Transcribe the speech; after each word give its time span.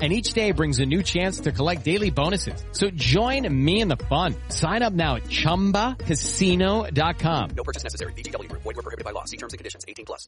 and 0.00 0.12
each 0.12 0.32
day 0.32 0.52
brings 0.52 0.78
a 0.78 0.86
new 0.86 1.02
chance 1.02 1.40
to 1.40 1.50
collect 1.52 1.84
daily 1.84 2.08
bonuses. 2.10 2.64
So 2.72 2.88
join 2.90 3.46
me 3.52 3.82
in 3.82 3.88
the 3.88 3.98
fun. 3.98 4.34
Sign 4.48 4.82
up 4.82 4.94
now 4.94 5.16
at 5.16 5.24
ChumbaCasino.com. 5.24 7.50
No 7.54 7.64
purchase 7.64 7.84
necessary. 7.84 8.14
VGW 8.14 8.48
Group. 8.48 8.62
Void 8.62 8.76
were 8.76 8.82
prohibited 8.82 9.04
by 9.04 9.10
law. 9.10 9.24
See 9.24 9.36
terms 9.36 9.52
and 9.52 9.58
conditions. 9.58 9.84
18 9.86 10.06
plus. 10.06 10.26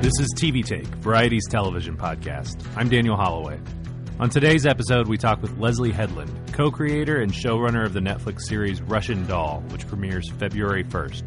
This 0.00 0.18
is 0.18 0.34
TV 0.34 0.64
Take, 0.64 0.86
Variety's 0.86 1.46
television 1.48 1.96
podcast. 1.96 2.66
I'm 2.74 2.88
Daniel 2.88 3.16
Holloway. 3.16 3.60
On 4.18 4.28
today's 4.28 4.66
episode, 4.66 5.08
we 5.08 5.16
talk 5.16 5.40
with 5.40 5.56
Leslie 5.58 5.92
Headland, 5.92 6.52
co 6.52 6.70
creator 6.70 7.20
and 7.20 7.32
showrunner 7.32 7.86
of 7.86 7.92
the 7.92 8.00
Netflix 8.00 8.40
series 8.40 8.82
Russian 8.82 9.26
Doll, 9.26 9.62
which 9.68 9.86
premieres 9.86 10.28
February 10.30 10.84
1st. 10.84 11.22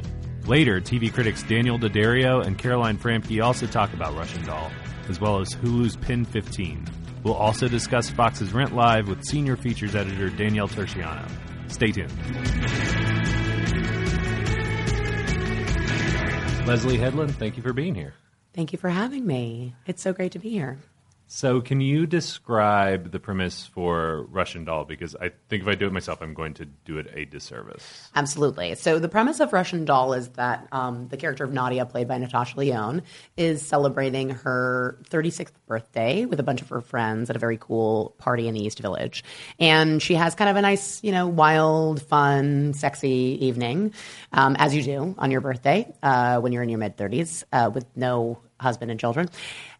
Later, 0.46 0.82
TV 0.82 1.14
critics 1.14 1.42
Daniel 1.44 1.78
D'Addario 1.78 2.46
and 2.46 2.58
Caroline 2.58 2.98
Framke 2.98 3.42
also 3.42 3.66
talk 3.66 3.94
about 3.94 4.14
Russian 4.16 4.44
Doll, 4.44 4.72
as 5.08 5.22
well 5.22 5.40
as 5.40 5.54
Hulu's 5.54 5.96
PEN15. 5.96 6.90
We'll 7.24 7.34
also 7.34 7.70
discuss 7.70 8.10
Fox's 8.10 8.52
Rent 8.52 8.76
Live 8.76 9.08
with 9.08 9.24
senior 9.24 9.56
features 9.56 9.96
editor 9.96 10.30
Danielle 10.30 10.68
Turchiano. 10.68 11.26
Stay 11.72 11.94
tuned. 11.94 12.12
Leslie 16.68 16.98
Headland, 16.98 17.36
thank 17.36 17.56
you 17.56 17.64
for 17.64 17.72
being 17.72 17.96
here. 17.96 18.14
Thank 18.54 18.74
you 18.74 18.78
for 18.78 18.90
having 18.90 19.26
me. 19.26 19.76
It's 19.88 20.02
so 20.02 20.12
great 20.12 20.34
to 20.34 20.40
be 20.40 20.50
here. 20.50 20.78
So, 21.36 21.62
can 21.62 21.82
you 21.82 22.06
describe 22.06 23.12
the 23.12 23.20
premise 23.20 23.66
for 23.66 24.28
Russian 24.30 24.66
Doll? 24.66 24.86
Because 24.86 25.16
I 25.16 25.32
think 25.50 25.64
if 25.64 25.68
I 25.68 25.74
do 25.74 25.88
it 25.88 25.92
myself, 25.92 26.22
I'm 26.22 26.36
going 26.36 26.54
to 26.54 26.66
do 26.66 27.00
it 27.00 27.08
a 27.16 27.26
disservice. 27.26 28.12
Absolutely. 28.14 28.76
So, 28.76 29.00
the 29.00 29.10
premise 29.10 29.40
of 29.40 29.52
Russian 29.52 29.84
Doll 29.84 30.14
is 30.14 30.30
that 30.34 30.68
um, 30.72 31.08
the 31.08 31.18
character 31.18 31.44
of 31.44 31.52
Nadia, 31.52 31.88
played 31.88 32.08
by 32.08 32.20
Natasha 32.20 32.56
Lyonne, 32.56 33.02
is 33.36 33.64
celebrating 33.64 34.30
her 34.30 35.00
36th 35.10 35.54
birthday 35.66 36.26
with 36.26 36.40
a 36.40 36.44
bunch 36.44 36.62
of 36.62 36.70
her 36.70 36.82
friends 36.82 37.32
at 37.32 37.36
a 37.36 37.40
very 37.40 37.58
cool 37.58 38.14
party 38.20 38.48
in 38.48 38.54
the 38.54 38.64
East 38.64 38.78
Village. 38.78 39.24
And 39.60 40.04
she 40.04 40.14
has 40.14 40.36
kind 40.36 40.52
of 40.52 40.56
a 40.56 40.62
nice, 40.62 41.04
you 41.04 41.12
know, 41.12 41.28
wild, 41.28 42.00
fun, 42.04 42.76
sexy 42.76 43.40
evening, 43.42 43.96
um, 44.34 44.56
as 44.60 44.76
you 44.76 44.84
do 44.84 45.16
on 45.18 45.32
your 45.32 45.42
birthday 45.42 45.92
uh, 46.04 46.40
when 46.42 46.54
you're 46.54 46.62
in 46.62 46.70
your 46.70 46.78
mid 46.78 46.96
30s 46.96 47.44
uh, 47.52 47.72
with 47.74 47.88
no 47.96 48.38
husband 48.64 48.90
and 48.90 49.00
children. 49.00 49.30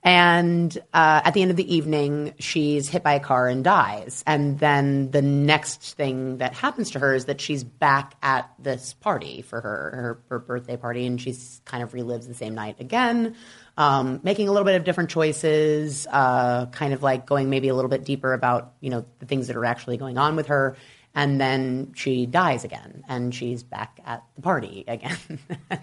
And 0.04 0.78
uh, 0.94 1.22
at 1.24 1.34
the 1.34 1.42
end 1.42 1.50
of 1.50 1.58
the 1.58 1.74
evening, 1.74 2.34
she's 2.38 2.90
hit 2.90 3.04
by 3.04 3.14
a 3.14 3.20
car 3.20 3.48
and 3.48 3.64
dies. 3.64 4.24
And 4.28 4.60
then 4.60 5.12
the 5.12 5.22
next 5.22 5.96
thing 5.96 6.38
that 6.38 6.54
happens 6.54 6.92
to 6.92 7.00
her 7.00 7.16
is 7.16 7.26
that 7.26 7.42
she's 7.42 7.64
back 7.64 8.16
at 8.22 8.52
this 8.60 8.94
party 8.94 9.42
for 9.42 9.62
her, 9.62 9.92
her, 9.96 10.20
her 10.30 10.40
birthday 10.40 10.78
party, 10.78 11.06
and 11.06 11.20
she's 11.20 11.62
kind 11.66 11.82
of 11.82 11.94
relives 11.94 12.28
the 12.28 12.34
same 12.34 12.54
night 12.54 12.80
again, 12.80 13.36
um, 13.78 14.20
making 14.24 14.50
a 14.50 14.52
little 14.52 14.66
bit 14.66 14.76
of 14.76 14.84
different 14.84 15.10
choices, 15.10 16.06
uh, 16.12 16.66
kind 16.68 16.94
of 16.94 17.02
like 17.02 17.26
going 17.26 17.50
maybe 17.50 17.70
a 17.70 17.76
little 17.76 17.90
bit 17.90 18.04
deeper 18.04 18.34
about 18.34 18.74
you 18.82 18.90
know 18.90 19.06
the 19.20 19.26
things 19.26 19.48
that 19.48 19.56
are 19.56 19.66
actually 19.66 19.98
going 19.98 20.18
on 20.18 20.36
with 20.36 20.48
her 20.48 20.76
and 21.16 21.40
then 21.40 21.92
she 21.96 22.26
dies 22.26 22.64
again 22.64 23.04
and 23.08 23.34
she's 23.36 23.62
back 23.62 24.00
at 24.06 24.24
the 24.36 24.42
party 24.42 24.84
again. 24.88 25.18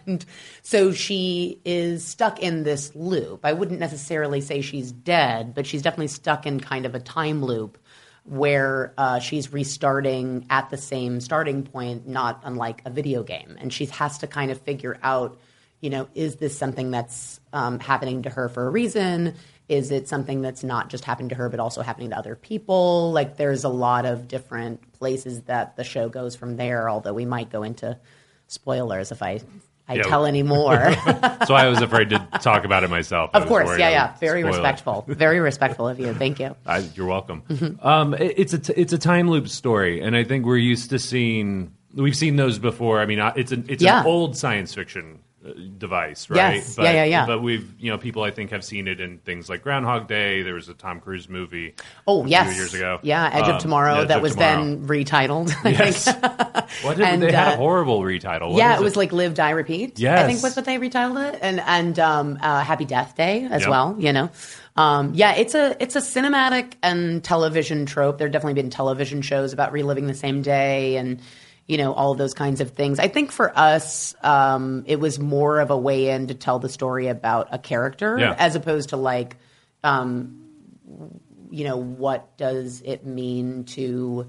And 0.07 0.25
so 0.63 0.93
she 0.93 1.61
is 1.65 2.05
stuck 2.05 2.41
in 2.41 2.63
this 2.63 2.95
loop. 2.95 3.45
I 3.45 3.53
wouldn't 3.53 3.81
necessarily 3.81 4.41
say 4.41 4.61
she's 4.61 4.93
dead 4.93 5.55
but 5.55 5.67
she's 5.67 5.83
definitely 5.83 6.09
stuck 6.09 6.47
in 6.47 6.61
kind 6.61 6.87
of 6.87 6.95
a 6.95 7.01
time 7.01 7.45
loop 7.45 7.79
where 8.25 8.93
uh, 8.99 9.19
she's 9.19 9.53
restarting 9.53 10.47
at 10.51 10.71
the 10.71 10.77
same 10.77 11.21
starting 11.21 11.63
point 11.63 12.07
not 12.07 12.41
unlike 12.45 12.83
a 12.85 12.91
video 12.91 13.23
game. 13.23 13.57
And 13.61 13.73
she 13.73 13.87
has 13.87 14.19
to 14.19 14.27
kind 14.27 14.51
of 14.51 14.61
figure 14.61 14.99
out 15.03 15.39
you 15.81 15.91
know 15.91 16.09
is 16.15 16.37
this 16.37 16.57
something 16.57 16.91
that's 16.91 17.41
um, 17.53 17.79
happening 17.79 18.23
to 18.23 18.31
her 18.31 18.49
for 18.49 18.67
a 18.67 18.71
reason 18.71 19.35
is 19.71 19.91
it 19.91 20.09
something 20.09 20.43
that's 20.43 20.65
not 20.65 20.91
just 20.91 21.05
happening 21.05 21.29
to 21.31 21.35
her, 21.37 21.49
but 21.49 21.61
also 21.61 21.81
happening 21.81 22.11
to 22.11 22.19
other 22.19 22.35
people? 22.35 23.13
Like, 23.13 23.37
there's 23.37 23.65
a 23.65 23.69
lot 23.69 24.05
of 24.05 24.27
different 24.29 24.93
places 24.93 25.43
that 25.43 25.77
the 25.77 25.85
show 25.85 26.09
goes 26.09 26.35
from 26.37 26.57
there. 26.57 26.91
Although 26.91 27.15
we 27.15 27.25
might 27.25 27.51
go 27.51 27.63
into 27.63 27.97
spoilers 28.49 29.13
if 29.13 29.23
I 29.23 29.41
I 29.89 29.95
Yeah. 29.95 30.03
tell 30.05 30.25
any 30.27 30.43
more. 30.45 30.93
So 31.47 31.55
I 31.55 31.69
was 31.69 31.81
afraid 31.83 32.11
to 32.11 32.19
talk 32.43 32.65
about 32.65 32.85
it 32.85 32.91
myself. 32.91 33.31
Of 33.33 33.47
course, 33.47 33.77
yeah, 33.79 33.89
yeah. 33.91 34.17
Very 34.21 34.43
spoil 34.43 34.53
it. 34.55 34.57
respectful. 34.59 35.05
Very 35.09 35.41
respectful 35.41 35.89
of 35.89 35.99
you. 35.99 36.13
Thank 36.15 36.39
you. 36.39 36.55
I, 36.67 36.79
you're 36.95 37.07
welcome. 37.07 37.43
Mm-hmm. 37.49 37.85
Um, 37.87 38.15
it- 38.15 38.35
it's 38.37 38.53
a 38.53 38.59
t- 38.59 38.75
it's 38.77 38.93
a 38.93 38.99
time 38.99 39.29
loop 39.31 39.49
story, 39.49 40.01
and 40.01 40.15
I 40.15 40.23
think 40.25 40.45
we're 40.45 40.59
used 40.59 40.91
to 40.91 40.99
seeing 40.99 41.73
we've 41.95 42.15
seen 42.17 42.37
those 42.37 42.59
before. 42.59 43.01
I 43.01 43.07
mean, 43.07 43.19
uh, 43.21 43.33
it's 43.37 43.51
an 43.53 43.65
it's 43.69 43.83
Yeah. 43.83 44.01
an 44.03 44.07
old 44.07 44.37
science 44.37 44.75
fiction 44.75 45.21
device, 45.79 46.29
right? 46.29 46.57
Yes. 46.57 46.77
But, 46.77 46.83
Yeah, 46.85 46.93
yeah, 46.93 47.05
yeah. 47.05 47.27
But 47.27 47.43
we've 47.43 47.73
you 47.79 47.91
know 47.91 47.99
people 47.99 48.23
I 48.23 48.31
think 48.31 48.51
have 48.51 48.65
seen 48.65 48.89
it 48.89 49.01
in 49.01 49.19
things 49.19 49.49
like 49.49 49.63
Groundhog 49.63 50.07
Day. 50.09 50.43
There 50.43 50.55
was 50.55 50.69
a 50.69 50.75
Tom 50.75 51.01
Cruise 51.01 51.29
movie. 51.29 51.75
Oh 52.07 52.25
a 52.25 52.29
yes, 52.29 52.49
few 52.53 52.57
years 52.63 52.75
ago. 52.75 52.99
Yeah, 53.03 53.31
Edge 53.33 53.45
Um, 53.45 53.55
of 53.57 53.63
Tomorrow 53.63 54.01
Edge 54.03 54.09
that 54.09 54.17
of 54.19 54.23
was 54.23 54.33
Tomorrow. 54.35 54.65
then 54.65 54.87
retitled. 54.87 55.55
I 55.65 55.69
Yes. 55.71 56.05
think. 56.05 56.85
What 56.85 56.97
did, 56.97 57.07
and, 57.07 57.23
they 57.23 57.33
had 57.33 57.49
uh, 57.49 57.55
a 57.55 57.57
horrible 57.57 58.01
retitle. 58.01 58.51
What 58.51 58.59
yeah, 58.59 58.77
it 58.77 58.83
was 58.83 58.97
like 58.97 59.13
Live, 59.13 59.35
Die, 59.35 59.51
Repeat. 59.51 59.99
Yeah. 59.99 60.23
I 60.23 60.27
think 60.27 60.43
was 60.43 60.55
what 60.57 60.65
they 60.65 60.79
retitled 60.79 61.33
it, 61.33 61.39
and 61.43 61.61
and 61.61 61.99
um, 61.99 62.39
uh, 62.41 62.61
Happy 62.61 62.85
Death 62.85 63.17
Day 63.17 63.47
as 63.51 63.63
Yep. 63.63 63.71
well. 63.71 63.97
You 63.99 64.13
know, 64.13 64.31
um, 64.77 65.13
yeah, 65.15 65.35
it's 65.35 65.55
a 65.55 65.77
it's 65.83 65.97
a 65.97 66.01
cinematic 66.01 66.75
and 66.83 67.25
television 67.25 67.87
trope. 67.87 68.19
There 68.19 68.27
have 68.27 68.33
definitely 68.33 68.61
been 68.63 68.71
television 68.71 69.23
shows 69.23 69.53
about 69.53 69.73
reliving 69.73 70.07
the 70.07 70.15
same 70.15 70.43
day 70.43 70.97
and 70.97 71.21
you 71.67 71.77
know 71.79 71.93
all 71.93 72.13
of 72.13 72.19
those 72.19 72.35
kinds 72.35 72.61
of 72.61 72.71
things. 72.71 72.99
I 72.99 73.09
think 73.09 73.33
for 73.33 73.57
us, 73.57 74.15
um, 74.23 74.85
it 74.87 74.99
was 75.01 75.19
more 75.19 75.61
of 75.61 75.71
a 75.71 75.77
way 75.77 76.11
in 76.11 76.27
to 76.29 76.35
tell 76.35 76.59
the 76.59 76.69
story 76.69 77.09
about 77.09 77.49
a 77.53 77.59
character 77.59 78.17
Yeah. 78.19 78.35
as 78.39 78.57
opposed 78.57 78.91
to 78.91 78.97
like. 78.97 79.37
Um, 79.83 80.37
you 81.51 81.65
know, 81.65 81.77
what 81.77 82.37
does 82.37 82.81
it 82.85 83.05
mean 83.05 83.65
to, 83.65 84.29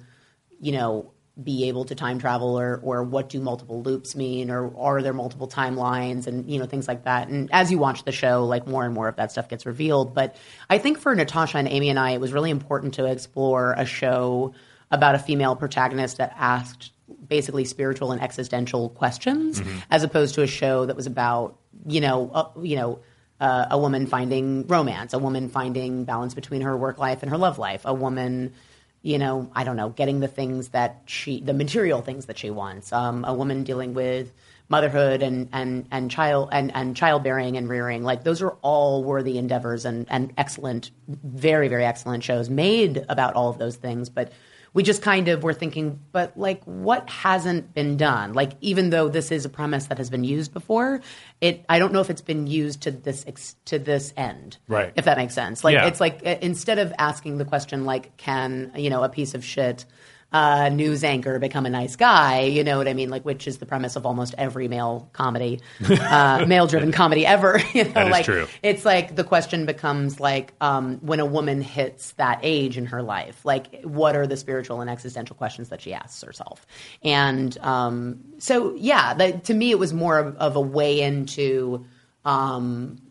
you 0.59 0.71
know, 0.71 1.11
be 1.41 1.67
able 1.69 1.85
to 1.85 1.95
time 1.95 2.19
travel 2.19 2.59
or, 2.59 2.79
or 2.83 3.03
what 3.03 3.29
do 3.29 3.39
multiple 3.39 3.81
loops 3.83 4.15
mean 4.15 4.49
or 4.49 4.75
are 4.77 5.01
there 5.01 5.13
multiple 5.13 5.47
timelines 5.47 6.27
and, 6.27 6.49
you 6.49 6.59
know, 6.59 6.65
things 6.65 6.87
like 6.87 7.03
that. 7.05 7.29
And 7.29 7.49
as 7.51 7.71
you 7.71 7.77
watch 7.77 8.03
the 8.05 8.11
show, 8.11 8.45
like 8.45 8.67
more 8.67 8.83
and 8.85 8.93
more 8.93 9.07
of 9.07 9.15
that 9.17 9.31
stuff 9.31 9.49
gets 9.49 9.65
revealed. 9.65 10.13
But 10.13 10.35
I 10.69 10.77
think 10.77 10.99
for 10.99 11.13
Natasha 11.15 11.57
and 11.57 11.67
Amy 11.67 11.89
and 11.89 11.99
I, 11.99 12.11
it 12.11 12.21
was 12.21 12.33
really 12.33 12.49
important 12.49 12.95
to 12.95 13.05
explore 13.05 13.73
a 13.73 13.85
show 13.85 14.53
about 14.89 15.15
a 15.15 15.19
female 15.19 15.55
protagonist 15.55 16.17
that 16.17 16.33
asked 16.37 16.91
basically 17.31 17.63
spiritual 17.63 18.11
and 18.11 18.21
existential 18.21 18.89
questions 18.89 19.61
as 19.89 20.03
opposed 20.03 20.35
to 20.35 20.41
a 20.41 20.47
show 20.47 20.85
that 20.85 20.97
was 20.97 21.07
about, 21.07 21.57
you 21.87 22.01
know, 22.01 22.29
uh, 22.33 22.49
you 22.61 22.75
know, 22.75 22.99
uh, 23.39 23.67
a 23.71 23.77
woman 23.77 24.05
finding 24.05 24.67
romance, 24.67 25.13
a 25.13 25.17
woman 25.17 25.47
finding 25.47 26.03
balance 26.03 26.33
between 26.33 26.61
her 26.61 26.75
work 26.75 26.97
life 26.99 27.23
and 27.23 27.31
her 27.31 27.37
love 27.37 27.57
life, 27.57 27.83
a 27.85 27.93
woman, 27.93 28.53
you 29.01 29.17
know, 29.17 29.49
I 29.55 29.63
don't 29.63 29.77
know, 29.77 29.87
getting 29.89 30.19
the 30.19 30.27
things 30.27 30.69
that 30.69 31.03
she, 31.05 31.39
the 31.39 31.53
material 31.53 32.01
things 32.01 32.25
that 32.25 32.37
she 32.37 32.49
wants, 32.49 32.91
um, 32.91 33.23
a 33.23 33.33
woman 33.33 33.63
dealing 33.63 33.93
with 33.93 34.33
motherhood 34.67 35.23
and 35.23 35.47
and 35.53 35.85
and 35.89 36.11
child 36.11 36.49
and 36.51 36.75
and 36.75 36.97
childbearing 36.97 37.55
and 37.55 37.69
rearing. 37.69 38.03
Like 38.03 38.25
those 38.25 38.41
are 38.41 38.57
all 38.61 39.05
worthy 39.05 39.37
endeavors 39.37 39.85
and 39.85 40.05
and 40.09 40.33
excellent, 40.37 40.91
very 41.07 41.69
very 41.69 41.85
excellent 41.85 42.25
shows 42.25 42.49
made 42.49 43.05
about 43.07 43.35
all 43.35 43.49
of 43.49 43.57
those 43.57 43.77
things, 43.77 44.09
but 44.09 44.33
we 44.73 44.83
just 44.83 45.01
kind 45.01 45.27
of 45.27 45.43
were 45.43 45.53
thinking, 45.53 45.99
but 46.13 46.37
like, 46.37 46.63
what 46.63 47.09
hasn't 47.09 47.73
been 47.73 47.97
done? 47.97 48.33
Like, 48.33 48.53
even 48.61 48.89
though 48.89 49.09
this 49.09 49.29
is 49.31 49.43
a 49.43 49.49
premise 49.49 49.87
that 49.87 49.97
has 49.97 50.09
been 50.09 50.23
used 50.23 50.53
before, 50.53 51.01
it 51.41 51.65
I 51.67 51.77
don't 51.77 51.91
know 51.91 51.99
if 51.99 52.09
it's 52.09 52.21
been 52.21 52.47
used 52.47 52.81
to 52.83 52.91
this 52.91 53.25
ex- 53.27 53.55
to 53.65 53.79
this 53.79 54.13
end, 54.15 54.57
Right. 54.69 54.93
If 54.95 55.05
that 55.05 55.17
makes 55.17 55.33
sense. 55.33 55.63
Like, 55.65 55.73
Yeah. 55.73 55.87
it's 55.87 55.99
like 55.99 56.21
instead 56.23 56.79
of 56.79 56.93
asking 56.97 57.37
the 57.37 57.45
question 57.45 57.83
like, 57.85 58.15
can 58.15 58.71
you 58.75 58.89
know 58.89 59.03
a 59.03 59.09
piece 59.09 59.33
of 59.33 59.43
shit 59.43 59.83
uh, 60.31 60.69
news 60.69 61.03
anchor 61.03 61.39
become 61.39 61.65
a 61.65 61.69
nice 61.69 61.95
guy? 61.95 62.41
You 62.41 62.63
know 62.63 62.77
what 62.77 62.87
I 62.87 62.93
mean? 62.93 63.09
Like, 63.09 63.25
which 63.25 63.47
is 63.47 63.57
the 63.57 63.65
premise 63.65 63.95
of 63.95 64.05
almost 64.05 64.33
every 64.37 64.67
male 64.67 65.09
comedy, 65.13 65.61
uh, 65.83 66.45
male 66.47 66.67
driven 66.67 66.91
comedy 66.91 67.25
ever. 67.25 67.61
You 67.73 67.85
know, 67.85 68.07
like 68.07 68.25
true. 68.25 68.47
it's 68.61 68.83
like 68.83 69.15
the 69.15 69.23
question 69.23 69.65
becomes 69.65 70.19
like 70.19 70.53
um, 70.59 70.97
when 70.97 71.21
a 71.21 71.25
woman 71.25 71.61
hits 71.61 72.11
that 72.13 72.39
age 72.43 72.77
in 72.77 72.87
her 72.87 73.01
life, 73.01 73.45
like 73.45 73.81
what 73.83 74.15
are 74.15 74.27
the 74.27 74.35
spiritual 74.35 74.81
and 74.81 74.89
existential 74.89 75.35
questions 75.37 75.69
that 75.69 75.81
she 75.81 75.93
asks 75.93 76.21
herself? 76.21 76.67
And 77.01 77.57
um, 77.59 78.19
so, 78.39 78.75
yeah, 78.75 79.13
that, 79.13 79.45
to 79.45 79.53
me, 79.53 79.71
it 79.71 79.79
was 79.79 79.93
more 79.93 80.19
of, 80.19 80.35
of 80.35 80.55
a 80.57 80.61
way 80.61 81.01
into, 81.01 81.85
um, 82.25 83.01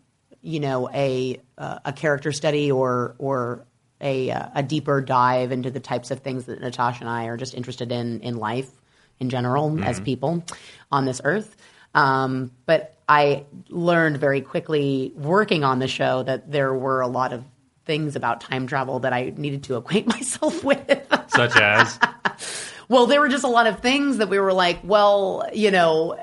you 0.43 0.61
know, 0.61 0.89
a 0.93 1.41
uh, 1.59 1.79
a 1.85 1.93
character 1.93 2.33
study 2.33 2.71
or 2.71 3.15
or 3.19 3.67
a 4.01 4.31
uh, 4.31 4.49
a 4.55 4.63
deeper 4.63 5.01
dive 5.01 5.53
into 5.53 5.71
the 5.71 5.81
types 5.81 6.11
of 6.11 6.21
things 6.21 6.47
that 6.47 6.61
Natasha 6.61 7.01
and 7.01 7.11
I 7.11 7.27
are 7.27 7.37
just 7.37 7.55
interested 7.55 7.93
in 7.93 8.21
in 8.21 8.37
life 8.37 8.71
in 9.19 9.31
general 9.31 9.83
as 9.85 10.01
people 10.01 10.45
on 10.91 11.05
this 11.05 11.21
earth. 11.25 11.57
Um, 11.95 12.53
but 12.67 12.97
I 13.09 13.45
learned 13.69 14.19
very 14.19 14.41
quickly 14.41 15.13
working 15.17 15.65
on 15.65 15.79
the 15.79 15.89
show 15.89 16.23
that 16.23 16.51
there 16.51 16.73
were 16.73 17.01
a 17.01 17.09
lot 17.09 17.33
of 17.33 17.45
things 17.85 18.17
about 18.17 18.41
time 18.41 18.67
travel 18.67 19.01
that 19.01 19.13
I 19.13 19.33
needed 19.37 19.65
to 19.65 19.75
acquaint 19.75 20.07
myself 20.19 20.63
with. 20.65 21.07
Such 21.29 21.57
as 21.57 21.99
Well, 22.91 23.07
there 23.07 23.21
were 23.21 23.29
just 23.29 23.45
a 23.45 23.49
lot 23.49 23.69
of 23.69 23.79
things 23.79 24.17
that 24.17 24.29
we 24.29 24.41
were 24.41 24.53
like, 24.53 24.81
well, 24.83 25.49
you 25.53 25.71
know, 25.71 26.19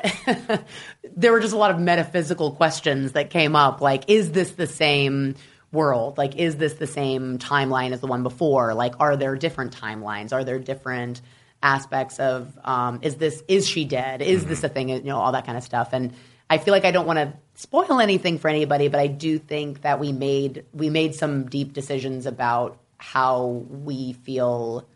there 1.16 1.32
were 1.32 1.40
just 1.40 1.54
a 1.54 1.58
lot 1.58 1.72
of 1.72 1.80
metaphysical 1.80 2.52
questions 2.52 3.14
that 3.14 3.30
came 3.30 3.56
up. 3.56 3.80
Like, 3.80 4.10
is 4.10 4.34
this 4.34 4.52
the 4.52 4.68
same 4.68 5.36
world? 5.72 6.18
Like, 6.18 6.36
is 6.36 6.58
this 6.58 6.74
the 6.74 6.88
same 6.88 7.38
timeline 7.38 7.92
as 7.92 8.00
the 8.00 8.08
one 8.08 8.24
before? 8.24 8.74
Like, 8.74 8.96
are 9.00 9.16
there 9.18 9.36
different 9.36 9.76
timelines? 9.76 10.34
Are 10.34 10.44
there 10.44 10.60
different 10.60 11.22
aspects 11.62 12.20
of, 12.20 12.58
um, 12.64 13.00
is 13.02 13.16
this, 13.16 13.44
is 13.48 13.68
she 13.68 13.86
dead? 13.86 14.22
Is 14.22 14.46
this 14.46 14.64
a 14.64 14.70
thing? 14.70 14.90
You 14.90 15.02
know, 15.02 15.18
all 15.18 15.32
that 15.32 15.46
kind 15.46 15.58
of 15.58 15.64
stuff. 15.64 15.90
And 15.92 16.14
I 16.50 16.58
feel 16.58 16.72
like 16.72 16.86
I 16.86 16.92
don't 16.92 17.08
want 17.08 17.20
to 17.20 17.34
spoil 17.56 18.00
anything 18.00 18.38
for 18.38 18.48
anybody, 18.48 18.88
but 18.88 19.00
I 19.00 19.08
do 19.08 19.38
think 19.40 19.82
that 19.82 20.00
we 20.00 20.12
made, 20.12 20.66
we 20.74 20.90
made 20.90 21.16
some 21.16 21.48
deep 21.48 21.74
decisions 21.74 22.26
about 22.26 22.80
how 22.98 23.66
we 23.70 24.14
feel 24.14 24.88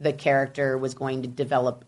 the 0.00 0.12
character 0.12 0.76
was 0.76 0.94
going 0.94 1.22
to 1.22 1.28
develop 1.28 1.84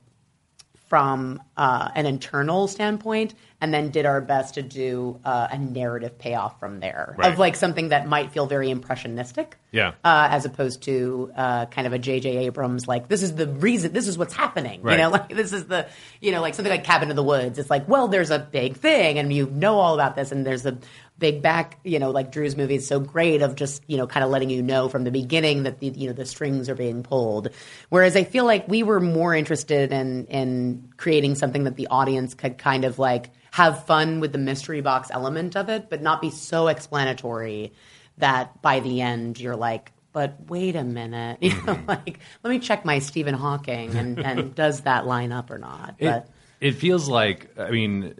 from 0.86 1.42
uh, 1.56 1.90
an 1.94 2.06
internal 2.06 2.68
standpoint, 2.68 3.34
and 3.64 3.72
then 3.72 3.88
did 3.90 4.04
our 4.04 4.20
best 4.20 4.54
to 4.54 4.62
do 4.62 5.18
uh, 5.24 5.48
a 5.50 5.56
narrative 5.58 6.18
payoff 6.18 6.60
from 6.60 6.80
there 6.80 7.14
Right. 7.16 7.32
of 7.32 7.38
like 7.38 7.56
something 7.56 7.88
that 7.88 8.06
might 8.06 8.30
feel 8.30 8.44
very 8.46 8.68
impressionistic, 8.70 9.56
Yeah. 9.72 9.92
uh, 10.04 10.28
as 10.30 10.44
opposed 10.44 10.82
to 10.82 11.32
uh, 11.34 11.64
kind 11.66 11.86
of 11.86 11.94
a 11.94 11.98
J.J. 11.98 12.36
Abrams 12.46 12.86
like 12.86 13.08
this 13.08 13.22
is 13.22 13.34
the 13.34 13.48
reason, 13.48 13.92
this 13.94 14.06
is 14.06 14.18
what's 14.18 14.34
happening, 14.34 14.82
Right. 14.82 14.92
you 14.92 14.98
know, 14.98 15.08
like 15.16 15.30
this 15.34 15.52
is 15.54 15.64
the 15.66 15.86
you 16.20 16.30
know 16.30 16.42
like 16.42 16.54
something 16.54 16.70
like 16.70 16.84
Cabin 16.84 17.08
in 17.08 17.16
the 17.16 17.22
Woods. 17.24 17.58
It's 17.58 17.70
like 17.70 17.88
well, 17.88 18.08
there's 18.08 18.30
a 18.30 18.38
big 18.38 18.76
thing, 18.76 19.18
and 19.18 19.32
you 19.32 19.46
know 19.46 19.78
all 19.78 19.94
about 19.94 20.14
this, 20.14 20.30
and 20.30 20.46
there's 20.46 20.66
a 20.66 20.76
big 21.16 21.40
back, 21.42 21.78
you 21.84 22.00
know, 22.00 22.10
like 22.10 22.32
Drew's 22.32 22.56
movie 22.56 22.74
is 22.74 22.86
so 22.88 22.98
great 22.98 23.40
of 23.40 23.54
just 23.54 23.82
you 23.86 23.96
know 23.96 24.06
kind 24.06 24.24
of 24.24 24.30
letting 24.30 24.50
you 24.50 24.62
know 24.62 24.88
from 24.88 25.04
the 25.04 25.10
beginning 25.10 25.62
that 25.62 25.78
the 25.80 25.86
you 25.88 26.08
know 26.08 26.12
the 26.12 26.26
strings 26.26 26.68
are 26.68 26.74
being 26.74 27.02
pulled. 27.02 27.48
Whereas 27.88 28.14
I 28.16 28.24
feel 28.24 28.44
like 28.44 28.68
we 28.68 28.82
were 28.82 29.00
more 29.00 29.34
interested 29.34 29.92
in 29.92 30.26
in 30.26 30.92
creating 30.96 31.36
something 31.36 31.64
that 31.64 31.76
the 31.76 31.86
audience 31.88 32.34
could 32.34 32.58
kind 32.58 32.84
of 32.84 32.98
like 32.98 33.30
have 33.54 33.84
fun 33.84 34.18
with 34.18 34.32
the 34.32 34.38
mystery 34.38 34.80
box 34.80 35.10
element 35.12 35.54
of 35.54 35.68
it, 35.68 35.88
but 35.88 36.02
not 36.02 36.20
be 36.20 36.28
so 36.28 36.66
explanatory 36.66 37.72
that 38.18 38.60
by 38.62 38.80
the 38.80 39.00
end 39.00 39.38
you're 39.38 39.54
like, 39.54 39.92
but 40.12 40.36
wait 40.48 40.74
a 40.74 40.82
minute, 40.82 41.38
you 41.40 41.50
know, 41.50 41.74
mm-hmm. 41.74 41.88
like 41.88 42.18
let 42.42 42.50
me 42.50 42.58
check 42.58 42.84
my 42.84 42.98
Stephen 42.98 43.32
Hawking 43.32 43.94
and, 43.94 44.18
and 44.26 44.56
does 44.56 44.80
that 44.80 45.06
line 45.06 45.30
up 45.30 45.52
or 45.52 45.58
not? 45.58 45.94
it, 46.00 46.04
But 46.04 46.28
it 46.60 46.72
feels 46.72 47.08
like 47.08 47.56
I 47.56 47.70
mean, 47.70 48.12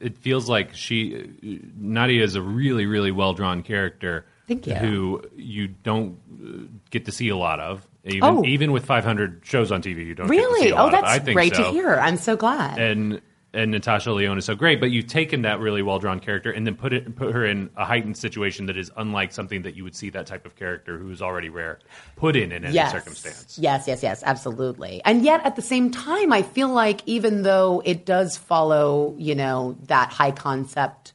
it 0.00 0.16
feels 0.16 0.48
like 0.48 0.74
she 0.74 1.68
Nadia 1.78 2.24
is 2.24 2.36
a 2.36 2.42
really 2.42 2.86
really 2.86 3.10
well 3.10 3.34
drawn 3.34 3.62
character. 3.62 4.24
Thank 4.48 4.66
you. 4.66 4.76
Who 4.76 5.22
you 5.36 5.68
don't 5.68 6.88
get 6.88 7.04
to 7.04 7.12
see 7.12 7.28
a 7.28 7.36
lot 7.36 7.60
of. 7.60 7.86
Even 8.04 8.38
Oh. 8.38 8.44
even 8.46 8.72
with 8.72 8.86
500 8.86 9.42
shows 9.44 9.70
on 9.70 9.82
TV, 9.82 10.06
you 10.06 10.14
don't 10.14 10.26
get 10.26 10.32
to 10.32 10.40
really, 10.40 10.60
see 10.62 10.70
a 10.70 10.72
oh, 10.72 10.84
lot 10.84 10.94
of. 10.94 11.00
that's 11.02 11.12
I 11.12 11.18
think 11.18 11.34
great 11.34 11.54
so. 11.54 11.64
to 11.64 11.70
hear. 11.70 11.96
I'm 11.96 12.16
so 12.16 12.34
glad. 12.34 12.78
and 12.78 13.20
and 13.56 13.70
Natasha 13.70 14.12
Lyonne 14.12 14.38
is 14.38 14.44
so 14.44 14.54
great, 14.54 14.80
but 14.80 14.90
you've 14.90 15.06
taken 15.06 15.42
that 15.42 15.58
really 15.58 15.82
well 15.82 15.98
drawn 15.98 16.20
character 16.20 16.50
and 16.50 16.66
then 16.66 16.76
put 16.76 16.92
it 16.92 17.16
put 17.16 17.32
her 17.32 17.44
in 17.44 17.70
a 17.76 17.84
heightened 17.84 18.16
situation 18.16 18.66
that 18.66 18.76
is 18.76 18.90
unlike 18.96 19.32
something 19.32 19.62
that 19.62 19.74
you 19.74 19.82
would 19.82 19.96
see 19.96 20.10
that 20.10 20.26
type 20.26 20.44
of 20.44 20.54
character 20.56 20.98
who 20.98 21.10
is 21.10 21.22
already 21.22 21.48
rare 21.48 21.78
put 22.16 22.36
in 22.36 22.52
in 22.52 22.64
any 22.64 22.74
yes. 22.74 22.92
circumstance. 22.92 23.58
Yes, 23.58 23.88
yes, 23.88 24.02
yes, 24.02 24.22
absolutely. 24.24 25.00
And 25.04 25.22
yet 25.22 25.44
at 25.44 25.56
the 25.56 25.62
same 25.62 25.90
time, 25.90 26.32
I 26.32 26.42
feel 26.42 26.68
like 26.68 27.00
even 27.06 27.42
though 27.42 27.82
it 27.84 28.04
does 28.04 28.36
follow, 28.36 29.14
you 29.18 29.34
know, 29.34 29.76
that 29.84 30.10
high 30.10 30.32
concept 30.32 31.14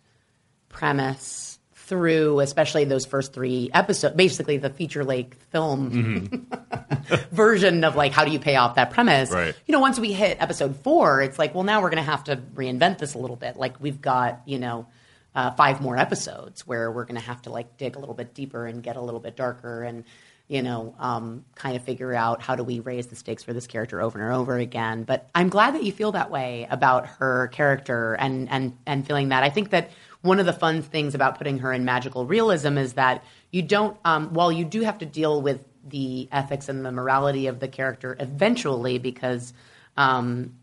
premise 0.70 1.51
through, 1.92 2.40
especially 2.40 2.86
those 2.86 3.06
first 3.06 3.34
three 3.34 3.70
episodes, 3.74 4.16
basically 4.16 4.56
the 4.56 4.70
feature 4.70 5.04
length 5.04 5.44
film 5.52 6.48
version 7.34 7.84
of 7.84 7.98
like 7.98 8.14
how 8.14 8.24
do 8.24 8.32
you 8.32 8.40
pay 8.40 8.56
off 8.56 8.76
that 8.76 8.92
premise. 8.92 9.30
Right. 9.30 9.54
You 9.68 9.74
know, 9.74 9.82
once 9.82 10.00
we 10.00 10.14
hit 10.14 10.42
episode 10.42 10.78
four, 10.78 11.22
it's 11.22 11.38
like, 11.38 11.54
well, 11.54 11.66
now 11.66 11.82
we're 11.82 11.90
going 11.90 12.02
to 12.02 12.10
have 12.10 12.24
to 12.24 12.38
reinvent 12.38 13.00
this 13.00 13.14
a 13.14 13.18
little 13.18 13.36
bit. 13.36 13.58
Like 13.58 13.82
we've 13.82 14.00
got, 14.00 14.42
you 14.46 14.58
know, 14.58 14.88
uh, 15.36 15.52
five 15.52 15.82
more 15.82 15.98
episodes 15.98 16.66
where 16.66 16.90
we're 16.90 17.04
going 17.04 17.20
to 17.20 17.28
have 17.28 17.42
to 17.42 17.50
like 17.50 17.76
dig 17.76 17.98
a 17.98 18.00
little 18.00 18.16
bit 18.16 18.34
deeper 18.34 18.66
and 18.66 18.82
get 18.82 18.96
a 18.96 19.02
little 19.02 19.20
bit 19.20 19.36
darker 19.36 19.84
and 19.84 20.06
you 20.48 20.62
know 20.62 20.94
um, 21.00 21.46
kind 21.56 21.78
of 21.78 21.84
figure 21.84 22.14
out 22.14 22.42
how 22.42 22.56
do 22.56 22.64
we 22.64 22.80
raise 22.82 23.08
the 23.08 23.16
stakes 23.16 23.44
for 23.44 23.54
this 23.54 23.68
character 23.68 24.02
over 24.02 24.22
and 24.22 24.36
over 24.36 24.58
again 24.58 25.04
but 25.04 25.30
i'm 25.34 25.48
glad 25.48 25.74
that 25.76 25.84
you 25.84 25.94
feel 25.94 26.12
that 26.12 26.30
way 26.30 26.68
about 26.70 27.08
her 27.08 27.48
character 27.54 28.16
and 28.16 28.50
and 28.50 28.78
and 28.86 29.08
feeling 29.08 29.30
that 29.30 29.44
i 29.44 29.50
think 29.50 29.70
that 29.70 29.90
one 30.22 30.40
of 30.40 30.46
the 30.46 30.54
fun 30.54 30.82
things 30.82 31.16
about 31.16 31.38
putting 31.38 31.60
her 31.60 31.74
in 31.74 31.86
magical 31.86 32.26
realism 32.26 32.78
is 32.78 32.94
that 32.94 33.24
you 33.52 33.62
don't 33.62 33.98
um, 34.06 34.34
while 34.34 34.52
you 34.52 34.66
do 34.66 34.82
have 34.82 35.00
to 35.00 35.06
deal 35.06 35.42
with 35.42 35.66
the 35.86 36.28
ethics 36.32 36.70
and 36.70 36.86
the 36.86 36.92
morality 36.92 37.48
of 37.48 37.60
the 37.60 37.68
character 37.68 38.16
eventually 38.20 39.00
because 39.00 39.54
um, 39.98 40.54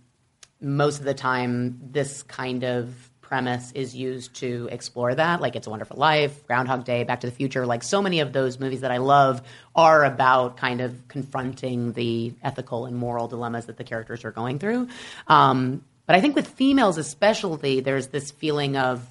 most 0.60 0.98
of 0.98 1.04
the 1.04 1.14
time 1.14 1.78
this 1.90 2.22
kind 2.22 2.64
of 2.64 3.10
premise 3.20 3.72
is 3.72 3.94
used 3.94 4.32
to 4.34 4.68
explore 4.72 5.14
that 5.14 5.42
like 5.42 5.54
it's 5.54 5.66
a 5.66 5.70
wonderful 5.70 5.98
life 5.98 6.46
groundhog 6.46 6.84
day 6.84 7.04
back 7.04 7.20
to 7.20 7.26
the 7.26 7.32
future 7.32 7.66
like 7.66 7.82
so 7.82 8.00
many 8.00 8.20
of 8.20 8.32
those 8.32 8.58
movies 8.58 8.80
that 8.80 8.90
i 8.90 8.96
love 8.96 9.42
are 9.74 10.02
about 10.04 10.56
kind 10.56 10.80
of 10.80 11.06
confronting 11.08 11.92
the 11.92 12.32
ethical 12.42 12.86
and 12.86 12.96
moral 12.96 13.28
dilemmas 13.28 13.66
that 13.66 13.76
the 13.76 13.84
characters 13.84 14.24
are 14.24 14.30
going 14.30 14.58
through. 14.58 14.88
Um, 15.26 15.84
but 16.06 16.16
i 16.16 16.22
think 16.22 16.36
with 16.36 16.48
females 16.48 16.96
especially 16.96 17.80
there's 17.80 18.06
this 18.06 18.30
feeling 18.30 18.78
of 18.78 19.06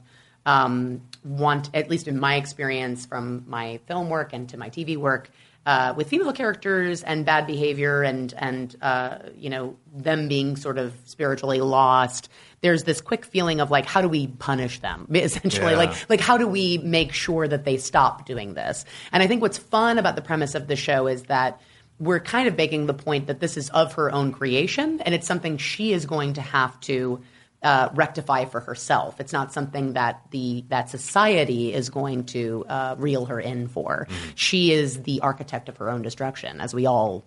um, 0.47 1.01
want, 1.23 1.69
at 1.75 1.89
least 1.89 2.07
in 2.07 2.19
my 2.19 2.35
experience 2.35 3.05
from 3.05 3.43
my 3.47 3.79
film 3.85 4.09
work 4.09 4.33
and 4.33 4.49
to 4.49 4.57
my 4.57 4.69
TV 4.69 4.97
work, 4.97 5.29
uh, 5.67 5.93
with 5.97 6.07
female 6.07 6.31
characters 6.31 7.03
and 7.03 7.25
bad 7.25 7.45
behavior 7.45 8.01
and 8.01 8.33
and 8.37 8.75
uh, 8.81 9.17
you 9.35 9.49
know 9.49 9.75
them 9.93 10.29
being 10.29 10.55
sort 10.55 10.77
of 10.77 10.93
spiritually 11.03 11.59
lost. 11.59 12.29
There's 12.61 12.85
this 12.85 13.01
quick 13.01 13.25
feeling 13.25 13.59
of 13.59 13.69
like, 13.69 13.85
how 13.85 14.01
do 14.01 14.07
we 14.07 14.27
punish 14.27 14.79
them? 14.79 15.05
Essentially, 15.13 15.71
Yeah. 15.73 15.77
like 15.77 16.09
like 16.09 16.21
how 16.21 16.37
do 16.37 16.47
we 16.47 16.77
make 16.77 17.11
sure 17.11 17.47
that 17.49 17.65
they 17.65 17.75
stop 17.77 18.25
doing 18.25 18.53
this? 18.53 18.85
And 19.11 19.21
I 19.21 19.27
think 19.27 19.41
what's 19.41 19.57
fun 19.57 19.97
about 19.99 20.15
the 20.15 20.21
premise 20.21 20.55
of 20.55 20.67
the 20.67 20.77
show 20.77 21.05
is 21.07 21.23
that 21.23 21.59
we're 21.99 22.21
kind 22.21 22.47
of 22.47 22.55
making 22.55 22.85
the 22.85 22.93
point 22.93 23.27
that 23.27 23.41
this 23.41 23.57
is 23.57 23.69
of 23.71 23.93
her 23.93 24.09
own 24.11 24.31
creation 24.31 25.01
and 25.01 25.13
it's 25.13 25.27
something 25.27 25.57
she 25.57 25.91
is 25.91 26.05
going 26.05 26.33
to 26.33 26.41
have 26.41 26.79
to 26.81 27.19
uh, 27.63 27.89
rectify 27.93 28.45
for 28.45 28.59
herself. 28.59 29.19
It's 29.19 29.33
not 29.33 29.53
something 29.53 29.93
that 29.93 30.21
the 30.31 30.63
that 30.69 30.89
society 30.89 31.73
is 31.73 31.89
going 31.89 32.25
to 32.25 32.65
uh, 32.67 32.95
reel 32.97 33.25
her 33.25 33.39
in 33.39 33.67
for. 33.67 34.07
She 34.35 34.71
is 34.71 35.03
the 35.03 35.21
architect 35.21 35.69
of 35.69 35.77
her 35.77 35.89
own 35.89 36.01
destruction, 36.01 36.61
as 36.61 36.73
we 36.73 36.85
all 36.85 37.25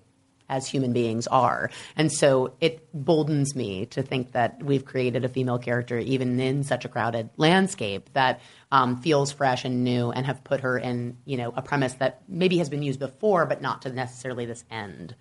as 0.51 0.67
human 0.67 0.93
beings 0.93 1.27
are. 1.29 1.71
And 1.97 2.13
so 2.13 2.55
it 2.61 2.89
boldens 2.93 3.55
me 3.55 3.87
to 3.87 4.03
think 4.03 4.33
that 4.33 4.63
we've 4.63 4.85
created 4.85 5.25
a 5.25 5.29
female 5.29 5.59
character, 5.59 5.97
even 5.99 6.39
in 6.41 6.65
such 6.65 6.85
a 6.85 6.89
crowded 6.89 7.31
landscape, 7.37 8.11
that 8.13 8.41
um, 8.73 9.01
feels 9.01 9.33
fresh 9.33 9.65
and 9.65 9.85
new, 9.85 10.11
and 10.11 10.27
have 10.27 10.43
put 10.45 10.61
her 10.61 10.77
in, 10.77 11.17
you 11.25 11.37
know, 11.37 11.53
a 11.57 11.63
premise 11.63 11.95
that 11.95 12.23
maybe 12.29 12.59
has 12.59 12.69
been 12.69 12.83
used 12.83 12.99
before, 12.99 13.47
but 13.47 13.63
not 13.63 13.83
to 13.83 13.93
necessarily 13.93 14.45
this 14.45 14.65
end. 14.71 15.15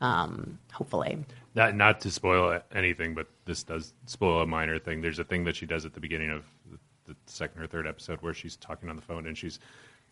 Um, 0.00 0.58
hopefully, 0.72 1.18
Not, 1.54 1.74
not 1.74 2.00
to 2.00 2.10
spoil 2.10 2.60
anything, 2.74 3.14
but 3.14 3.26
this 3.44 3.62
does 3.62 3.94
spoil 4.06 4.42
a 4.42 4.46
minor 4.46 4.78
thing. 4.78 5.00
There's 5.00 5.18
a 5.18 5.24
thing 5.24 5.44
that 5.44 5.56
she 5.56 5.66
does 5.66 5.84
at 5.84 5.94
the 5.94 6.00
beginning 6.00 6.30
of 6.30 6.44
the, 6.70 6.78
the 7.06 7.16
second 7.26 7.62
or 7.62 7.66
third 7.66 7.86
episode 7.86 8.20
where 8.22 8.34
she's 8.34 8.56
talking 8.56 8.88
on 8.88 8.96
the 8.96 9.02
phone 9.02 9.26
and 9.26 9.36
she's 9.38 9.58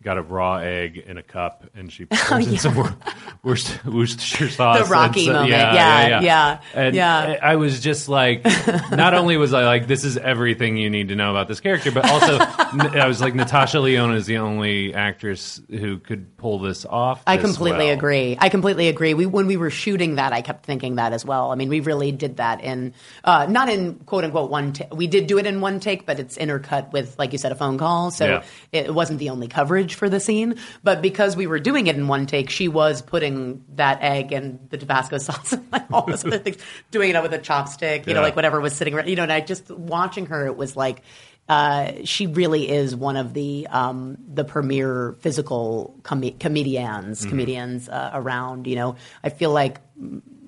got 0.03 0.19
a 0.19 0.23
raw 0.23 0.57
egg 0.57 0.99
in 0.99 1.17
a 1.19 1.23
cup 1.23 1.65
and 1.75 1.93
she 1.93 2.05
pours 2.11 2.47
in 2.47 2.59
some 2.59 2.75
Wor- 2.75 2.95
Worcester, 3.43 3.79
Worcestershire 3.91 4.49
sauce. 4.51 4.79
Oh, 4.81 4.85
The 4.85 4.91
Rocky 4.91 5.27
so- 5.27 5.33
moment. 5.33 5.51
Yeah, 5.51 5.75
Yeah, 5.75 6.09
yeah, 6.09 6.21
yeah, 6.21 6.61
And 6.75 6.95
yeah. 6.95 7.39
I 7.43 7.57
was 7.57 7.81
just 7.81 8.09
like, 8.09 8.45
not 8.91 9.15
only 9.15 9.37
was 9.37 9.53
I 9.55 9.65
like, 9.65 9.87
this 9.87 10.05
is 10.05 10.17
everything 10.17 10.77
you 10.77 10.91
need 10.91 11.09
to 11.09 11.17
know 11.17 11.31
about 11.31 11.49
this 11.49 11.61
character, 11.61 11.91
but 11.93 12.05
also 12.09 12.39
I 12.39 13.07
was 13.07 13.21
like, 13.21 13.35
Natasha 13.35 13.81
Lyonne 13.81 14.15
is 14.15 14.27
the 14.27 14.39
only 14.39 14.95
actress 14.95 15.61
who 15.71 15.99
could 15.99 16.37
pull 16.37 16.59
this 16.59 16.85
off. 16.85 17.23
I 17.27 17.37
this 17.37 17.45
completely 17.47 17.87
well. 17.87 17.95
agree. 17.95 18.37
I 18.41 18.49
completely 18.49 18.89
agree. 18.89 19.15
We 19.15 19.27
when 19.27 19.47
we 19.47 19.57
were 19.57 19.71
shooting 19.71 20.17
that, 20.17 20.33
I 20.33 20.43
kept 20.43 20.67
thinking 20.67 20.97
that 20.97 21.13
as 21.13 21.25
well. 21.25 21.53
I 21.53 21.55
mean, 21.55 21.69
we 21.69 21.81
really 21.81 22.13
did 22.13 22.37
that 22.39 22.63
in 22.63 22.95
uh, 23.25 23.47
not 23.49 23.69
in 23.69 23.95
quote 24.07 24.25
unquote 24.25 24.51
one. 24.51 24.73
Ta- 24.73 24.87
we 24.93 25.07
did 25.07 25.27
do 25.27 25.39
it 25.39 25.47
in 25.47 25.61
one 25.61 25.81
take, 25.81 26.07
but 26.07 26.19
it's 26.19 26.37
intercut 26.37 26.93
with, 26.93 27.19
like 27.19 27.33
you 27.33 27.39
said, 27.39 27.53
a 27.53 27.55
phone 27.55 27.79
call. 27.79 28.11
So 28.11 28.27
Yeah. 28.27 28.43
it 28.73 28.93
wasn't 28.95 29.19
the 29.19 29.31
only 29.31 29.49
coverage 29.49 29.92
for 29.95 30.09
the 30.09 30.21
scene. 30.21 30.57
But 30.83 31.03
because 31.03 31.37
we 31.37 31.47
were 31.47 31.59
doing 31.59 31.87
it 31.87 31.97
in 31.97 32.09
one 32.09 32.27
take, 32.27 32.51
she 32.51 32.69
was 32.69 33.03
putting 33.03 33.65
that 33.77 34.03
egg 34.03 34.33
and 34.33 34.59
the 34.71 34.79
Tabasco 34.79 35.19
sauce 35.19 35.53
and 35.53 35.65
like 35.73 35.91
all 35.93 36.07
those 36.07 36.25
other 36.25 36.39
things, 36.39 36.57
doing 36.91 37.11
it 37.15 37.23
with 37.23 37.33
a 37.35 37.39
chopstick, 37.39 38.07
you 38.07 38.15
know, 38.15 38.23
like 38.23 38.37
whatever 38.37 38.61
was 38.61 38.75
sitting. 38.75 38.95
around, 38.95 39.09
You 39.09 39.17
know, 39.17 39.23
and 39.25 39.33
I 39.33 39.41
just 39.41 39.71
watching 39.71 40.27
her, 40.27 40.47
it 40.47 40.57
was 40.57 40.77
like. 40.77 41.03
uh, 41.49 41.93
she 42.05 42.29
really 42.29 42.71
is 42.71 42.95
one 42.95 43.17
of 43.17 43.35
the 43.35 43.67
um, 43.69 44.17
the 44.33 44.45
premier 44.45 45.17
physical 45.21 45.99
com- 46.05 46.39
comedians 46.39 47.27
comedians 47.27 47.89
uh, 47.89 48.11
around. 48.15 48.67
You 48.69 48.77
know, 48.77 48.97
I 49.25 49.29
feel 49.31 49.51
like 49.51 49.81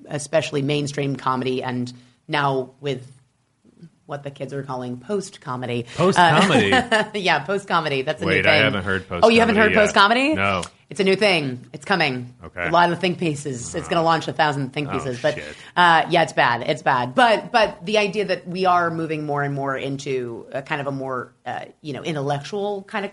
especially 0.07 0.61
mainstream 0.61 1.15
comedy 1.17 1.61
and 1.63 1.91
now 2.27 2.71
with 2.79 3.11
what 4.05 4.23
the 4.23 4.31
kids 4.31 4.53
are 4.53 4.63
calling 4.63 4.97
post 4.97 5.41
comedy. 5.41 5.85
Post 5.95 6.17
comedy. 6.17 6.69
yeah, 7.19 7.39
post 7.39 7.67
comedy. 7.67 8.01
That's 8.03 8.21
a 8.21 8.25
new 8.25 8.31
Wait, 8.31 8.43
thing. 8.43 8.51
I 8.53 8.57
haven't 8.57 8.83
heard 8.83 9.05
Oh, 9.09 9.29
you 9.29 9.39
haven't 9.39 9.55
heard 9.55 9.73
post 9.73 9.93
comedy? 9.95 10.33
No. 10.35 10.63
It's 10.89 10.99
a 10.99 11.03
new 11.03 11.15
thing. 11.15 11.65
It's 11.73 11.83
coming. 11.85 12.35
Okay. 12.43 12.67
A 12.67 12.69
lot 12.69 12.91
of 12.91 12.99
think 12.99 13.17
pieces. 13.17 13.73
It's 13.73 13.87
going 13.87 13.97
to 13.99 14.03
launch 14.03 14.27
a 14.27 14.33
thousand 14.33 14.71
think 14.73 14.87
Oh, 14.89 14.91
pieces, 14.93 15.19
but 15.19 15.33
shit. 15.33 15.55
uh, 15.75 16.05
yeah, 16.09 16.21
it's 16.21 16.33
bad. 16.33 16.61
It's 16.69 16.83
bad. 16.83 17.15
But 17.15 17.51
but 17.51 17.83
the 17.83 17.97
idea 17.97 18.25
that 18.25 18.47
we 18.47 18.65
are 18.67 18.91
moving 18.91 19.25
more 19.25 19.41
and 19.41 19.55
more 19.55 19.75
into 19.75 20.45
a 20.51 20.61
kind 20.61 20.81
of 20.81 20.87
a 20.87 20.91
more 20.91 21.33
uh, 21.45 21.65
you 21.81 21.93
know 21.93 22.03
intellectual 22.03 22.83
kind 22.83 23.05
of 23.05 23.11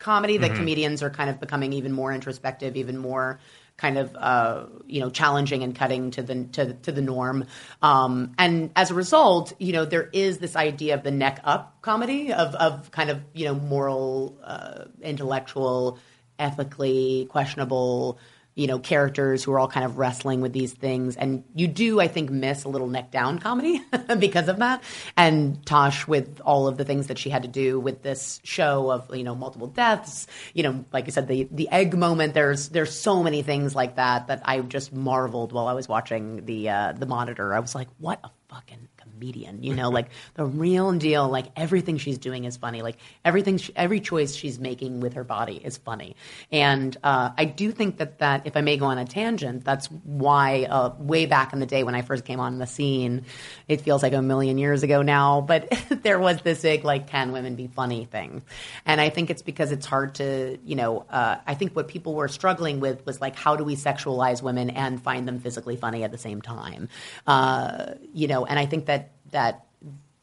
comedy 0.00 0.34
Mm-hmm. 0.34 0.42
that 0.42 0.56
comedians 0.56 1.02
are 1.04 1.10
kind 1.10 1.30
of 1.30 1.38
becoming 1.40 1.72
even 1.72 1.92
more 1.92 2.12
introspective, 2.12 2.76
even 2.76 2.98
more 2.98 3.38
kind 3.76 3.98
of 3.98 4.14
uh, 4.16 4.66
you 4.86 5.00
know 5.00 5.10
challenging 5.10 5.62
and 5.62 5.74
cutting 5.74 6.10
to 6.12 6.22
the 6.22 6.44
to, 6.52 6.74
to 6.74 6.92
the 6.92 7.02
norm. 7.02 7.44
Um, 7.82 8.34
and 8.38 8.70
as 8.76 8.90
a 8.90 8.94
result, 8.94 9.52
you 9.58 9.72
know 9.72 9.84
there 9.84 10.08
is 10.12 10.38
this 10.38 10.56
idea 10.56 10.94
of 10.94 11.02
the 11.02 11.10
neck 11.10 11.40
up 11.44 11.80
comedy 11.82 12.32
of 12.32 12.54
of 12.54 12.90
kind 12.90 13.10
of 13.10 13.22
you 13.32 13.44
know 13.46 13.54
moral, 13.54 14.38
uh, 14.42 14.84
intellectual, 15.02 15.98
ethically 16.38 17.26
questionable. 17.30 18.18
You 18.56 18.66
know, 18.66 18.80
characters 18.80 19.44
who 19.44 19.52
are 19.52 19.60
all 19.60 19.68
kind 19.68 19.86
of 19.86 19.98
wrestling 19.98 20.40
with 20.40 20.52
these 20.52 20.72
things, 20.72 21.14
and 21.14 21.44
you 21.54 21.68
do, 21.68 22.00
I 22.00 22.08
think, 22.08 22.30
miss 22.30 22.64
a 22.64 22.68
little 22.68 22.88
neck 22.88 23.12
down 23.12 23.38
comedy 23.38 23.80
because 24.18 24.48
of 24.48 24.58
that. 24.58 24.82
And 25.16 25.64
Tosh, 25.64 26.08
with 26.08 26.40
all 26.40 26.66
of 26.66 26.76
the 26.76 26.84
things 26.84 27.06
that 27.06 27.18
she 27.18 27.30
had 27.30 27.42
to 27.42 27.48
do 27.48 27.78
with 27.78 28.02
this 28.02 28.40
show 28.42 28.90
of 28.90 29.14
you 29.14 29.22
know 29.22 29.34
multiple 29.34 29.68
deaths, 29.68 30.26
you 30.54 30.62
know, 30.62 30.84
like 30.92 31.06
you 31.06 31.12
said, 31.12 31.28
the 31.28 31.46
the 31.50 31.68
egg 31.70 31.96
moment. 31.96 32.34
There's 32.34 32.70
there's 32.70 32.98
so 32.98 33.22
many 33.22 33.42
things 33.42 33.74
like 33.74 33.96
that 33.96 34.26
that 34.26 34.40
I 34.44 34.60
just 34.60 34.92
marveled 34.92 35.52
while 35.52 35.68
I 35.68 35.74
was 35.74 35.88
watching 35.88 36.44
the 36.46 36.70
uh, 36.70 36.92
the 36.92 37.06
monitor. 37.06 37.54
I 37.54 37.60
was 37.60 37.74
like, 37.74 37.88
what 37.98 38.20
a 38.24 38.30
fucking 38.48 38.88
comedian, 39.16 39.62
you 39.62 39.74
know, 39.74 39.88
like 39.88 40.08
the 40.34 40.44
real 40.44 40.92
deal. 40.92 41.28
Like 41.28 41.46
everything 41.56 41.96
she's 41.98 42.18
doing 42.18 42.44
is 42.44 42.56
funny. 42.56 42.82
Like 42.82 42.98
everything, 43.24 43.58
she, 43.58 43.72
every 43.74 44.00
choice 44.00 44.34
she's 44.34 44.58
making 44.58 45.00
with 45.00 45.14
her 45.14 45.24
body 45.24 45.60
is 45.62 45.76
funny. 45.78 46.16
And 46.52 46.96
uh, 47.02 47.30
I 47.36 47.46
do 47.46 47.72
think 47.72 47.96
that 47.98 48.18
that, 48.18 48.46
if 48.46 48.56
I 48.56 48.60
may 48.60 48.76
go 48.76 48.86
on 48.86 48.98
a 48.98 49.04
tangent, 49.04 49.64
that's 49.64 49.86
why 49.86 50.64
uh, 50.64 50.94
way 50.98 51.26
back 51.26 51.52
in 51.52 51.60
the 51.60 51.66
day 51.66 51.82
when 51.82 51.94
I 51.94 52.02
first 52.02 52.24
came 52.24 52.40
on 52.40 52.58
the 52.58 52.66
scene, 52.66 53.24
it 53.68 53.80
feels 53.80 54.02
like 54.02 54.12
a 54.12 54.22
million 54.22 54.58
years 54.58 54.82
ago 54.82 55.02
now, 55.02 55.40
but 55.40 55.72
there 56.02 56.18
was 56.18 56.40
this 56.42 56.62
big 56.62 56.84
like, 56.84 57.06
can 57.06 57.32
women 57.32 57.54
be 57.54 57.68
funny 57.68 58.04
thing, 58.04 58.42
and 58.84 59.00
I 59.00 59.08
think 59.08 59.30
it's 59.30 59.42
because 59.42 59.72
it's 59.72 59.86
hard 59.86 60.16
to, 60.16 60.58
you 60.64 60.74
know, 60.74 61.06
uh, 61.08 61.36
I 61.46 61.54
think 61.54 61.74
what 61.74 61.88
people 61.88 62.14
were 62.14 62.28
struggling 62.28 62.80
with 62.80 63.06
was 63.06 63.20
like, 63.20 63.36
how 63.36 63.56
do 63.56 63.64
we 63.64 63.76
sexualize 63.76 64.42
women 64.42 64.70
and 64.70 65.02
find 65.02 65.26
them 65.26 65.38
physically 65.38 65.76
funny 65.76 66.04
at 66.04 66.12
the 66.12 66.18
same 66.18 66.42
time, 66.42 66.88
uh, 67.26 67.94
you 68.12 68.28
know, 68.28 68.44
and 68.44 68.58
I 68.58 68.66
think 68.66 68.86
that 68.86 69.05
that 69.30 69.64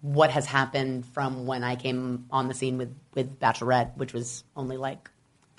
what 0.02 0.32
has 0.32 0.46
happened 0.46 1.06
from 1.06 1.46
when 1.46 1.64
I 1.64 1.76
came 1.78 2.26
on 2.30 2.48
the 2.48 2.54
scene 2.54 2.78
with 2.78 2.94
with 3.16 3.40
Bachelorette, 3.40 3.96
which 3.96 4.12
was 4.12 4.44
only 4.56 4.76
like, 4.76 5.10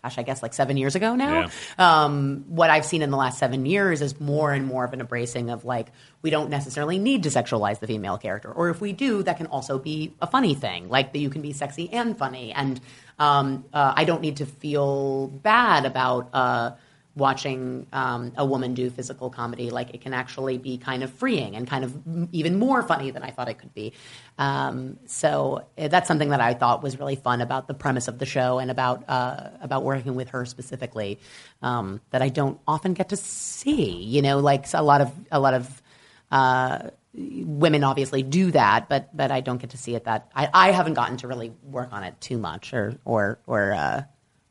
gosh, 0.03 0.19
I 0.19 0.23
guess 0.23 0.43
like 0.43 0.53
seven 0.53 0.77
years 0.77 0.95
ago 0.95 1.15
now. 1.15 1.49
Um, 1.79 2.45
what 2.49 2.69
I've 2.69 2.85
seen 2.85 3.01
in 3.01 3.11
the 3.11 3.17
last 3.17 3.39
seven 3.39 3.65
years 3.65 4.03
is 4.03 4.21
more 4.21 4.53
and 4.53 4.67
more 4.67 4.85
of 4.85 4.93
an 4.93 5.01
embracing 5.01 5.49
of 5.49 5.65
like 5.65 5.89
we 6.21 6.29
don't 6.29 6.51
necessarily 6.51 6.99
need 6.99 7.23
to 7.23 7.31
sexualize 7.31 7.79
the 7.81 7.87
female 7.87 8.19
character, 8.19 8.53
or 8.53 8.69
if 8.69 8.83
we 8.83 8.93
do, 8.93 9.23
that 9.23 9.39
can 9.39 9.47
also 9.47 9.79
be 9.79 10.15
a 10.21 10.27
funny 10.27 10.55
thing, 10.55 10.91
like 10.91 11.15
that 11.15 11.21
you 11.21 11.31
can 11.31 11.41
be 11.41 11.55
sexy 11.55 11.91
and 11.91 12.19
funny, 12.19 12.53
and 12.53 12.81
um, 13.19 13.65
uh, 13.73 13.95
I 13.97 14.05
don't 14.05 14.21
need 14.21 14.37
to 14.37 14.47
feel 14.47 15.29
bad 15.29 15.87
about. 15.87 16.29
Uh, 16.35 16.73
watching 17.17 17.87
um, 17.93 18.33
a 18.37 18.45
woman 18.45 18.75
do 18.75 18.91
physical 18.91 19.31
comedy. 19.31 19.71
Like 19.71 19.95
it 19.95 20.01
can 20.01 20.13
actually 20.13 20.59
be 20.59 20.79
kind 20.79 21.03
of 21.03 21.13
freeing 21.13 21.55
and 21.55 21.67
kind 21.67 21.85
of 21.85 21.97
even 22.33 22.59
more 22.59 22.83
funny 22.83 23.11
than 23.11 23.23
I 23.23 23.31
thought 23.31 23.49
it 23.49 23.59
could 23.59 23.73
be. 23.75 23.93
Um, 24.39 24.99
so 25.07 25.65
uh, 25.79 25.89
that's 25.89 26.09
something 26.09 26.31
that 26.31 26.41
I 26.41 26.55
thought 26.55 26.83
was 26.83 26.99
really 26.99 27.17
fun 27.17 27.41
about 27.41 27.69
the 27.69 27.75
premise 27.75 28.09
of 28.09 28.19
the 28.19 28.27
show 28.27 28.59
and 28.59 28.71
about 28.71 29.09
uh, 29.09 29.51
about 29.61 29.85
working 29.85 30.15
with 30.15 30.31
her 30.31 30.45
specifically 30.45 31.19
um, 31.63 32.01
that 32.11 32.23
I 32.23 32.29
don't 32.29 32.59
often 32.67 32.95
get 32.95 33.11
to 33.11 33.17
see. 33.17 34.03
You 34.03 34.23
know, 34.23 34.41
like 34.41 34.67
a 34.75 34.83
lot 34.83 35.01
of 35.01 35.13
a 35.31 35.41
lot 35.41 35.55
of. 35.55 35.83
Uh, 36.31 36.91
women 37.17 37.85
obviously 37.85 38.25
do 38.25 38.51
that, 38.51 38.89
but 38.89 39.17
but 39.17 39.31
I 39.31 39.41
don't 39.41 39.59
get 39.59 39.71
to 39.71 39.77
see 39.77 39.95
it 39.95 40.05
that 40.05 40.31
I, 40.35 40.49
I 40.53 40.71
haven't 40.73 40.95
gotten 40.95 41.17
to 41.19 41.29
really 41.29 41.53
work 41.63 41.93
on 41.93 42.03
it 42.03 42.21
too 42.21 42.39
much 42.39 42.73
or 42.73 42.99
or 43.05 43.39
or 43.47 43.73
uh, 43.73 44.03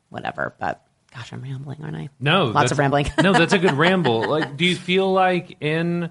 whatever. 0.08 0.54
But 0.58 0.83
gosh, 1.14 1.32
I'm 1.32 1.42
rambling, 1.42 1.82
aren't 1.82 1.96
I? 1.96 2.08
No, 2.20 2.46
lots 2.46 2.72
of 2.72 2.78
rambling. 2.78 3.06
no, 3.22 3.32
that's 3.32 3.52
a 3.52 3.58
good 3.58 3.72
ramble. 3.78 4.28
Like, 4.28 4.56
do 4.56 4.64
you 4.64 4.76
feel 4.76 5.12
like 5.12 5.56
in 5.60 6.10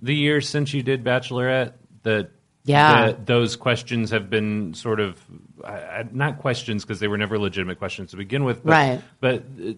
the 0.00 0.14
years 0.14 0.48
since 0.48 0.72
you 0.74 0.82
did 0.82 1.04
Bachelorette 1.04 1.72
that 2.02 2.30
Yeah. 2.64 3.06
that 3.06 3.26
those 3.26 3.56
questions 3.56 4.10
have 4.10 4.28
been 4.30 4.74
sort 4.74 5.00
of 5.00 5.18
uh, 5.62 5.66
uh, 5.66 6.04
not 6.12 6.38
questions 6.38 6.84
because 6.84 7.00
they 7.00 7.08
were 7.08 7.18
never 7.18 7.38
legitimate 7.38 7.78
questions 7.78 8.10
to 8.10 8.16
begin 8.16 8.44
with, 8.44 8.64
but, 8.64 8.70
Right. 8.72 9.00
But 9.20 9.44
uh, 9.64 9.72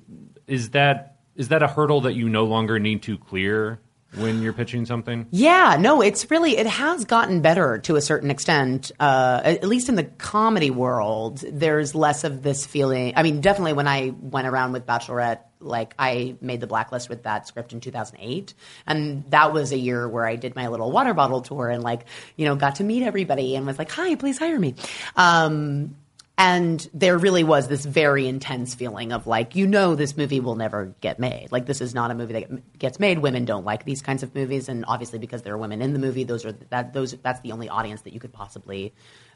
is 0.47 0.71
that 0.71 1.19
is 1.37 1.49
that 1.49 1.63
a 1.63 1.69
hurdle 1.69 2.03
that 2.03 2.15
you 2.15 2.29
no 2.29 2.45
longer 2.45 2.79
need 2.79 3.03
to 3.03 3.19
clear 3.19 3.81
when 4.17 4.43
you're 4.43 4.53
pitching 4.53 4.87
something? 4.87 5.27
Yeah, 5.31 5.77
no, 5.79 6.01
it's 6.01 6.31
really 6.31 6.57
it 6.57 6.67
has 6.67 7.05
gotten 7.05 7.41
better 7.41 7.79
to 7.79 7.97
a 7.97 8.01
certain 8.01 8.31
extent. 8.31 8.93
Uh, 8.99 9.41
at 9.45 9.65
least 9.65 9.89
in 9.89 9.95
the 9.95 10.05
comedy 10.05 10.71
world, 10.71 11.39
there's 11.39 11.95
less 11.95 12.25
of 12.25 12.43
this 12.43 12.67
feeling. 12.67 13.15
I 13.17 13.23
mean, 13.23 13.41
definitely 13.41 13.75
when 13.75 13.89
I 13.89 14.15
went 14.21 14.47
around 14.47 14.73
with 14.73 14.87
Bachelorette, 14.87 15.41
like 15.61 15.95
I 15.99 16.37
made 16.41 16.61
the 16.61 16.67
blacklist 16.67 17.09
with 17.09 17.23
that 17.25 17.49
script 17.49 17.73
in 17.73 17.81
2008, 17.81 18.55
and 18.87 19.25
that 19.31 19.53
was 19.53 19.73
a 19.73 19.79
year 19.79 20.09
where 20.09 20.27
I 20.27 20.37
did 20.37 20.55
my 20.55 20.69
little 20.69 20.93
water 20.93 21.15
bottle 21.15 21.41
tour 21.41 21.69
and 21.69 21.83
like 21.83 22.05
you 22.37 22.45
know 22.45 22.57
got 22.57 22.77
to 22.77 22.85
meet 22.85 23.03
everybody 23.03 23.57
and 23.57 23.67
was 23.67 23.79
like, 23.79 23.91
"Hi, 23.93 24.15
please 24.15 24.39
hire 24.39 24.59
me." 24.59 24.75
Um, 25.17 25.97
and 26.37 26.89
there 26.93 27.17
really 27.17 27.45
was 27.45 27.69
this 27.69 27.85
very 27.85 28.27
intense 28.27 28.75
feeling 28.75 29.13
of 29.13 29.27
like, 29.27 29.55
you 29.55 29.69
know, 29.69 29.95
this 29.95 30.17
movie 30.17 30.41
will 30.41 30.57
never 30.57 30.95
get 31.01 31.21
made. 31.21 31.49
Like, 31.53 31.67
this 31.67 31.81
is 31.81 31.95
not 31.95 32.11
a 32.11 32.15
movie 32.15 32.33
that 32.33 32.79
gets 32.79 32.99
made. 32.99 33.21
Women 33.21 33.45
don't 33.45 33.65
like 33.65 33.85
these 33.85 34.03
kinds 34.03 34.25
of 34.25 34.35
movies, 34.35 34.69
and 34.69 34.85
obviously, 34.89 35.21
because 35.21 35.43
there 35.43 35.55
are 35.55 35.59
women 35.59 35.81
in 35.81 35.93
the 35.93 36.01
movie, 36.01 36.25
those 36.25 36.45
are 36.45 36.53
that 36.71 36.93
those 36.93 37.13
that's 37.23 37.41
the 37.41 37.53
only 37.53 37.69
audience 37.69 38.03
that 38.03 38.13
you 38.13 38.19
could 38.19 38.33
possibly 38.33 38.93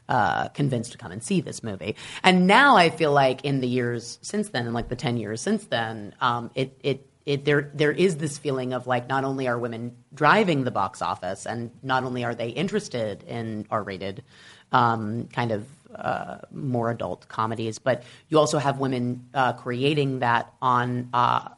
uh, 0.09 0.49
convince 0.49 0.89
to 0.89 0.97
come 0.97 1.11
and 1.11 1.23
see 1.23 1.39
this 1.39 1.63
movie. 1.63 1.95
And 2.21 2.47
now 2.47 2.75
I 2.75 2.89
feel 2.89 3.13
like 3.13 3.45
in 3.45 3.61
the 3.61 3.67
years 3.67 4.19
since 4.21 4.49
then, 4.49 4.65
and 4.65 4.73
like 4.73 4.89
the 4.89 4.97
ten 4.97 5.15
years 5.15 5.39
since 5.39 5.65
then, 5.67 6.13
um, 6.19 6.51
it 6.53 6.77
it 6.83 7.05
it, 7.25 7.45
there 7.45 7.71
there 7.73 7.91
is 7.91 8.17
this 8.17 8.37
feeling 8.37 8.73
of 8.73 8.87
like 8.87 9.07
not 9.07 9.23
only 9.23 9.47
are 9.47 9.57
women 9.57 9.95
driving 10.13 10.63
the 10.63 10.71
box 10.71 11.01
office 11.01 11.45
and 11.45 11.71
not 11.81 12.03
only 12.03 12.25
are 12.25 12.33
they 12.35 12.49
interested 12.49 13.23
in 13.23 13.67
R-rated 13.69 14.23
um, 14.71 15.27
kind 15.27 15.51
of 15.51 15.65
uh, 15.95 16.39
more 16.51 16.91
adult 16.91 17.27
comedies, 17.27 17.79
but 17.79 18.03
you 18.27 18.37
also 18.37 18.57
have 18.57 18.79
women 18.79 19.27
uh, 19.33 19.53
creating 19.53 20.19
that 20.19 20.53
on. 20.61 21.09
Uh, 21.13 21.49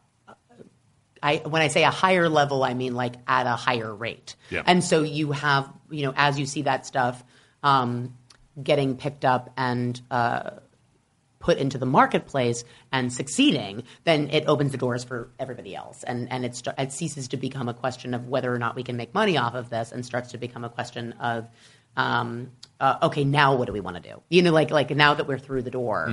I, 1.23 1.38
when 1.45 1.61
I 1.61 1.67
say 1.67 1.83
a 1.83 1.91
higher 1.91 2.29
level, 2.29 2.63
I 2.63 2.73
mean 2.73 2.95
like 2.95 3.13
at 3.27 3.45
a 3.45 3.55
higher 3.55 3.93
rate. 3.93 4.35
Yeah. 4.50 4.63
And 4.65 4.83
so 4.83 5.03
you 5.03 5.31
have, 5.33 5.71
you 5.91 6.03
know, 6.03 6.13
as 6.15 6.39
you 6.39 6.47
see 6.47 6.63
that 6.63 6.88
stuff 6.88 7.23
um, 7.61 8.17
getting 8.61 8.97
picked 8.97 9.23
up 9.23 9.51
and 9.55 10.01
uh, 10.09 10.50
put 11.38 11.57
into 11.57 11.77
the 11.77 11.85
marketplace 11.85 12.63
and 12.91 13.13
succeeding, 13.13 13.83
then 14.03 14.29
it 14.29 14.45
opens 14.47 14.71
the 14.71 14.77
doors 14.77 15.03
for 15.03 15.29
everybody 15.39 15.75
else, 15.75 16.03
and 16.03 16.31
and 16.31 16.45
it, 16.45 16.61
it 16.77 16.91
ceases 16.91 17.27
to 17.27 17.38
become 17.38 17.67
a 17.67 17.73
question 17.73 18.13
of 18.13 18.27
whether 18.27 18.53
or 18.53 18.59
not 18.59 18.75
we 18.75 18.83
can 18.83 18.95
make 18.95 19.13
money 19.13 19.38
off 19.38 19.53
of 19.55 19.69
this, 19.69 19.91
and 19.91 20.05
starts 20.05 20.31
to 20.31 20.38
become 20.38 20.63
a 20.63 20.69
question 20.69 21.13
of, 21.13 21.47
um, 21.98 22.51
uh, 22.81 22.98
okay, 23.03 23.24
now 23.24 23.55
what 23.55 23.67
do 23.67 23.74
we 23.74 23.79
want 23.79 24.01
to 24.01 24.01
do? 24.01 24.21
You 24.29 24.41
know, 24.41 24.51
like 24.51 24.71
like 24.71 24.89
now 24.89 25.13
that 25.13 25.27
we're 25.27 25.38
through 25.38 25.62
the 25.62 25.69
door, 25.69 26.07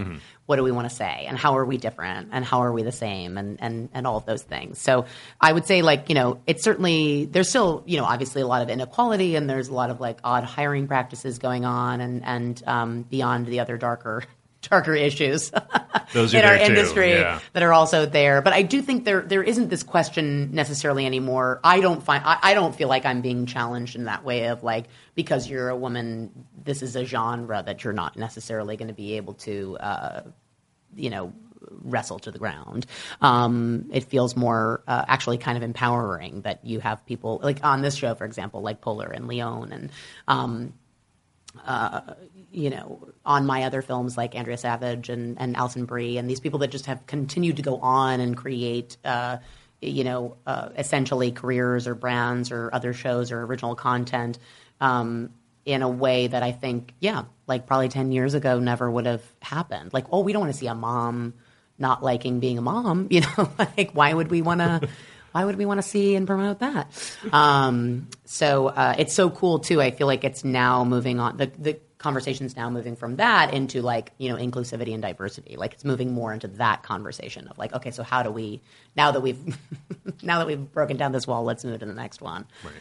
what 0.44 0.56
do 0.56 0.62
we 0.62 0.70
want 0.70 0.86
to 0.86 0.94
say, 0.94 1.24
and 1.26 1.38
how 1.38 1.56
are 1.56 1.64
we 1.64 1.78
different, 1.78 2.28
and 2.30 2.44
how 2.44 2.62
are 2.62 2.72
we 2.72 2.82
the 2.82 2.92
same, 2.92 3.38
and 3.38 3.58
and 3.60 3.88
and 3.94 4.06
all 4.06 4.18
of 4.18 4.26
those 4.26 4.42
things. 4.42 4.78
So 4.78 5.06
I 5.40 5.50
would 5.50 5.64
say 5.64 5.80
like 5.80 6.10
you 6.10 6.14
know, 6.14 6.40
it's 6.46 6.62
certainly 6.62 7.24
there's 7.24 7.48
still 7.48 7.84
you 7.86 7.96
know 7.96 8.04
obviously 8.04 8.42
a 8.42 8.46
lot 8.46 8.60
of 8.60 8.68
inequality, 8.68 9.34
and 9.34 9.48
there's 9.48 9.68
a 9.68 9.74
lot 9.74 9.88
of 9.88 9.98
like 9.98 10.18
odd 10.22 10.44
hiring 10.44 10.86
practices 10.86 11.38
going 11.38 11.64
on, 11.64 12.02
and 12.02 12.22
and 12.22 12.62
um, 12.66 13.02
beyond 13.02 13.46
the 13.46 13.60
other 13.60 13.78
darker 13.78 14.24
darker 14.70 14.94
issues 14.94 15.50
in 16.14 16.44
our 16.44 16.56
industry 16.56 17.12
yeah. 17.12 17.40
that 17.52 17.62
are 17.62 17.72
also 17.72 18.06
there. 18.06 18.42
But 18.42 18.52
I 18.52 18.62
do 18.62 18.82
think 18.82 19.04
there 19.04 19.22
there 19.22 19.42
isn't 19.42 19.68
this 19.68 19.82
question 19.82 20.54
necessarily 20.54 21.06
anymore. 21.06 21.60
I 21.64 21.80
don't 21.80 22.02
find 22.02 22.24
I, 22.24 22.38
I 22.42 22.54
don't 22.54 22.74
feel 22.74 22.88
like 22.88 23.04
I'm 23.04 23.20
being 23.20 23.46
challenged 23.46 23.96
in 23.96 24.04
that 24.04 24.24
way 24.24 24.48
of 24.48 24.62
like 24.62 24.86
because 25.14 25.48
you're 25.48 25.68
a 25.68 25.76
woman, 25.76 26.30
this 26.64 26.82
is 26.82 26.96
a 26.96 27.04
genre 27.04 27.62
that 27.64 27.84
you're 27.84 27.92
not 27.92 28.16
necessarily 28.16 28.76
going 28.76 28.88
to 28.88 28.94
be 28.94 29.16
able 29.16 29.34
to, 29.34 29.76
uh, 29.78 30.22
you 30.94 31.10
know. 31.10 31.32
Wrestle 31.82 32.20
to 32.20 32.30
the 32.30 32.38
ground. 32.38 32.86
Um, 33.20 33.90
it 33.92 34.04
feels 34.04 34.36
more 34.36 34.82
uh, 34.86 35.04
actually 35.06 35.38
kind 35.38 35.56
of 35.58 35.64
empowering 35.64 36.42
that 36.42 36.64
you 36.64 36.78
have 36.80 37.04
people 37.04 37.40
like 37.42 37.62
on 37.62 37.82
this 37.82 37.96
show, 37.96 38.14
for 38.14 38.24
example, 38.24 38.62
like 38.62 38.80
Poehler 38.80 39.12
and 39.12 39.26
Lyonne 39.26 39.72
and 39.72 39.90
um, 40.28 40.72
you 42.50 42.70
know, 42.70 43.08
on 43.24 43.46
my 43.46 43.64
other 43.64 43.82
films 43.82 44.16
like 44.16 44.34
Andrea 44.34 44.56
Savage 44.56 45.08
and, 45.08 45.38
and 45.40 45.56
Alison 45.56 45.84
Brie 45.84 46.18
and 46.18 46.28
these 46.28 46.40
people 46.40 46.58
that 46.60 46.68
just 46.68 46.86
have 46.86 47.06
continued 47.06 47.56
to 47.56 47.62
go 47.62 47.76
on 47.78 48.20
and 48.20 48.36
create, 48.36 48.96
uh, 49.04 49.38
you 49.80 50.04
know, 50.04 50.36
uh, 50.46 50.70
essentially 50.76 51.30
careers 51.30 51.86
or 51.86 51.94
brands 51.94 52.50
or 52.50 52.70
other 52.72 52.92
shows 52.92 53.30
or 53.30 53.42
original 53.42 53.74
content 53.74 54.38
um, 54.80 55.30
in 55.64 55.82
a 55.82 55.88
way 55.88 56.26
that 56.26 56.42
I 56.42 56.52
think, 56.52 56.94
yeah, 57.00 57.24
like 57.46 57.66
probably 57.66 57.88
10 57.88 58.12
years 58.12 58.34
ago 58.34 58.58
never 58.58 58.90
would 58.90 59.06
have 59.06 59.22
happened. 59.40 59.92
Like, 59.92 60.06
oh, 60.10 60.20
we 60.20 60.32
don't 60.32 60.40
want 60.40 60.52
to 60.52 60.58
see 60.58 60.66
a 60.66 60.74
mom 60.74 61.34
not 61.78 62.02
liking 62.02 62.40
being 62.40 62.58
a 62.58 62.62
mom, 62.62 63.08
you 63.10 63.20
know, 63.20 63.50
like 63.76 63.92
why 63.92 64.12
would 64.12 64.30
we 64.30 64.42
want 64.42 64.60
to 64.60 64.88
why 65.32 65.44
would 65.44 65.56
we 65.56 65.66
want 65.66 65.78
to 65.78 65.86
see 65.86 66.14
and 66.14 66.26
promote 66.26 66.60
that? 66.60 66.90
Um, 67.32 68.08
so 68.24 68.68
uh, 68.68 68.94
it's 68.98 69.14
so 69.14 69.30
cool 69.30 69.58
too. 69.58 69.80
I 69.80 69.90
feel 69.90 70.06
like 70.06 70.24
it's 70.24 70.44
now 70.44 70.84
moving 70.84 71.20
on. 71.20 71.36
The 71.36 71.46
the 71.58 71.78
conversation's 71.98 72.56
now 72.56 72.70
moving 72.70 72.94
from 72.94 73.16
that 73.16 73.52
into 73.52 73.82
like 73.82 74.12
you 74.18 74.28
know 74.30 74.36
inclusivity 74.36 74.92
and 74.92 75.02
diversity. 75.02 75.56
Like 75.56 75.74
it's 75.74 75.84
moving 75.84 76.12
more 76.12 76.32
into 76.32 76.48
that 76.48 76.82
conversation 76.82 77.48
of 77.48 77.58
like, 77.58 77.72
okay, 77.74 77.90
so 77.90 78.02
how 78.02 78.22
do 78.22 78.30
we 78.30 78.62
now 78.96 79.10
that 79.10 79.20
we've 79.20 79.38
now 80.22 80.38
that 80.38 80.46
we've 80.46 80.72
broken 80.72 80.96
down 80.96 81.12
this 81.12 81.26
wall, 81.26 81.44
let's 81.44 81.64
move 81.64 81.80
to 81.80 81.86
the 81.86 81.92
next 81.92 82.20
one. 82.20 82.46
Right. 82.64 82.72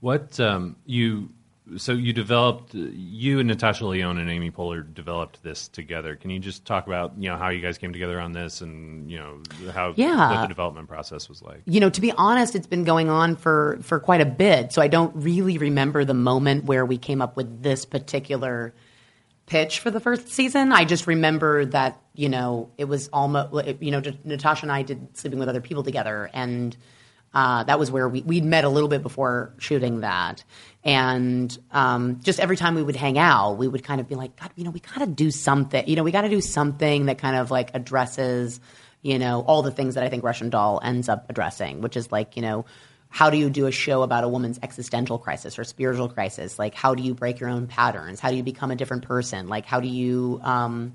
What 0.00 0.38
um, 0.40 0.76
you 0.84 1.30
so 1.76 1.92
you 1.92 2.12
developed 2.12 2.74
you 2.74 3.38
and 3.38 3.48
Natasha 3.48 3.86
Lyonne 3.86 4.18
and 4.18 4.28
Amy 4.30 4.50
Poehler 4.50 4.82
developed 4.94 5.42
this 5.42 5.68
together. 5.68 6.16
Can 6.16 6.30
you 6.30 6.38
just 6.38 6.64
talk 6.64 6.86
about 6.86 7.12
you 7.18 7.28
know 7.30 7.36
how 7.36 7.48
you 7.50 7.60
guys 7.60 7.78
came 7.78 7.92
together 7.92 8.20
on 8.20 8.32
this 8.32 8.60
and 8.60 9.10
you 9.10 9.18
know 9.18 9.40
how 9.72 9.92
Yeah. 9.96 10.30
what 10.30 10.42
the 10.42 10.46
development 10.48 10.88
process 10.88 11.28
was 11.28 11.42
like? 11.42 11.62
you 11.66 11.80
know, 11.80 11.90
to 11.90 12.00
be 12.00 12.12
honest, 12.12 12.54
it's 12.54 12.66
been 12.66 12.84
going 12.84 13.08
on 13.10 13.36
for 13.36 13.78
for 13.82 13.98
quite 14.00 14.20
a 14.20 14.26
bit. 14.26 14.72
So 14.72 14.82
I 14.82 14.88
don't 14.88 15.12
really 15.14 15.58
remember 15.58 16.04
the 16.04 16.14
moment 16.14 16.64
where 16.64 16.84
we 16.86 16.98
came 16.98 17.20
up 17.22 17.36
with 17.36 17.62
this 17.62 17.84
particular 17.84 18.74
pitch 19.46 19.80
for 19.80 19.90
the 19.90 20.00
first 20.00 20.28
season. 20.28 20.72
I 20.72 20.84
just 20.84 21.06
remember 21.06 21.64
that 21.66 22.00
you 22.14 22.28
know 22.28 22.70
it 22.78 22.84
was 22.84 23.08
almost 23.12 23.52
you 23.80 23.90
know 23.90 24.02
Natasha 24.24 24.64
and 24.66 24.72
I 24.72 24.82
did 24.82 25.16
sleeping 25.16 25.38
with 25.38 25.48
other 25.48 25.60
people 25.60 25.82
together, 25.82 26.30
and 26.32 26.76
uh, 27.34 27.64
that 27.64 27.78
was 27.78 27.90
where 27.90 28.08
we 28.08 28.22
we'd 28.22 28.44
met 28.44 28.64
a 28.64 28.68
little 28.68 28.88
bit 28.88 29.02
before 29.02 29.54
shooting 29.58 30.00
that. 30.00 30.44
And 30.84 31.56
um, 31.70 32.20
just 32.22 32.40
every 32.40 32.56
time 32.56 32.74
we 32.74 32.82
would 32.82 32.96
hang 32.96 33.18
out, 33.18 33.54
we 33.54 33.68
would 33.68 33.84
kind 33.84 34.00
of 34.00 34.08
be 34.08 34.16
like, 34.16 34.34
God, 34.38 34.50
you 34.56 34.64
know, 34.64 34.70
we 34.70 34.80
got 34.80 34.98
to 34.98 35.06
do 35.06 35.30
something. 35.30 35.86
You 35.86 35.96
know, 35.96 36.02
we 36.02 36.10
got 36.10 36.22
to 36.22 36.28
do 36.28 36.40
something 36.40 37.06
that 37.06 37.18
kind 37.18 37.36
of 37.36 37.50
like 37.50 37.70
addresses 37.74 38.60
you 39.02 39.18
know, 39.18 39.40
all 39.40 39.62
the 39.62 39.70
things 39.70 39.96
that 39.96 40.04
I 40.04 40.08
think 40.08 40.22
Russian 40.22 40.48
Doll 40.48 40.80
ends 40.82 41.08
up 41.08 41.28
addressing, 41.28 41.80
which 41.80 41.96
is 41.96 42.10
like, 42.10 42.36
you 42.36 42.42
know, 42.42 42.64
how 43.08 43.28
do 43.28 43.36
you 43.36 43.50
do 43.50 43.66
a 43.66 43.72
show 43.72 44.02
about 44.02 44.24
a 44.24 44.28
woman's 44.28 44.58
existential 44.62 45.18
crisis 45.18 45.58
or 45.58 45.64
spiritual 45.64 46.08
crisis? 46.08 46.58
Like, 46.58 46.74
how 46.74 46.94
do 46.94 47.02
you 47.02 47.12
break 47.12 47.40
your 47.40 47.50
own 47.50 47.66
patterns? 47.66 48.20
How 48.20 48.30
do 48.30 48.36
you 48.36 48.42
become 48.42 48.70
a 48.70 48.76
different 48.76 49.02
person? 49.02 49.48
Like, 49.48 49.66
how 49.66 49.80
do 49.80 49.88
you 49.88 50.40
um, 50.42 50.94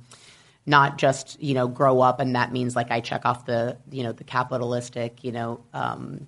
not 0.68 0.98
just, 0.98 1.42
you 1.42 1.54
know, 1.54 1.68
grow 1.68 2.02
up 2.02 2.20
and 2.20 2.36
that 2.36 2.52
means 2.52 2.76
like 2.76 2.92
I 2.92 3.00
check 3.00 3.26
off 3.26 3.46
the, 3.46 3.78
you 3.90 4.04
know, 4.04 4.12
the 4.12 4.26
capitalistic, 4.26 5.24
you 5.24 5.32
know, 5.32 5.64
um, 5.74 6.28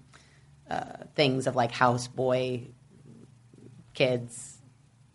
uh, 0.70 1.04
things 1.14 1.46
of 1.46 1.56
like 1.56 1.72
house 1.72 2.08
boy, 2.08 2.68
kids, 3.94 4.60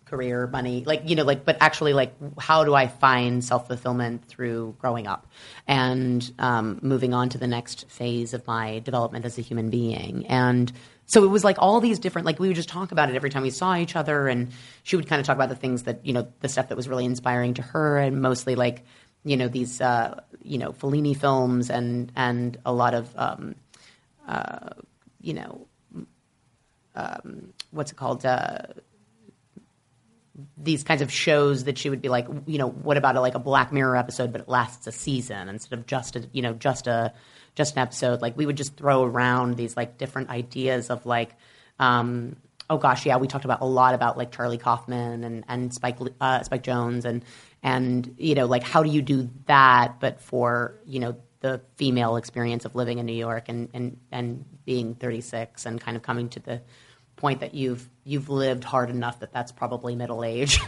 career, 0.04 0.46
money, 0.46 0.84
like 0.84 1.08
you 1.08 1.16
know, 1.16 1.24
like 1.24 1.44
but 1.44 1.56
actually, 1.60 1.92
like 1.92 2.14
how 2.38 2.64
do 2.64 2.74
I 2.74 2.86
find 2.86 3.42
self 3.42 3.66
fulfillment 3.66 4.26
through 4.26 4.76
growing 4.78 5.06
up 5.06 5.26
and 5.66 6.30
um, 6.38 6.78
moving 6.82 7.14
on 7.14 7.30
to 7.30 7.38
the 7.38 7.46
next 7.46 7.90
phase 7.90 8.34
of 8.34 8.46
my 8.46 8.80
development 8.80 9.24
as 9.24 9.38
a 9.38 9.40
human 9.40 9.70
being? 9.70 10.26
And 10.26 10.70
so 11.06 11.24
it 11.24 11.28
was 11.28 11.44
like 11.44 11.56
all 11.58 11.80
these 11.80 11.98
different, 11.98 12.26
like 12.26 12.38
we 12.38 12.48
would 12.48 12.56
just 12.56 12.68
talk 12.68 12.92
about 12.92 13.10
it 13.10 13.16
every 13.16 13.30
time 13.30 13.42
we 13.42 13.50
saw 13.50 13.76
each 13.76 13.96
other, 13.96 14.28
and 14.28 14.52
she 14.82 14.96
would 14.96 15.08
kind 15.08 15.20
of 15.20 15.26
talk 15.26 15.36
about 15.36 15.48
the 15.48 15.56
things 15.56 15.84
that 15.84 16.04
you 16.04 16.12
know, 16.12 16.28
the 16.40 16.48
stuff 16.48 16.68
that 16.68 16.76
was 16.76 16.88
really 16.88 17.04
inspiring 17.04 17.54
to 17.54 17.62
her, 17.62 17.98
and 17.98 18.20
mostly 18.20 18.54
like 18.54 18.84
you 19.24 19.36
know 19.36 19.48
these 19.48 19.80
uh, 19.80 20.20
you 20.42 20.58
know 20.58 20.72
Fellini 20.72 21.16
films 21.16 21.70
and 21.70 22.12
and 22.16 22.56
a 22.64 22.72
lot 22.72 22.94
of 22.94 23.12
um, 23.16 23.54
uh, 24.26 24.70
you 25.20 25.34
know 25.34 25.66
um, 26.94 27.52
what's 27.70 27.92
it 27.92 27.96
called. 27.96 28.24
Uh, 28.24 28.58
these 30.56 30.82
kinds 30.82 31.00
of 31.00 31.12
shows 31.12 31.64
that 31.64 31.78
she 31.78 31.88
would 31.88 32.02
be 32.02 32.08
like, 32.08 32.26
you 32.46 32.58
know, 32.58 32.68
what 32.68 32.96
about 32.96 33.14
a, 33.14 33.20
like 33.20 33.36
a 33.36 33.38
Black 33.38 33.72
Mirror 33.72 33.96
episode, 33.96 34.32
but 34.32 34.40
it 34.40 34.48
lasts 34.48 34.86
a 34.88 34.92
season 34.92 35.48
instead 35.48 35.78
of 35.78 35.86
just 35.86 36.16
a, 36.16 36.28
you 36.32 36.42
know, 36.42 36.54
just 36.54 36.88
a, 36.88 37.12
just 37.54 37.76
an 37.76 37.82
episode. 37.82 38.20
Like 38.20 38.36
we 38.36 38.44
would 38.44 38.56
just 38.56 38.76
throw 38.76 39.04
around 39.04 39.56
these 39.56 39.76
like 39.76 39.96
different 39.96 40.30
ideas 40.30 40.90
of 40.90 41.06
like, 41.06 41.36
um, 41.78 42.34
oh 42.68 42.78
gosh, 42.78 43.06
yeah, 43.06 43.16
we 43.16 43.28
talked 43.28 43.44
about 43.44 43.60
a 43.60 43.66
lot 43.66 43.94
about 43.94 44.16
like 44.16 44.32
Charlie 44.32 44.58
Kaufman 44.58 45.24
and 45.24 45.44
and 45.48 45.72
Spike 45.72 45.98
uh, 46.20 46.42
Spike 46.42 46.62
Jonze 46.62 47.04
and 47.04 47.24
and 47.64 48.14
you 48.18 48.36
know 48.36 48.46
like 48.46 48.62
how 48.62 48.84
do 48.84 48.90
you 48.90 49.02
do 49.02 49.30
that, 49.46 49.98
but 49.98 50.20
for 50.20 50.78
you 50.84 51.00
know 51.00 51.16
the 51.40 51.62
female 51.76 52.16
experience 52.16 52.64
of 52.64 52.74
living 52.76 52.98
in 52.98 53.06
New 53.06 53.14
York 53.14 53.48
and 53.48 53.70
and 53.74 53.96
and 54.12 54.44
being 54.64 54.94
36 54.94 55.66
and 55.66 55.80
kind 55.80 55.96
of 55.96 56.02
coming 56.02 56.28
to 56.28 56.40
the 56.40 56.60
point 57.16 57.40
that 57.40 57.54
you've 57.54 57.88
you've 58.04 58.28
lived 58.28 58.64
hard 58.64 58.90
enough 58.90 59.20
that 59.20 59.32
that's 59.32 59.50
probably 59.50 59.96
middle 59.96 60.22
age. 60.22 60.60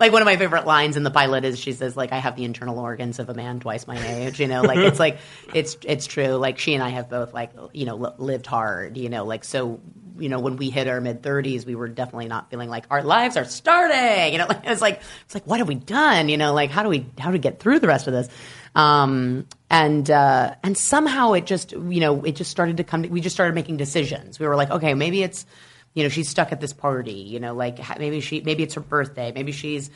like 0.00 0.10
one 0.10 0.22
of 0.22 0.26
my 0.26 0.36
favorite 0.38 0.66
lines 0.66 0.96
in 0.96 1.02
the 1.02 1.10
pilot 1.10 1.44
is 1.44 1.58
she 1.58 1.72
says 1.72 1.94
like 1.94 2.12
I 2.12 2.18
have 2.18 2.36
the 2.36 2.44
internal 2.44 2.78
organs 2.78 3.18
of 3.18 3.28
a 3.28 3.34
man 3.34 3.60
twice 3.60 3.86
my 3.86 3.98
age. 3.98 4.40
You 4.40 4.48
know, 4.48 4.62
like 4.62 4.78
it's 4.78 4.98
like 4.98 5.18
it's 5.54 5.76
it's 5.84 6.06
true. 6.06 6.36
Like 6.36 6.58
she 6.58 6.72
and 6.72 6.82
I 6.82 6.88
have 6.88 7.10
both 7.10 7.34
like 7.34 7.50
you 7.74 7.84
know 7.84 7.96
li- 7.96 8.14
lived 8.16 8.46
hard. 8.46 8.96
You 8.96 9.10
know, 9.10 9.24
like 9.24 9.44
so 9.44 9.80
you 10.18 10.28
know 10.28 10.40
when 10.40 10.56
we 10.56 10.70
hit 10.70 10.88
our 10.88 11.00
mid 11.00 11.22
thirties, 11.22 11.64
we 11.66 11.74
were 11.74 11.88
definitely 11.88 12.28
not 12.28 12.50
feeling 12.50 12.68
like 12.68 12.86
our 12.90 13.02
lives 13.02 13.36
are 13.36 13.44
starting. 13.44 14.32
You 14.32 14.38
know, 14.38 14.46
like 14.46 14.60
it's 14.64 14.80
like 14.80 15.00
it's 15.24 15.34
like 15.34 15.46
what 15.46 15.58
have 15.58 15.68
we 15.68 15.74
done? 15.74 16.28
You 16.28 16.36
know, 16.36 16.54
like 16.54 16.70
how 16.70 16.82
do 16.82 16.88
we 16.88 17.06
how 17.18 17.26
do 17.26 17.32
we 17.32 17.38
get 17.38 17.60
through 17.60 17.80
the 17.80 17.88
rest 17.88 18.06
of 18.06 18.12
this? 18.12 18.28
Um, 18.74 19.46
and 19.70 20.10
uh, 20.10 20.54
and 20.62 20.76
somehow 20.76 21.32
it 21.32 21.46
just 21.46 21.72
you 21.72 22.00
know 22.00 22.24
it 22.24 22.36
just 22.36 22.50
started 22.50 22.76
to 22.78 22.84
come. 22.84 23.02
we 23.02 23.20
just 23.20 23.36
started 23.36 23.54
making 23.54 23.76
decisions. 23.76 24.38
We 24.38 24.46
were 24.46 24.56
like, 24.56 24.70
okay, 24.70 24.94
maybe 24.94 25.22
it's 25.22 25.46
you 25.94 26.02
know 26.02 26.08
she's 26.08 26.28
stuck 26.28 26.52
at 26.52 26.60
this 26.60 26.72
party. 26.72 27.12
You 27.12 27.40
know, 27.40 27.54
like 27.54 27.78
maybe 27.98 28.20
she 28.20 28.40
maybe 28.40 28.62
it's 28.62 28.74
her 28.74 28.80
birthday. 28.80 29.32
Maybe 29.34 29.52
she's 29.52 29.90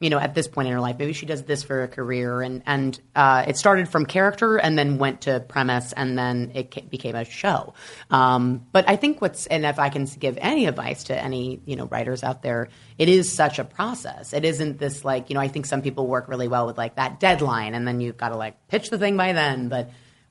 you 0.00 0.10
know 0.10 0.18
at 0.18 0.34
this 0.34 0.46
point 0.48 0.68
in 0.68 0.74
her 0.74 0.80
life. 0.80 0.96
Maybe 0.98 1.12
she 1.12 1.26
does 1.26 1.42
this 1.44 1.62
for 1.62 1.82
a 1.82 1.88
career. 1.88 2.42
And 2.42 2.62
and 2.66 3.00
uh, 3.14 3.44
it 3.48 3.56
started 3.56 3.88
from 3.88 4.06
character 4.06 4.56
and 4.56 4.78
then 4.78 4.98
went 4.98 5.22
to 5.22 5.40
premise 5.40 5.92
and 5.92 6.18
then 6.18 6.52
it 6.54 6.74
ca- 6.74 6.82
became 6.82 7.14
a 7.14 7.24
show. 7.24 7.74
Um, 8.10 8.66
but 8.72 8.88
i 8.88 8.96
think 8.96 9.20
what's 9.20 9.46
and 9.46 9.64
if 9.64 9.78
i 9.78 9.88
can 9.88 10.04
give 10.04 10.38
any 10.40 10.66
advice 10.66 11.04
to 11.04 11.18
any 11.18 11.60
you 11.64 11.76
know 11.76 11.86
writers 11.86 12.22
out 12.22 12.42
there 12.42 12.68
it 12.98 13.08
is 13.08 13.32
such 13.32 13.58
a 13.58 13.64
process. 13.64 14.32
It 14.32 14.44
isn't 14.44 14.78
this 14.78 15.04
like 15.04 15.30
you 15.30 15.34
know 15.34 15.40
i 15.40 15.48
think 15.48 15.66
some 15.66 15.82
people 15.82 16.06
work 16.06 16.28
really 16.28 16.48
well 16.48 16.66
with 16.66 16.78
like 16.78 16.96
that 16.96 17.20
deadline 17.20 17.74
and 17.74 17.86
then 17.86 18.00
you've 18.00 18.16
got 18.16 18.30
to 18.30 18.36
like 18.36 18.68
pitch 18.68 18.90
the 18.90 18.98
thing 18.98 19.16
by 19.16 19.32
then. 19.32 19.68
But 19.68 19.90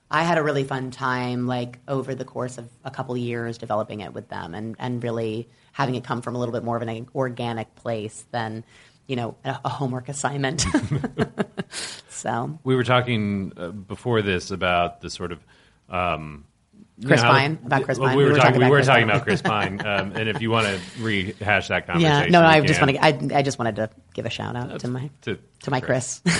I 0.10 0.24
had 0.24 0.38
a 0.38 0.44
really 0.44 0.64
fun 0.64 0.92
time, 0.92 1.48
like 1.48 1.80
over 1.88 2.14
the 2.14 2.26
course 2.26 2.58
of 2.58 2.70
a 2.84 2.92
couple 2.92 3.18
years, 3.18 3.58
developing 3.58 4.02
it 4.02 4.14
with 4.14 4.30
them, 4.30 4.54
and 4.54 4.76
and 4.78 5.04
really 5.04 5.50
having 5.72 5.96
it 5.96 6.04
come 6.04 6.22
from 6.22 6.36
a 6.36 6.40
little 6.40 6.54
bit 6.54 6.64
more 6.64 6.78
of 6.78 6.84
an 6.84 7.08
organic 7.16 7.76
place 7.76 8.26
than, 8.32 8.64
you 9.08 9.16
know, 9.16 9.36
a, 9.44 9.60
a 9.66 9.70
homework 9.70 10.10
assignment. 10.10 10.66
so 12.10 12.58
We 12.64 12.76
were 12.76 12.84
talking 12.84 13.54
uh, 13.58 13.70
before 13.70 14.22
this 14.22 14.52
about 14.52 15.02
the 15.02 15.10
sort 15.10 15.32
of 15.32 15.40
um, 15.90 16.46
you 16.98 17.08
Chris 17.08 17.22
know, 17.22 17.30
Pine, 17.30 17.60
about 17.66 17.84
Chris 17.84 18.00
Pine. 18.00 18.16
We 18.18 18.24
were, 18.24 18.36
talking. 18.36 18.60
We 18.60 18.70
were 18.70 18.78
Chris 18.78 18.88
talking 18.88 19.08
Pine. 19.08 19.10
about 19.16 19.24
Chris 19.24 19.42
Pine, 19.42 19.86
um, 19.86 20.14
and 20.16 20.30
if 20.30 20.42
you 20.42 20.50
want 20.50 20.66
to 20.68 20.80
rehash 21.02 21.68
that 21.68 21.86
conversation, 21.88 22.24
yeah, 22.24 22.30
no, 22.30 22.42
no, 22.42 22.48
we 22.48 22.54
I 22.54 22.62
just 22.62 22.80
want 22.82 22.92
to. 22.96 23.04
I, 23.04 23.40
I 23.40 23.42
just 23.42 23.60
wanted 23.60 23.76
to 23.76 23.90
give 24.14 24.26
a 24.26 24.30
shout 24.30 24.56
out 24.56 24.80
to 24.80 24.88
my 24.88 25.10
to, 25.24 25.38
to 25.64 25.72
my 25.72 25.82
Chris. 25.82 26.22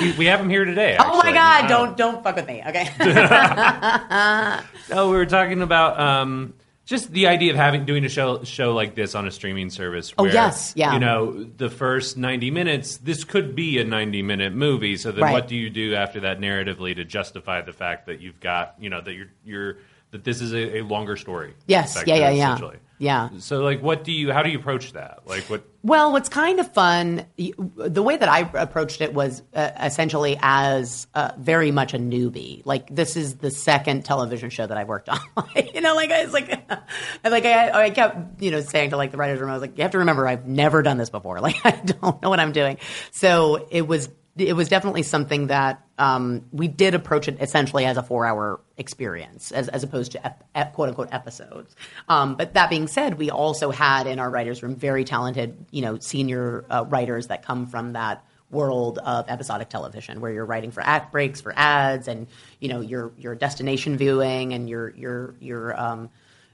We, 0.00 0.12
we 0.12 0.26
have 0.26 0.40
him 0.40 0.48
here 0.48 0.64
today. 0.64 0.96
oh 0.98 1.18
my. 1.18 1.32
God! 1.32 1.64
Uh, 1.64 1.68
Don't 1.68 1.96
don't 1.96 2.22
fuck 2.22 2.36
with 2.36 2.46
me. 2.46 2.62
Okay. 2.66 2.88
No, 4.90 5.10
we 5.10 5.16
were 5.16 5.26
talking 5.26 5.60
about 5.62 5.98
um, 6.00 6.54
just 6.88 7.12
the 7.12 7.26
idea 7.26 7.50
of 7.50 7.56
having 7.58 7.84
doing 7.84 8.02
a 8.06 8.08
show 8.08 8.42
show 8.44 8.72
like 8.74 8.94
this 8.94 9.14
on 9.14 9.26
a 9.26 9.30
streaming 9.30 9.68
service. 9.68 10.14
Oh, 10.16 10.24
yes, 10.24 10.72
yeah. 10.74 10.94
You 10.94 10.98
know, 10.98 11.44
the 11.44 11.68
first 11.68 12.16
ninety 12.16 12.50
minutes. 12.50 12.96
This 12.96 13.24
could 13.24 13.54
be 13.54 13.78
a 13.78 13.84
ninety 13.84 14.22
minute 14.22 14.54
movie. 14.54 14.96
So 14.96 15.12
then, 15.12 15.24
Right. 15.24 15.32
what 15.32 15.48
do 15.48 15.54
you 15.54 15.68
do 15.68 15.94
after 15.94 16.20
that 16.20 16.40
narratively 16.40 16.96
to 16.96 17.04
justify 17.04 17.60
the 17.60 17.74
fact 17.74 18.06
that 18.06 18.22
you've 18.22 18.40
got 18.40 18.74
you 18.80 18.88
know 18.88 19.02
that 19.02 19.12
you're 19.12 19.28
you're 19.44 19.76
that 20.12 20.24
this 20.24 20.40
is 20.40 20.54
a, 20.54 20.78
a 20.78 20.80
longer 20.82 21.16
story? 21.18 21.52
Yes, 21.66 22.02
yeah, 22.06 22.14
yeah, 22.14 22.30
yeah. 22.30 22.58
Yeah. 22.98 23.28
So 23.38 23.60
like, 23.62 23.80
what 23.80 24.04
do 24.04 24.12
you? 24.12 24.32
How 24.32 24.42
do 24.42 24.50
you 24.50 24.58
approach 24.58 24.92
that? 24.92 25.20
Like, 25.26 25.44
what? 25.44 25.62
Well, 25.84 26.10
what's 26.12 26.28
kind 26.28 26.58
of 26.58 26.70
fun, 26.72 27.24
the 27.36 28.02
way 28.02 28.16
that 28.16 28.28
I 28.28 28.40
approached 28.40 29.00
it 29.00 29.14
was 29.14 29.42
uh, 29.54 29.70
essentially 29.80 30.36
as 30.42 31.06
uh, 31.14 31.30
very 31.38 31.70
much 31.70 31.94
a 31.94 31.98
newbie. 31.98 32.62
Like 32.64 32.92
this 32.94 33.16
is 33.16 33.36
the 33.36 33.50
second 33.50 34.04
television 34.04 34.50
show 34.50 34.66
that 34.66 34.76
I 34.76 34.84
worked 34.84 35.08
on. 35.08 35.20
you 35.74 35.80
know, 35.80 35.94
like 35.94 36.10
I 36.10 36.24
was 36.24 36.32
like, 36.32 36.50
I 37.24 37.28
like 37.28 37.44
I, 37.44 37.84
I 37.84 37.90
kept 37.90 38.42
you 38.42 38.50
know 38.50 38.60
saying 38.60 38.90
to 38.90 38.96
like 38.96 39.12
the 39.12 39.16
writers 39.16 39.40
room, 39.40 39.50
I 39.50 39.52
was 39.52 39.62
like, 39.62 39.78
you 39.78 39.82
have 39.82 39.92
to 39.92 39.98
remember, 39.98 40.26
I've 40.26 40.46
never 40.46 40.82
done 40.82 40.98
this 40.98 41.10
before. 41.10 41.38
Like 41.48 41.64
I 41.64 41.70
don't 41.70 42.20
know 42.20 42.28
what 42.30 42.40
I'm 42.40 42.52
doing. 42.52 42.78
So 43.12 43.68
it 43.70 43.86
was 43.86 44.10
it 44.38 44.54
was 44.54 44.68
definitely 44.68 45.02
something 45.02 45.48
that 45.48 45.84
um, 45.98 46.44
we 46.52 46.68
did 46.68 46.94
approach 46.94 47.28
it 47.28 47.40
essentially 47.40 47.84
as 47.84 47.96
a 47.96 48.02
four-hour 48.02 48.60
experience, 48.76 49.52
as, 49.52 49.68
as 49.68 49.82
opposed 49.82 50.12
to 50.12 50.24
ep, 50.24 50.44
ep, 50.54 50.72
quote 50.74 50.88
unquote 50.88 51.08
episodes. 51.12 51.74
Um, 52.08 52.36
but 52.36 52.54
that 52.54 52.70
being 52.70 52.86
said, 52.86 53.18
we 53.18 53.30
also 53.30 53.70
had 53.70 54.06
in 54.06 54.18
our 54.18 54.30
writers' 54.30 54.62
room 54.62 54.76
very 54.76 55.04
talented, 55.04 55.66
you 55.70 55.82
know, 55.82 55.98
senior 55.98 56.64
uh, 56.70 56.84
writers 56.88 57.26
that 57.26 57.42
come 57.44 57.66
from 57.66 57.94
that 57.94 58.24
world 58.50 58.98
of 58.98 59.28
episodic 59.28 59.68
television, 59.68 60.20
where 60.20 60.32
you're 60.32 60.46
writing 60.46 60.70
for 60.70 60.80
act 60.80 61.12
breaks, 61.12 61.40
for 61.40 61.52
ads, 61.56 62.08
and 62.08 62.26
you 62.60 62.68
know, 62.68 62.80
your 62.80 63.12
your 63.18 63.34
destination 63.34 63.96
viewing, 63.96 64.54
and 64.54 64.68
your 64.68 64.90
your 64.90 65.34
your 65.40 65.78
um, 65.78 66.08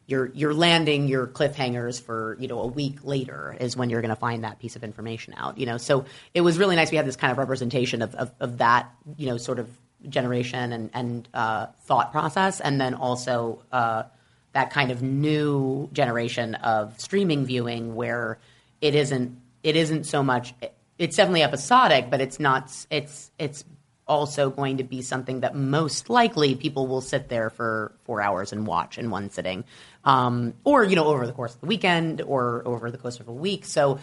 you're 0.06 0.26
you're 0.34 0.54
landing 0.54 1.08
your 1.08 1.26
cliffhangers 1.26 2.00
for 2.00 2.36
you 2.38 2.48
know 2.48 2.60
a 2.60 2.66
week 2.66 2.98
later 3.04 3.56
is 3.58 3.76
when 3.76 3.90
you're 3.90 4.02
going 4.02 4.10
to 4.10 4.16
find 4.16 4.44
that 4.44 4.58
piece 4.58 4.76
of 4.76 4.84
information 4.84 5.34
out 5.36 5.58
you 5.58 5.66
know? 5.66 5.78
So 5.78 6.04
it 6.34 6.42
was 6.42 6.58
really 6.58 6.76
nice 6.76 6.90
we 6.90 6.96
had 6.96 7.06
this 7.06 7.16
kind 7.16 7.30
of 7.32 7.38
representation 7.38 8.02
of 8.02 8.14
of, 8.14 8.30
of 8.40 8.58
that 8.58 8.92
you 9.16 9.26
know 9.26 9.36
sort 9.38 9.58
of 9.58 9.68
generation 10.08 10.72
and 10.72 10.90
and 10.92 11.28
uh, 11.34 11.66
thought 11.82 12.12
process. 12.12 12.60
And 12.60 12.80
then 12.80 12.94
also 12.94 13.62
uh, 13.72 14.04
that 14.52 14.70
kind 14.70 14.90
of 14.90 15.02
new 15.02 15.88
generation 15.92 16.54
of 16.56 16.98
streaming 17.00 17.44
viewing 17.44 17.94
where 17.94 18.38
it 18.80 18.94
isn't 18.94 19.40
it 19.62 19.76
isn't 19.76 20.04
so 20.04 20.22
much 20.22 20.54
it's 20.98 21.16
definitely 21.16 21.42
episodic 21.42 22.10
but 22.10 22.20
it's 22.20 22.38
not 22.38 22.70
it's 22.90 23.30
it's 23.38 23.64
also 24.06 24.50
going 24.50 24.78
to 24.78 24.84
be 24.84 25.02
something 25.02 25.40
that 25.40 25.54
most 25.54 26.10
likely 26.10 26.54
people 26.54 26.86
will 26.86 27.00
sit 27.00 27.28
there 27.28 27.50
for 27.50 27.92
four 28.04 28.20
hours 28.20 28.52
and 28.52 28.66
watch 28.66 28.98
in 28.98 29.10
one 29.10 29.30
sitting, 29.30 29.64
um, 30.04 30.54
or 30.64 30.84
you 30.84 30.96
know 30.96 31.06
over 31.06 31.26
the 31.26 31.32
course 31.32 31.54
of 31.54 31.60
the 31.60 31.66
weekend 31.66 32.20
or 32.20 32.62
over 32.66 32.90
the 32.90 32.98
course 32.98 33.20
of 33.20 33.28
a 33.28 33.32
week. 33.32 33.64
So 33.64 33.98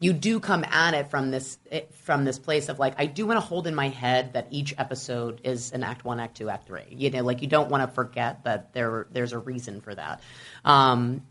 you 0.00 0.12
do 0.12 0.40
come 0.40 0.64
at 0.64 0.94
it 0.94 1.10
from 1.10 1.30
this 1.30 1.58
from 2.02 2.24
this 2.24 2.38
place 2.38 2.68
of 2.68 2.78
like 2.78 2.94
I 2.98 3.06
do 3.06 3.26
want 3.26 3.36
to 3.38 3.46
hold 3.46 3.66
in 3.66 3.74
my 3.74 3.88
head 3.88 4.32
that 4.32 4.48
each 4.50 4.74
episode 4.76 5.40
is 5.44 5.72
an 5.72 5.84
act 5.84 6.04
one, 6.04 6.20
act 6.20 6.36
two, 6.36 6.50
act 6.50 6.66
three. 6.66 6.82
You 6.90 7.10
know, 7.10 7.22
like 7.22 7.42
you 7.42 7.48
don't 7.48 7.70
want 7.70 7.88
to 7.88 7.94
forget 7.94 8.44
that 8.44 8.72
there 8.72 9.06
there's 9.12 9.32
a 9.32 9.38
reason 9.38 9.80
for 9.80 9.94
that, 9.94 10.20
um, 10.64 11.22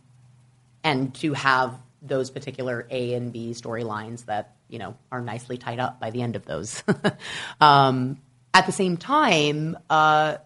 and 0.84 1.14
to 1.16 1.34
have 1.34 1.78
those 2.02 2.30
particular 2.30 2.88
A 2.90 3.14
and 3.14 3.32
B 3.32 3.52
storylines 3.52 4.26
that 4.26 4.56
you 4.74 4.80
know 4.80 4.98
are 5.12 5.22
nicely 5.22 5.58
tied 5.58 5.80
up 5.80 6.00
by 6.00 6.10
the 6.10 6.24
end 6.24 6.36
of 6.36 6.46
those. 6.46 6.84
um, 7.62 8.18
at 8.56 8.66
the 8.66 8.72
same 8.72 8.98
time, 8.98 9.78
uh, 9.90 10.38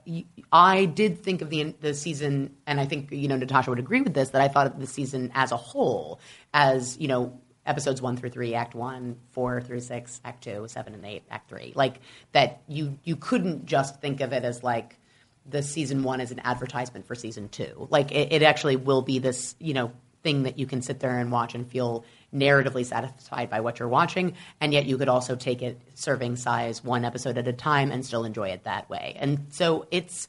I 0.52 0.86
did 0.86 1.24
think 1.24 1.42
of 1.42 1.50
the 1.50 1.74
the 1.80 1.94
season, 1.94 2.58
and 2.68 2.80
I 2.80 2.86
think 2.86 3.12
you 3.12 3.30
know 3.30 3.38
Natasha 3.38 3.70
would 3.70 3.80
agree 3.80 4.02
with 4.02 4.14
this 4.14 4.30
that 4.32 4.42
I 4.42 4.50
thought 4.50 4.68
of 4.68 4.80
the 4.80 4.86
season 4.86 5.32
as 5.34 5.54
a 5.54 5.58
whole 5.58 6.20
as 6.54 6.98
you 7.00 7.08
know 7.08 7.40
episodes 7.66 8.02
one 8.02 8.18
through 8.18 8.32
three, 8.32 8.54
act 8.54 8.76
one, 8.76 9.18
four 9.32 9.62
through 9.62 9.80
six, 9.80 10.20
act 10.26 10.44
two, 10.44 10.68
seven 10.68 10.94
and 10.94 11.06
eight, 11.06 11.24
act 11.32 11.50
three. 11.50 11.72
Like 11.74 12.02
that, 12.34 12.62
you 12.68 13.00
you 13.06 13.16
couldn't 13.16 13.66
just 13.66 14.02
think 14.02 14.20
of 14.20 14.34
it 14.34 14.44
as 14.44 14.62
like 14.62 15.00
the 15.50 15.64
season 15.64 16.04
one 16.04 16.20
as 16.20 16.32
an 16.32 16.42
advertisement 16.44 17.08
for 17.08 17.16
season 17.16 17.48
two. 17.48 17.88
Like 17.90 18.12
it, 18.12 18.34
it 18.34 18.44
actually 18.44 18.76
will 18.76 19.02
be 19.02 19.20
this 19.20 19.56
you 19.60 19.74
know 19.74 19.94
thing 20.24 20.44
that 20.44 20.60
you 20.60 20.66
can 20.66 20.82
sit 20.82 21.00
there 21.00 21.18
and 21.18 21.32
watch 21.32 21.56
and 21.56 21.66
feel 21.66 22.04
narratively 22.34 22.86
satisfied 22.86 23.50
by 23.50 23.62
what 23.62 23.80
you're 23.80 23.88
watching, 23.88 24.34
and 24.60 24.74
yet 24.74 24.86
you 24.86 24.98
could 24.98 25.10
also 25.10 25.36
take 25.36 25.62
it 25.62 25.80
serving 25.94 26.36
size 26.36 26.84
one 26.84 27.06
episode 27.06 27.38
at 27.38 27.48
a 27.48 27.54
time 27.54 27.92
and 27.92 28.06
still 28.06 28.24
enjoy 28.24 28.50
it 28.50 28.64
that 28.64 28.90
way. 28.90 29.16
And 29.20 29.48
so 29.50 29.88
it's 29.92 30.28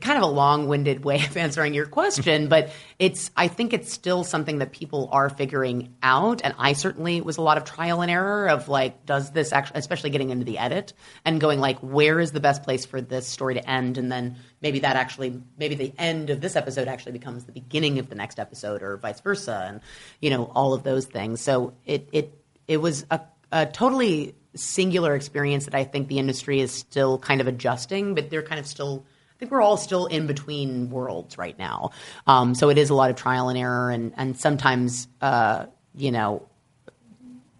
kind 0.00 0.16
of 0.16 0.24
a 0.24 0.32
long-winded 0.32 1.04
way 1.04 1.16
of 1.24 1.36
answering 1.36 1.74
your 1.74 1.86
question, 1.86 2.48
but 2.48 2.70
it's 2.98 3.30
I 3.36 3.48
think 3.48 3.72
it's 3.72 3.92
still 3.92 4.24
something 4.24 4.58
that 4.58 4.72
people 4.72 5.08
are 5.12 5.28
figuring 5.28 5.94
out, 6.02 6.40
and 6.42 6.54
I 6.58 6.72
certainly 6.72 7.20
was 7.20 7.36
a 7.36 7.42
lot 7.42 7.58
of 7.58 7.64
trial 7.64 8.00
and 8.02 8.10
error 8.10 8.48
of 8.48 8.68
like, 8.68 9.04
does 9.06 9.30
this 9.32 9.52
actually, 9.52 9.78
especially 9.78 10.10
getting 10.10 10.30
into 10.30 10.44
the 10.44 10.58
edit 10.58 10.92
and 11.24 11.40
going 11.40 11.60
like, 11.60 11.78
where 11.80 12.20
is 12.20 12.32
the 12.32 12.40
best 12.40 12.62
place 12.62 12.86
for 12.86 13.00
this 13.00 13.26
story 13.26 13.54
to 13.54 13.70
end, 13.70 13.98
and 13.98 14.10
then 14.10 14.36
maybe 14.60 14.80
that 14.80 14.96
actually, 14.96 15.40
maybe 15.58 15.74
the 15.74 15.92
end 15.98 16.30
of 16.30 16.40
this 16.40 16.56
episode 16.56 16.88
actually 16.88 17.12
becomes 17.12 17.44
the 17.44 17.52
beginning 17.52 17.98
of 17.98 18.08
the 18.08 18.14
next 18.14 18.38
episode, 18.38 18.82
or 18.82 18.96
vice 18.96 19.20
versa, 19.20 19.64
and 19.68 19.80
you 20.20 20.30
know 20.30 20.44
all 20.54 20.74
of 20.74 20.82
those 20.82 21.06
things. 21.06 21.40
So 21.40 21.74
it 21.84 22.08
it 22.12 22.38
it 22.68 22.76
was 22.78 23.04
a, 23.10 23.20
a 23.50 23.66
totally 23.66 24.34
singular 24.54 25.14
experience 25.14 25.64
that 25.64 25.74
I 25.74 25.84
think 25.84 26.08
the 26.08 26.18
industry 26.18 26.60
is 26.60 26.72
still 26.72 27.18
kind 27.18 27.40
of 27.40 27.46
adjusting, 27.46 28.14
but 28.14 28.28
they're 28.30 28.42
kind 28.42 28.60
of 28.60 28.66
still 28.66 29.04
think 29.42 29.50
we're 29.50 29.60
all 29.60 29.76
still 29.76 30.06
in 30.06 30.28
between 30.28 30.88
worlds 30.88 31.36
right 31.36 31.58
now. 31.58 31.90
Um, 32.28 32.54
so 32.54 32.70
it 32.70 32.78
is 32.78 32.90
a 32.90 32.94
lot 32.94 33.10
of 33.10 33.16
trial 33.16 33.48
and 33.48 33.58
error, 33.58 33.90
and 33.90 34.12
and 34.16 34.38
sometimes, 34.38 35.08
uh, 35.20 35.66
you 35.96 36.12
know, 36.12 36.48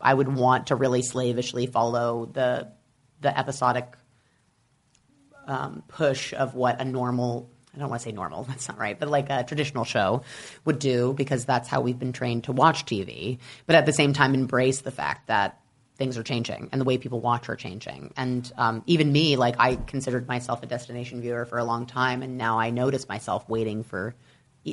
I 0.01 0.15
would 0.15 0.29
want 0.33 0.69
to 0.69 0.77
really 0.77 1.03
slavishly 1.03 1.67
follow 1.67 2.27
the 2.27 2.69
the 3.21 3.37
episodic 3.37 3.97
um, 5.49 5.83
push 5.89 6.33
of 6.33 6.55
what 6.55 6.81
a 6.81 6.85
normal 6.85 7.51
I 7.75 7.81
don't 7.81 7.89
want 7.91 8.03
to 8.03 8.09
say 8.09 8.13
normal, 8.13 8.45
that's 8.49 8.69
not 8.69 8.79
right, 8.79 8.97
but 8.97 9.09
like 9.09 9.29
a 9.29 9.43
traditional 9.43 9.85
show 9.85 10.23
would 10.65 10.79
do 10.79 11.15
because 11.15 11.45
that's 11.45 11.69
how 11.69 11.81
we've 11.81 11.99
been 11.99 12.13
trained 12.13 12.45
to 12.45 12.53
watch 12.53 12.87
TV. 12.87 13.39
But 13.67 13.75
at 13.75 13.87
the 13.87 13.93
same 13.93 14.13
time, 14.13 14.35
embrace 14.35 14.83
the 14.83 14.93
fact 14.93 15.27
that 15.27 15.59
things 16.03 16.19
are 16.19 16.25
changing 16.25 16.69
and 16.73 16.81
the 16.81 16.85
way 16.85 16.99
people 16.99 17.21
watch 17.21 17.49
are 17.49 17.55
changing. 17.55 18.13
And 18.17 18.51
um, 18.59 18.83
even 18.87 19.13
me, 19.13 19.37
like 19.37 19.55
I 19.61 19.77
considered 19.77 20.27
myself 20.27 20.61
a 20.65 20.67
destination 20.67 21.21
viewer 21.21 21.45
for 21.45 21.59
a 21.59 21.65
long 21.65 21.87
time, 21.87 22.23
and 22.25 22.37
now 22.37 22.59
I 22.59 22.71
notice 22.71 23.09
myself 23.09 23.49
waiting 23.49 23.85
for 23.85 24.17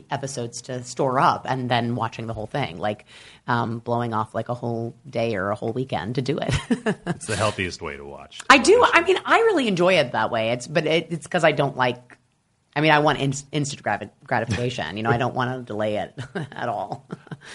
episodes 0.09 0.61
to 0.63 0.83
store 0.83 1.19
up 1.19 1.45
and 1.47 1.69
then 1.69 1.95
watching 1.95 2.25
the 2.25 2.33
whole 2.33 2.47
thing, 2.47 2.79
like 2.79 3.05
um, 3.47 3.77
blowing 3.77 4.13
off 4.13 4.33
like 4.33 4.49
a 4.49 4.55
whole 4.55 4.95
day 5.07 5.35
or 5.35 5.51
a 5.51 5.55
whole 5.55 5.71
weekend 5.71 6.15
to 6.15 6.21
do 6.23 6.39
it. 6.39 6.53
it's 7.05 7.27
the 7.27 7.35
healthiest 7.35 7.79
way 7.79 7.95
to 7.95 8.05
watch. 8.05 8.39
I 8.49 8.57
do. 8.57 8.83
I 8.91 9.01
mean, 9.03 9.17
I 9.23 9.37
really 9.39 9.67
enjoy 9.67 9.93
it 9.99 10.13
that 10.13 10.31
way. 10.31 10.49
It's 10.49 10.65
but 10.65 10.87
it, 10.87 11.07
it's 11.11 11.27
because 11.27 11.43
I 11.43 11.51
don't 11.51 11.77
like 11.77 12.08
I 12.79 12.81
mean, 12.81 12.91
I 12.91 12.99
want 12.99 13.19
in, 13.19 13.33
instant 13.51 13.83
gratification. 14.23 14.95
You 14.95 15.03
know, 15.03 15.09
I 15.09 15.17
don't 15.17 15.35
want 15.35 15.53
to 15.53 15.61
delay 15.65 15.97
it 15.97 16.17
at 16.53 16.69
all. 16.69 17.05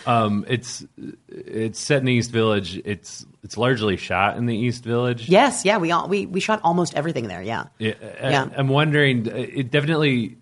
um, 0.06 0.44
it's 0.46 0.84
it's 1.28 1.80
set 1.80 2.00
in 2.00 2.04
the 2.04 2.12
East 2.12 2.30
Village. 2.30 2.76
It's 2.84 3.24
it's 3.42 3.56
largely 3.56 3.96
shot 3.96 4.36
in 4.36 4.44
the 4.44 4.54
East 4.54 4.84
Village. 4.84 5.26
Yes, 5.26 5.64
yeah, 5.64 5.78
we 5.78 5.92
all 5.92 6.08
we 6.08 6.26
we 6.26 6.40
shot 6.40 6.60
almost 6.62 6.94
everything 6.94 7.26
there. 7.26 7.40
Yeah, 7.40 7.68
yeah. 7.78 7.94
yeah. 8.20 8.50
I'm 8.54 8.68
wondering. 8.68 9.24
It 9.26 9.70
definitely 9.70 10.36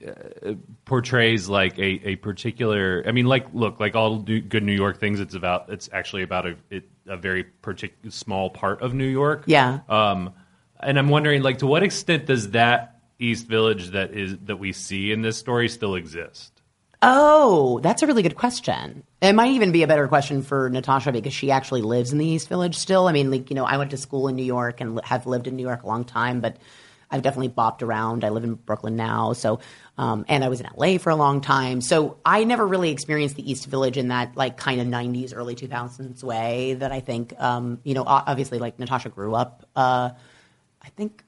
uh, 0.44 0.54
portrays 0.84 1.48
like 1.48 1.78
a, 1.78 2.08
a 2.08 2.16
particular. 2.16 3.04
I 3.06 3.12
mean, 3.12 3.26
like 3.26 3.46
look, 3.54 3.78
like 3.78 3.94
all 3.94 4.18
good 4.18 4.64
New 4.64 4.74
York 4.74 4.98
things. 4.98 5.20
It's 5.20 5.36
about. 5.36 5.70
It's 5.70 5.88
actually 5.92 6.24
about 6.24 6.46
a 6.46 6.56
it, 6.70 6.88
a 7.06 7.16
very 7.16 7.44
particular 7.44 8.10
small 8.10 8.50
part 8.50 8.82
of 8.82 8.94
New 8.94 9.06
York. 9.06 9.44
Yeah. 9.46 9.78
Um, 9.88 10.32
and 10.80 10.98
I'm 10.98 11.08
wondering, 11.08 11.42
like, 11.42 11.58
to 11.58 11.68
what 11.68 11.84
extent 11.84 12.26
does 12.26 12.50
that 12.50 12.91
East 13.22 13.46
Village 13.46 13.90
that 13.90 14.12
is 14.12 14.36
that 14.44 14.56
we 14.56 14.72
see 14.72 15.12
in 15.12 15.22
this 15.22 15.38
story 15.38 15.68
still 15.68 15.94
exist? 15.94 16.52
Oh, 17.04 17.80
that's 17.80 18.02
a 18.02 18.06
really 18.06 18.22
good 18.22 18.36
question. 18.36 19.02
It 19.20 19.32
might 19.32 19.52
even 19.52 19.72
be 19.72 19.82
a 19.82 19.88
better 19.88 20.06
question 20.06 20.42
for 20.42 20.70
Natasha 20.70 21.10
because 21.10 21.32
she 21.32 21.50
actually 21.50 21.82
lives 21.82 22.12
in 22.12 22.18
the 22.18 22.26
East 22.26 22.48
Village 22.48 22.76
still. 22.76 23.08
I 23.08 23.12
mean, 23.12 23.30
like 23.30 23.50
you 23.50 23.56
know, 23.56 23.64
I 23.64 23.76
went 23.76 23.90
to 23.90 23.96
school 23.96 24.28
in 24.28 24.36
New 24.36 24.44
York 24.44 24.80
and 24.80 25.00
have 25.04 25.26
lived 25.26 25.46
in 25.46 25.56
New 25.56 25.64
York 25.64 25.82
a 25.82 25.86
long 25.86 26.04
time, 26.04 26.40
but 26.40 26.56
I've 27.10 27.22
definitely 27.22 27.50
bopped 27.50 27.82
around. 27.82 28.24
I 28.24 28.30
live 28.30 28.44
in 28.44 28.54
Brooklyn 28.54 28.96
now, 28.96 29.32
so 29.32 29.60
um, 29.98 30.24
and 30.28 30.42
I 30.44 30.48
was 30.48 30.60
in 30.60 30.68
LA 30.76 30.98
for 30.98 31.10
a 31.10 31.16
long 31.16 31.40
time, 31.40 31.80
so 31.80 32.18
I 32.24 32.44
never 32.44 32.66
really 32.66 32.90
experienced 32.90 33.36
the 33.36 33.50
East 33.50 33.66
Village 33.66 33.98
in 33.98 34.08
that 34.08 34.36
like 34.36 34.56
kind 34.56 34.80
of 34.80 34.86
'90s, 34.86 35.32
early 35.36 35.54
2000s 35.54 36.22
way 36.22 36.74
that 36.74 36.92
I 36.92 37.00
think 37.00 37.34
um, 37.38 37.80
you 37.82 37.94
know. 37.94 38.04
Obviously, 38.06 38.58
like 38.58 38.78
Natasha 38.78 39.08
grew 39.08 39.34
up. 39.34 39.68
Uh, 39.76 40.10
I 40.80 40.88
think 40.90 41.22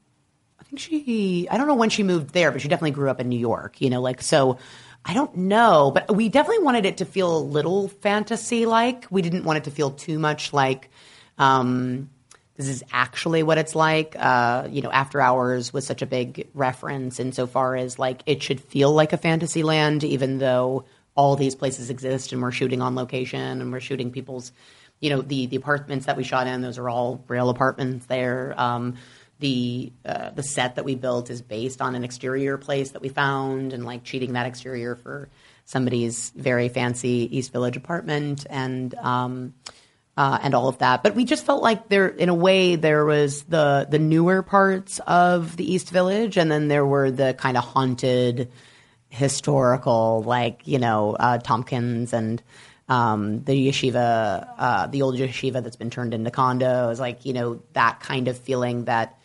think 0.76 1.04
she, 1.06 1.48
I 1.50 1.56
don't 1.56 1.66
know 1.66 1.74
when 1.74 1.90
she 1.90 2.02
moved 2.02 2.30
there, 2.30 2.50
but 2.50 2.60
she 2.60 2.68
definitely 2.68 2.92
grew 2.92 3.10
up 3.10 3.20
in 3.20 3.28
New 3.28 3.38
York, 3.38 3.80
you 3.80 3.90
know, 3.90 4.00
like, 4.00 4.22
so 4.22 4.58
I 5.04 5.14
don't 5.14 5.36
know, 5.36 5.90
but 5.92 6.14
we 6.14 6.28
definitely 6.28 6.64
wanted 6.64 6.86
it 6.86 6.98
to 6.98 7.04
feel 7.04 7.36
a 7.36 7.38
little 7.38 7.88
fantasy 7.88 8.66
like. 8.66 9.06
We 9.10 9.22
didn't 9.22 9.44
want 9.44 9.58
it 9.58 9.64
to 9.64 9.70
feel 9.70 9.90
too 9.90 10.18
much 10.18 10.52
like, 10.52 10.90
um, 11.38 12.10
this 12.56 12.68
is 12.68 12.84
actually 12.92 13.42
what 13.42 13.58
it's 13.58 13.74
like. 13.74 14.14
Uh, 14.18 14.68
you 14.70 14.80
know, 14.80 14.90
After 14.90 15.20
Hours 15.20 15.72
was 15.72 15.84
such 15.84 16.02
a 16.02 16.06
big 16.06 16.48
reference 16.54 17.18
insofar 17.18 17.74
as 17.74 17.98
like 17.98 18.22
it 18.26 18.42
should 18.42 18.60
feel 18.60 18.92
like 18.92 19.12
a 19.12 19.16
fantasy 19.16 19.64
land, 19.64 20.04
even 20.04 20.38
though 20.38 20.84
all 21.16 21.34
these 21.36 21.56
places 21.56 21.90
exist 21.90 22.32
and 22.32 22.40
we're 22.40 22.52
shooting 22.52 22.80
on 22.80 22.94
location 22.94 23.60
and 23.60 23.72
we're 23.72 23.80
shooting 23.80 24.12
people's, 24.12 24.52
you 25.00 25.10
know, 25.10 25.20
the 25.20 25.46
the 25.46 25.56
apartments 25.56 26.06
that 26.06 26.16
we 26.16 26.22
shot 26.22 26.46
in. 26.46 26.60
Those 26.62 26.78
are 26.78 26.88
all 26.88 27.24
real 27.26 27.50
apartments 27.50 28.06
there. 28.06 28.54
Um, 28.56 28.94
the 29.40 29.92
uh, 30.04 30.30
the 30.30 30.42
set 30.42 30.76
that 30.76 30.84
we 30.84 30.94
built 30.94 31.30
is 31.30 31.42
based 31.42 31.80
on 31.80 31.94
an 31.94 32.04
exterior 32.04 32.56
place 32.56 32.92
that 32.92 33.02
we 33.02 33.08
found 33.08 33.72
and 33.72 33.84
like 33.84 34.04
cheating 34.04 34.34
that 34.34 34.46
exterior 34.46 34.96
for 34.96 35.28
somebody's 35.64 36.30
very 36.30 36.68
fancy 36.68 37.28
East 37.36 37.52
Village 37.52 37.76
apartment 37.76 38.46
and 38.48 38.94
um, 38.96 39.54
uh, 40.16 40.38
and 40.42 40.54
all 40.54 40.68
of 40.68 40.78
that. 40.78 41.02
But 41.02 41.14
we 41.14 41.24
just 41.24 41.44
felt 41.44 41.62
like 41.62 41.88
there, 41.88 42.06
in 42.06 42.28
a 42.28 42.34
way, 42.34 42.76
there 42.76 43.04
was 43.04 43.42
the 43.44 43.86
the 43.90 43.98
newer 43.98 44.42
parts 44.42 45.00
of 45.06 45.56
the 45.56 45.70
East 45.72 45.90
Village, 45.90 46.36
and 46.36 46.50
then 46.50 46.68
there 46.68 46.86
were 46.86 47.10
the 47.10 47.34
kind 47.34 47.56
of 47.56 47.64
haunted, 47.64 48.50
historical, 49.08 50.22
like 50.22 50.62
you 50.64 50.78
know, 50.78 51.16
uh, 51.18 51.38
Tompkins 51.38 52.12
and 52.12 52.42
um, 52.88 53.42
the 53.44 53.68
yeshiva, 53.68 54.48
uh, 54.58 54.86
the 54.86 55.02
old 55.02 55.16
yeshiva 55.16 55.62
that's 55.62 55.76
been 55.76 55.90
turned 55.90 56.14
into 56.14 56.30
condos, 56.30 56.98
like 56.98 57.24
you 57.24 57.32
know 57.32 57.62
that 57.72 58.00
kind 58.00 58.28
of 58.28 58.38
feeling 58.38 58.84
that 58.84 59.18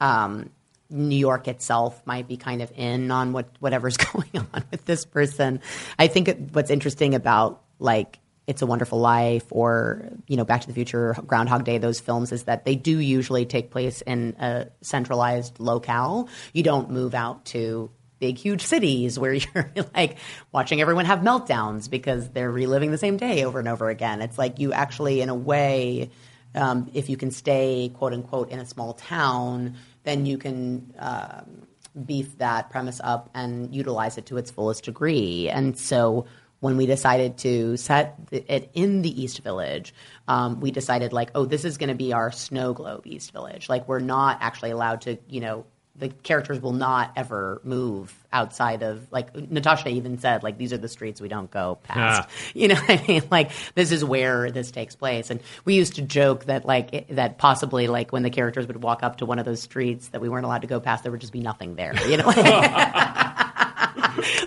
um, 0.00 0.50
New 0.90 1.16
York 1.16 1.48
itself 1.48 2.04
might 2.04 2.26
be 2.26 2.36
kind 2.36 2.62
of 2.62 2.72
in 2.76 3.10
on 3.10 3.32
what 3.32 3.48
whatever's 3.60 3.96
going 4.12 4.30
on 4.34 4.64
with 4.70 4.84
this 4.84 5.04
person. 5.04 5.60
I 5.98 6.08
think 6.08 6.50
what's 6.52 6.70
interesting 6.70 7.14
about 7.14 7.62
like 7.78 8.18
It's 8.46 8.62
a 8.62 8.66
Wonderful 8.66 8.98
Life 8.98 9.46
or 9.50 10.10
you 10.26 10.36
know 10.36 10.44
Back 10.44 10.62
to 10.62 10.66
the 10.66 10.74
Future, 10.74 11.16
Groundhog 11.26 11.64
Day, 11.64 11.78
those 11.78 12.00
films 12.00 12.32
is 12.32 12.44
that 12.44 12.64
they 12.64 12.74
do 12.74 12.98
usually 12.98 13.46
take 13.46 13.70
place 13.70 14.02
in 14.02 14.36
a 14.40 14.66
centralized 14.80 15.60
locale. 15.60 16.28
You 16.52 16.62
don't 16.62 16.90
move 16.90 17.14
out 17.14 17.44
to 17.46 17.90
big 18.18 18.36
huge 18.36 18.62
cities 18.62 19.18
where 19.18 19.32
you're 19.54 19.72
like 19.94 20.18
watching 20.52 20.80
everyone 20.80 21.06
have 21.06 21.20
meltdowns 21.20 21.88
because 21.88 22.28
they're 22.30 22.50
reliving 22.50 22.90
the 22.90 22.98
same 22.98 23.16
day 23.16 23.44
over 23.44 23.58
and 23.58 23.68
over 23.68 23.88
again. 23.88 24.20
It's 24.20 24.38
like 24.38 24.58
you 24.58 24.72
actually 24.72 25.20
in 25.20 25.28
a 25.28 25.34
way 25.34 26.10
um, 26.54 26.90
if 26.94 27.08
you 27.08 27.16
can 27.16 27.30
stay 27.30 27.90
quote 27.94 28.12
unquote 28.12 28.50
in 28.50 28.58
a 28.58 28.66
small 28.66 28.94
town, 28.94 29.76
then 30.04 30.26
you 30.26 30.38
can 30.38 30.94
um, 30.98 31.66
beef 32.04 32.38
that 32.38 32.70
premise 32.70 33.00
up 33.02 33.30
and 33.34 33.74
utilize 33.74 34.18
it 34.18 34.26
to 34.26 34.36
its 34.36 34.50
fullest 34.50 34.84
degree. 34.84 35.48
And 35.48 35.78
so 35.78 36.26
when 36.60 36.76
we 36.76 36.86
decided 36.86 37.38
to 37.38 37.76
set 37.76 38.16
it 38.30 38.70
in 38.74 39.02
the 39.02 39.22
East 39.22 39.40
Village, 39.40 39.94
um, 40.28 40.60
we 40.60 40.70
decided 40.70 41.12
like, 41.12 41.30
oh, 41.34 41.46
this 41.46 41.64
is 41.64 41.78
going 41.78 41.88
to 41.88 41.94
be 41.94 42.12
our 42.12 42.30
snow 42.30 42.74
globe 42.74 43.06
East 43.06 43.32
Village. 43.32 43.68
Like 43.68 43.88
we're 43.88 43.98
not 43.98 44.38
actually 44.40 44.70
allowed 44.70 45.02
to, 45.02 45.18
you 45.28 45.40
know, 45.40 45.64
the 46.00 46.08
characters 46.08 46.60
will 46.60 46.72
not 46.72 47.12
ever 47.16 47.60
move 47.64 48.14
outside 48.32 48.82
of 48.82 49.10
like 49.12 49.34
Natasha 49.50 49.88
even 49.88 50.18
said 50.18 50.42
like 50.42 50.56
these 50.56 50.72
are 50.72 50.78
the 50.78 50.88
streets 50.88 51.20
we 51.20 51.28
don't 51.28 51.50
go 51.50 51.78
past. 51.84 52.28
Ah. 52.28 52.30
You 52.54 52.68
know 52.68 52.74
what 52.74 52.90
I 52.90 53.06
mean? 53.06 53.22
Like 53.30 53.50
this 53.74 53.92
is 53.92 54.04
where 54.04 54.50
this 54.50 54.70
takes 54.70 54.96
place. 54.96 55.30
And 55.30 55.40
we 55.64 55.74
used 55.74 55.96
to 55.96 56.02
joke 56.02 56.46
that 56.46 56.64
like 56.64 56.92
it, 56.92 57.16
that 57.16 57.38
possibly 57.38 57.86
like 57.86 58.12
when 58.12 58.22
the 58.22 58.30
characters 58.30 58.66
would 58.66 58.82
walk 58.82 59.02
up 59.02 59.18
to 59.18 59.26
one 59.26 59.38
of 59.38 59.44
those 59.44 59.62
streets 59.62 60.08
that 60.08 60.20
we 60.20 60.28
weren't 60.28 60.44
allowed 60.44 60.62
to 60.62 60.66
go 60.66 60.80
past, 60.80 61.04
there 61.04 61.12
would 61.12 61.20
just 61.20 61.32
be 61.32 61.40
nothing 61.40 61.76
there. 61.76 61.94
You 62.08 62.16
know. 62.16 62.26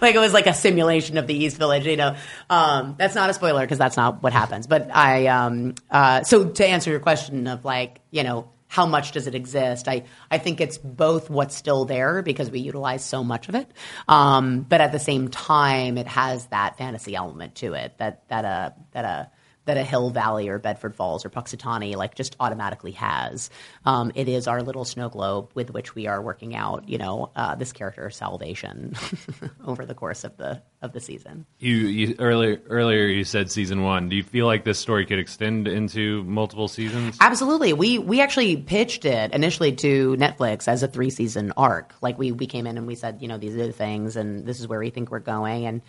like 0.02 0.16
it 0.16 0.20
was 0.20 0.34
like 0.34 0.48
a 0.48 0.54
simulation 0.54 1.18
of 1.18 1.28
the 1.28 1.34
East 1.34 1.58
Village, 1.58 1.86
you 1.86 1.98
know. 1.98 2.16
Um, 2.50 2.96
that's 2.98 3.16
not 3.16 3.30
a 3.30 3.34
spoiler 3.34 3.62
because 3.62 3.78
that's 3.78 3.98
not 3.98 4.22
what 4.22 4.34
happens. 4.34 4.68
But 4.68 4.94
I, 4.94 5.28
um, 5.28 5.76
uh, 5.90 6.24
so 6.24 6.50
to 6.50 6.66
answer 6.66 6.92
your 6.92 7.00
question 7.00 7.48
of 7.48 7.66
like, 7.66 8.02
you 8.12 8.24
know, 8.24 8.50
how 8.74 8.88
much 8.88 9.12
does 9.12 9.28
it 9.28 9.36
exist? 9.36 9.88
I, 9.88 10.06
I 10.32 10.40
think 10.40 10.60
it's 10.60 10.80
both 10.80 11.30
what's 11.30 11.56
still 11.56 11.86
there 11.86 12.24
because 12.24 12.50
we 12.50 12.60
utilize 12.60 13.06
so 13.06 13.24
much 13.24 13.48
of 13.48 13.54
it, 13.54 13.70
um, 14.08 14.62
but 14.62 14.82
at 14.82 14.92
the 14.92 14.98
same 14.98 15.28
time, 15.28 16.00
it 16.00 16.08
has 16.08 16.48
that 16.48 16.76
fantasy 16.76 17.16
element 17.16 17.54
to 17.58 17.74
it 17.74 17.96
that 18.00 18.28
that 18.30 18.46
a 18.46 18.74
that 18.94 19.06
a 19.06 19.30
that 19.66 19.78
a 19.78 19.84
Hill 19.84 20.10
Valley 20.10 20.50
or 20.50 20.60
Bedford 20.60 20.96
Falls 20.96 21.26
or 21.26 21.30
Punxsutawney 21.30 21.96
like 21.96 22.16
just 22.16 22.36
automatically 22.40 22.92
has. 22.92 23.50
Um, 23.86 24.12
it 24.16 24.28
is 24.28 24.48
our 24.48 24.62
little 24.62 24.86
snow 24.86 25.10
globe 25.10 25.50
with 25.54 25.72
which 25.72 25.96
we 25.96 26.08
are 26.08 26.22
working 26.22 26.56
out, 26.56 26.88
you 26.90 26.98
know, 26.98 27.32
uh, 27.36 27.56
this 27.56 27.72
character's 27.72 28.16
salvation 28.16 28.96
over 29.66 29.86
the 29.86 29.94
course 29.94 30.24
of 30.24 30.36
the 30.38 30.62
of 30.82 30.92
the 30.92 31.00
season. 31.00 31.46
You, 31.60 31.76
you 31.76 32.16
earlier 32.20 32.62
earlier 32.68 33.06
you 33.06 33.24
said 33.24 33.50
season 33.50 33.84
one. 33.84 34.10
Do 34.10 34.16
you 34.16 34.24
feel 34.24 34.46
like 34.46 34.66
this 34.66 34.80
story 34.80 35.06
could 35.06 35.20
extend 35.20 35.68
into 35.68 36.24
multiple 36.26 36.68
seasons? 36.68 37.18
Absolutely. 37.22 37.74
We 37.74 37.98
we 38.00 38.22
actually 38.22 38.58
pitched 38.58 39.06
it 39.06 39.32
initially 39.34 39.72
to 39.78 40.16
Netflix 40.18 40.68
as 40.68 40.84
a 40.84 40.88
three 40.88 41.10
season 41.10 41.54
arc. 41.56 41.94
Like 42.02 42.18
we 42.18 42.32
we 42.32 42.48
came 42.48 42.68
in 42.68 42.78
and 42.78 42.86
we 42.86 42.96
said, 42.96 43.22
you 43.22 43.28
know, 43.30 43.38
these 43.38 43.56
are 43.56 43.68
the 43.68 43.72
things, 43.72 44.18
and 44.18 44.46
this 44.46 44.60
is 44.60 44.68
where 44.68 44.80
we 44.80 44.90
think 44.90 45.10
we're 45.10 45.20
going, 45.20 45.66
and 45.66 45.82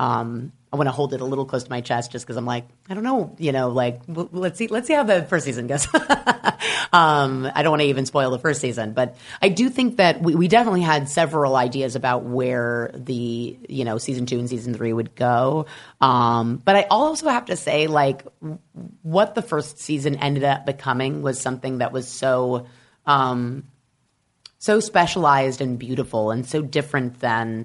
um, 0.00 0.52
I 0.72 0.76
want 0.76 0.86
to 0.86 0.92
hold 0.92 1.12
it 1.12 1.20
a 1.20 1.26
little 1.26 1.44
close 1.44 1.64
to 1.64 1.70
my 1.70 1.82
chest 1.82 2.10
just 2.10 2.24
because 2.24 2.38
I'm 2.38 2.46
like, 2.46 2.66
I 2.88 2.94
don't 2.94 3.04
know, 3.04 3.36
you 3.38 3.52
know, 3.52 3.68
like 3.68 4.06
w- 4.06 4.30
let's 4.32 4.56
see, 4.56 4.66
let's 4.66 4.86
see 4.86 4.94
how 4.94 5.02
the 5.02 5.24
first 5.24 5.44
season 5.44 5.66
goes. 5.66 5.86
um, 6.92 7.50
I 7.54 7.62
don't 7.62 7.70
want 7.70 7.82
to 7.82 7.88
even 7.88 8.06
spoil 8.06 8.30
the 8.30 8.38
first 8.38 8.62
season, 8.62 8.94
but 8.94 9.16
I 9.42 9.50
do 9.50 9.68
think 9.68 9.98
that 9.98 10.22
we, 10.22 10.34
we 10.34 10.48
definitely 10.48 10.80
had 10.80 11.10
several 11.10 11.54
ideas 11.54 11.96
about 11.96 12.22
where 12.22 12.92
the 12.94 13.58
you 13.68 13.84
know 13.84 13.98
season 13.98 14.24
two 14.24 14.38
and 14.38 14.48
season 14.48 14.72
three 14.72 14.94
would 14.94 15.14
go. 15.14 15.66
Um, 16.00 16.62
but 16.64 16.76
I 16.76 16.86
also 16.90 17.28
have 17.28 17.46
to 17.46 17.56
say, 17.56 17.86
like, 17.86 18.24
what 19.02 19.34
the 19.34 19.42
first 19.42 19.80
season 19.80 20.16
ended 20.16 20.44
up 20.44 20.64
becoming 20.64 21.20
was 21.20 21.38
something 21.38 21.78
that 21.78 21.92
was 21.92 22.08
so. 22.08 22.66
Um, 23.06 23.64
so 24.62 24.78
specialized 24.78 25.62
and 25.62 25.78
beautiful 25.78 26.30
and 26.30 26.44
so 26.44 26.60
different 26.60 27.20
than 27.20 27.64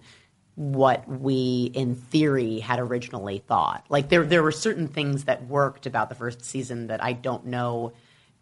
what 0.56 1.08
we 1.08 1.70
in 1.74 1.96
theory 1.96 2.60
had 2.60 2.80
originally 2.80 3.40
thought. 3.40 3.86
Like 3.90 4.10
there 4.10 4.24
there 4.24 4.42
were 4.42 4.52
certain 4.52 4.88
things 4.88 5.26
that 5.26 5.46
worked 5.48 5.86
about 5.86 6.10
the 6.10 6.16
first 6.16 6.44
season 6.44 6.88
that 6.88 7.04
I 7.04 7.14
don't 7.14 7.48
know 7.48 7.94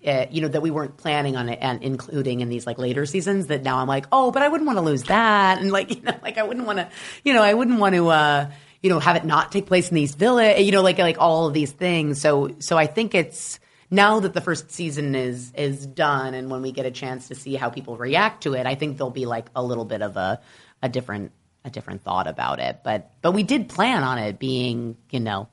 uh, 0.05 0.25
you 0.29 0.41
know 0.41 0.47
that 0.47 0.61
we 0.61 0.69
weren't 0.69 0.97
planning 0.97 1.35
on 1.35 1.49
it 1.49 1.59
and 1.61 1.81
including 1.81 2.41
in 2.41 2.49
these 2.49 2.67
like 2.67 2.77
later 2.77 3.05
seasons 3.05 3.47
that 3.47 3.63
now 3.63 3.77
I'm 3.77 3.87
like, 3.87 4.05
"Oh, 4.11 4.31
but 4.31 4.41
I 4.41 4.49
wouldn't 4.49 4.67
want 4.67 4.77
to 4.77 4.81
lose 4.81 5.03
that." 5.03 5.61
And 5.61 5.71
like, 5.71 5.89
you 5.95 6.01
know, 6.01 6.15
like 6.21 6.37
I 6.37 6.43
wouldn't 6.43 6.65
want 6.65 6.79
to, 6.79 6.89
you 7.23 7.33
know, 7.33 7.41
I 7.41 7.53
wouldn't 7.53 7.79
want 7.79 7.95
to 7.95 8.09
uh, 8.09 8.51
you 8.81 8.89
know, 8.89 8.99
have 8.99 9.15
it 9.15 9.23
not 9.23 9.51
take 9.51 9.65
place 9.65 9.89
in 9.89 9.95
these 9.95 10.13
village, 10.13 10.59
you 10.59 10.71
know, 10.71 10.81
like 10.81 10.99
like 10.99 11.17
all 11.19 11.47
of 11.47 11.53
these 11.53 11.71
things. 11.71 12.19
So 12.19 12.55
so 12.59 12.77
I 12.77 12.85
think 12.85 13.15
it's 13.15 13.59
now 13.89 14.19
that 14.19 14.33
the 14.33 14.41
first 14.41 14.71
season 14.71 15.15
is 15.15 15.53
is 15.55 15.87
done 15.87 16.33
and 16.33 16.51
when 16.51 16.61
we 16.61 16.73
get 16.73 16.85
a 16.85 16.91
chance 16.91 17.29
to 17.29 17.35
see 17.35 17.55
how 17.55 17.69
people 17.69 17.95
react 17.95 18.43
to 18.43 18.53
it, 18.53 18.67
I 18.67 18.75
think 18.75 18.97
there'll 18.97 19.09
be 19.09 19.25
like 19.25 19.47
a 19.55 19.63
little 19.63 19.85
bit 19.85 20.01
of 20.01 20.17
a 20.17 20.41
a 20.81 20.89
different 20.89 21.31
a 21.65 21.69
different 21.69 22.03
thought 22.03 22.27
about 22.27 22.59
it. 22.59 22.79
But 22.83 23.11
but 23.21 23.31
we 23.33 23.43
did 23.43 23.69
plan 23.69 24.03
on 24.03 24.17
it 24.17 24.39
being, 24.39 24.97
you 25.09 25.19
know, 25.19 25.47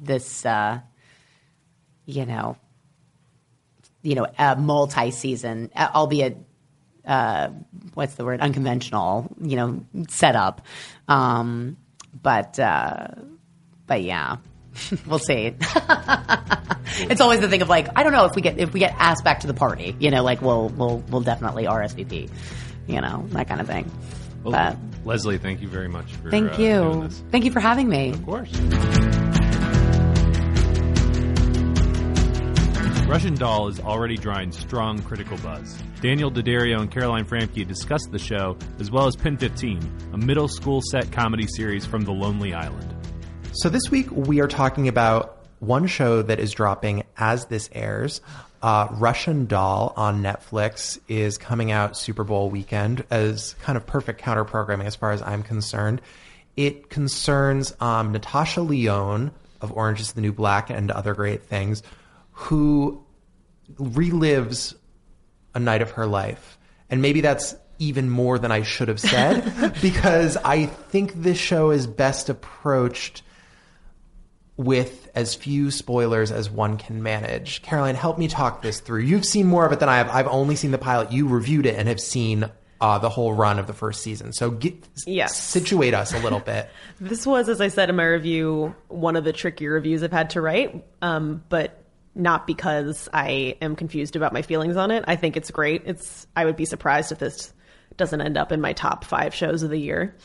this 0.00 0.44
uh 0.44 0.80
you 2.06 2.24
know, 2.24 2.56
you 4.02 4.14
know, 4.14 4.26
a 4.38 4.56
multi-season, 4.56 5.70
albeit 5.76 6.38
uh, 7.08 7.48
what's 7.94 8.14
the 8.14 8.24
word? 8.24 8.40
Unconventional, 8.40 9.34
you 9.40 9.56
know, 9.56 9.84
setup. 10.08 10.60
Um, 11.08 11.76
but 12.22 12.58
uh, 12.58 13.08
but 13.86 14.02
yeah, 14.02 14.36
we'll 15.06 15.18
see. 15.18 15.54
it's 17.00 17.20
always 17.20 17.40
the 17.40 17.48
thing 17.48 17.62
of 17.62 17.68
like, 17.68 17.88
I 17.96 18.02
don't 18.02 18.12
know 18.12 18.26
if 18.26 18.34
we 18.34 18.42
get 18.42 18.58
if 18.58 18.72
we 18.72 18.80
get 18.80 18.94
asked 18.98 19.24
back 19.24 19.40
to 19.40 19.46
the 19.46 19.54
party, 19.54 19.96
you 19.98 20.10
know, 20.10 20.22
like 20.22 20.42
we'll 20.42 20.68
we'll 20.68 20.98
we'll 21.08 21.22
definitely 21.22 21.64
RSVP, 21.64 22.30
you 22.86 23.00
know, 23.00 23.24
that 23.30 23.48
kind 23.48 23.60
of 23.60 23.66
thing. 23.66 23.90
Well, 24.50 24.76
but 24.76 25.06
Leslie, 25.06 25.38
thank 25.38 25.60
you 25.60 25.68
very 25.68 25.88
much 25.88 26.12
for 26.14 26.30
thank 26.30 26.52
uh, 26.52 26.56
doing 26.56 26.94
you, 26.94 27.08
this. 27.08 27.22
thank 27.30 27.44
you 27.44 27.50
for 27.50 27.60
having 27.60 27.88
me. 27.88 28.10
Of 28.10 28.24
course. 28.24 28.52
Russian 33.08 33.36
Doll 33.36 33.68
is 33.68 33.80
already 33.80 34.18
drawing 34.18 34.52
strong 34.52 34.98
critical 34.98 35.38
buzz. 35.38 35.82
Daniel 36.02 36.28
D'Addario 36.28 36.78
and 36.78 36.90
Caroline 36.90 37.24
Framke 37.24 37.66
discussed 37.66 38.12
the 38.12 38.18
show, 38.18 38.58
as 38.78 38.90
well 38.90 39.06
as 39.06 39.16
PEN15, 39.16 40.12
a 40.12 40.18
middle 40.18 40.46
school 40.46 40.82
set 40.90 41.10
comedy 41.10 41.46
series 41.46 41.86
from 41.86 42.02
the 42.02 42.12
Lonely 42.12 42.52
Island. 42.52 42.94
So 43.52 43.70
this 43.70 43.90
week 43.90 44.10
we 44.10 44.42
are 44.42 44.46
talking 44.46 44.88
about 44.88 45.46
one 45.60 45.86
show 45.86 46.20
that 46.20 46.38
is 46.38 46.52
dropping 46.52 47.04
as 47.16 47.46
this 47.46 47.70
airs. 47.72 48.20
Uh, 48.60 48.88
Russian 48.92 49.46
Doll 49.46 49.92
on 49.96 50.22
Netflix 50.22 50.98
is 51.06 51.38
coming 51.38 51.70
out 51.70 51.96
Super 51.96 52.24
Bowl 52.24 52.50
weekend 52.50 53.04
as 53.10 53.54
kind 53.62 53.76
of 53.76 53.86
perfect 53.86 54.20
counter 54.20 54.44
programming 54.44 54.86
as 54.86 54.96
far 54.96 55.12
as 55.12 55.22
I'm 55.22 55.42
concerned. 55.42 56.00
It 56.56 56.90
concerns 56.90 57.74
um, 57.80 58.12
Natasha 58.12 58.62
Lyonne 58.62 59.30
of 59.60 59.72
Orange 59.72 60.00
is 60.00 60.12
the 60.12 60.20
New 60.20 60.32
Black 60.32 60.70
and 60.70 60.90
other 60.90 61.14
great 61.14 61.42
things, 61.42 61.82
who 62.32 63.04
relives 63.76 64.74
a 65.54 65.60
night 65.60 65.82
of 65.82 65.92
her 65.92 66.06
life. 66.06 66.58
And 66.90 67.02
maybe 67.02 67.20
that's 67.20 67.54
even 67.78 68.10
more 68.10 68.38
than 68.38 68.50
I 68.50 68.62
should 68.62 68.88
have 68.88 69.00
said 69.00 69.76
because 69.82 70.36
I 70.36 70.66
think 70.66 71.14
this 71.14 71.38
show 71.38 71.70
is 71.70 71.86
best 71.86 72.28
approached 72.28 73.22
with 74.58 75.08
as 75.14 75.34
few 75.34 75.70
spoilers 75.70 76.30
as 76.30 76.50
one 76.50 76.76
can 76.76 77.02
manage. 77.02 77.62
Caroline, 77.62 77.94
help 77.94 78.18
me 78.18 78.28
talk 78.28 78.60
this 78.60 78.80
through. 78.80 79.00
You've 79.00 79.24
seen 79.24 79.46
more 79.46 79.64
of 79.64 79.72
it 79.72 79.80
than 79.80 79.88
I 79.88 79.96
have. 79.98 80.10
I've 80.10 80.26
only 80.26 80.56
seen 80.56 80.72
the 80.72 80.78
pilot. 80.78 81.12
You 81.12 81.28
reviewed 81.28 81.64
it 81.64 81.76
and 81.76 81.88
have 81.88 82.00
seen 82.00 82.50
uh, 82.80 82.98
the 82.98 83.08
whole 83.08 83.32
run 83.32 83.58
of 83.60 83.66
the 83.68 83.72
first 83.72 84.02
season. 84.02 84.32
So 84.32 84.50
get, 84.50 84.74
Yes. 85.06 85.40
situate 85.40 85.94
us 85.94 86.12
a 86.12 86.18
little 86.18 86.40
bit. 86.40 86.68
This 87.00 87.24
was, 87.24 87.48
as 87.48 87.60
I 87.60 87.68
said 87.68 87.88
in 87.88 87.94
my 87.96 88.04
review, 88.04 88.74
one 88.88 89.14
of 89.14 89.22
the 89.22 89.32
trickier 89.32 89.72
reviews 89.72 90.02
I've 90.02 90.10
had 90.12 90.30
to 90.30 90.40
write, 90.40 90.84
um, 91.00 91.44
but 91.48 91.84
not 92.16 92.44
because 92.48 93.08
I 93.12 93.56
am 93.62 93.76
confused 93.76 94.16
about 94.16 94.32
my 94.32 94.42
feelings 94.42 94.76
on 94.76 94.90
it. 94.90 95.04
I 95.06 95.14
think 95.14 95.36
it's 95.36 95.52
great. 95.52 95.82
It's 95.86 96.26
I 96.34 96.44
would 96.44 96.56
be 96.56 96.64
surprised 96.64 97.12
if 97.12 97.20
this 97.20 97.52
doesn't 97.96 98.20
end 98.20 98.36
up 98.36 98.50
in 98.50 98.60
my 98.60 98.72
top 98.72 99.04
five 99.04 99.32
shows 99.32 99.62
of 99.62 99.70
the 99.70 99.78
year. 99.78 100.16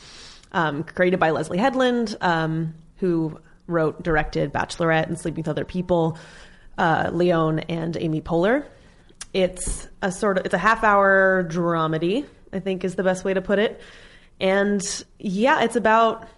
Um, 0.50 0.82
created 0.82 1.20
by 1.20 1.30
Leslie 1.30 1.58
Headland, 1.58 2.16
um, 2.20 2.74
who 2.96 3.38
wrote, 3.66 4.02
directed 4.02 4.52
Bachelorette 4.52 5.06
and 5.06 5.18
Sleeping 5.18 5.42
with 5.42 5.48
Other 5.48 5.64
People, 5.64 6.18
uh, 6.78 7.10
Lyonne 7.12 7.60
and 7.60 7.96
Amy 7.96 8.20
Poehler. 8.20 8.64
It's 9.32 9.88
a 10.02 10.12
sort 10.12 10.38
of 10.38 10.44
it's 10.44 10.54
a 10.54 10.58
half 10.58 10.84
hour 10.84 11.46
dramedy, 11.50 12.24
I 12.52 12.60
think 12.60 12.84
is 12.84 12.94
the 12.94 13.02
best 13.02 13.24
way 13.24 13.34
to 13.34 13.40
put 13.40 13.58
it. 13.58 13.80
And 14.40 14.82
yeah, 15.18 15.62
it's 15.62 15.76
about 15.76 16.28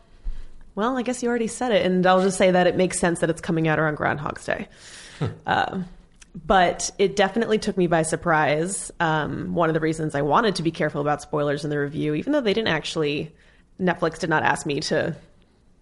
well, 0.74 0.98
I 0.98 1.02
guess 1.02 1.22
you 1.22 1.30
already 1.30 1.46
said 1.46 1.72
it, 1.72 1.86
and 1.86 2.06
I'll 2.06 2.22
just 2.22 2.36
say 2.36 2.50
that 2.50 2.66
it 2.66 2.76
makes 2.76 2.98
sense 2.98 3.20
that 3.20 3.30
it's 3.30 3.40
coming 3.40 3.66
out 3.66 3.78
around 3.78 3.96
Groundhog's 3.96 4.44
Day. 4.44 4.68
Uh, 5.46 5.80
but 6.44 6.90
it 6.98 7.16
definitely 7.16 7.56
took 7.56 7.78
me 7.78 7.86
by 7.86 8.02
surprise. 8.02 8.92
Um, 9.00 9.54
one 9.54 9.70
of 9.70 9.74
the 9.74 9.80
reasons 9.80 10.14
I 10.14 10.20
wanted 10.20 10.56
to 10.56 10.62
be 10.62 10.70
careful 10.70 11.00
about 11.00 11.22
spoilers 11.22 11.64
in 11.64 11.70
the 11.70 11.78
review, 11.78 12.14
even 12.14 12.34
though 12.34 12.42
they 12.42 12.52
didn't 12.52 12.68
actually, 12.68 13.34
Netflix 13.80 14.18
did 14.18 14.28
not 14.28 14.42
ask 14.42 14.66
me 14.66 14.80
to 14.80 15.16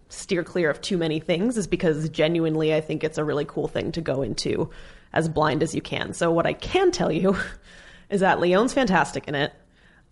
steer 0.09 0.43
clear 0.43 0.69
of 0.69 0.81
too 0.81 0.97
many 0.97 1.19
things, 1.19 1.57
is 1.57 1.67
because 1.67 2.09
genuinely 2.09 2.73
I 2.73 2.81
think 2.81 3.03
it's 3.03 3.17
a 3.17 3.23
really 3.23 3.45
cool 3.45 3.67
thing 3.67 3.91
to 3.93 4.01
go 4.01 4.21
into 4.21 4.69
as 5.13 5.29
blind 5.29 5.63
as 5.63 5.73
you 5.73 5.81
can. 5.81 6.13
So, 6.13 6.31
what 6.31 6.45
I 6.45 6.53
can 6.53 6.91
tell 6.91 7.11
you 7.11 7.37
is 8.09 8.21
that 8.21 8.39
Lyonne's 8.39 8.73
fantastic 8.73 9.27
in 9.27 9.35
it. 9.35 9.53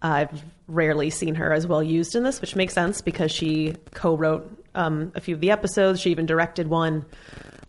I've 0.01 0.43
rarely 0.67 1.09
seen 1.09 1.35
her 1.35 1.53
as 1.53 1.65
well 1.65 1.81
used 1.81 2.15
in 2.15 2.23
this, 2.23 2.41
which 2.41 2.55
makes 2.55 2.73
sense 2.73 3.01
because 3.01 3.31
she 3.31 3.75
co 3.93 4.15
wrote 4.15 4.49
um, 4.75 5.11
a 5.15 5.21
few 5.21 5.35
of 5.35 5.41
the 5.41 5.51
episodes. 5.51 6.01
She 6.01 6.11
even 6.11 6.25
directed 6.25 6.67
one. 6.67 7.05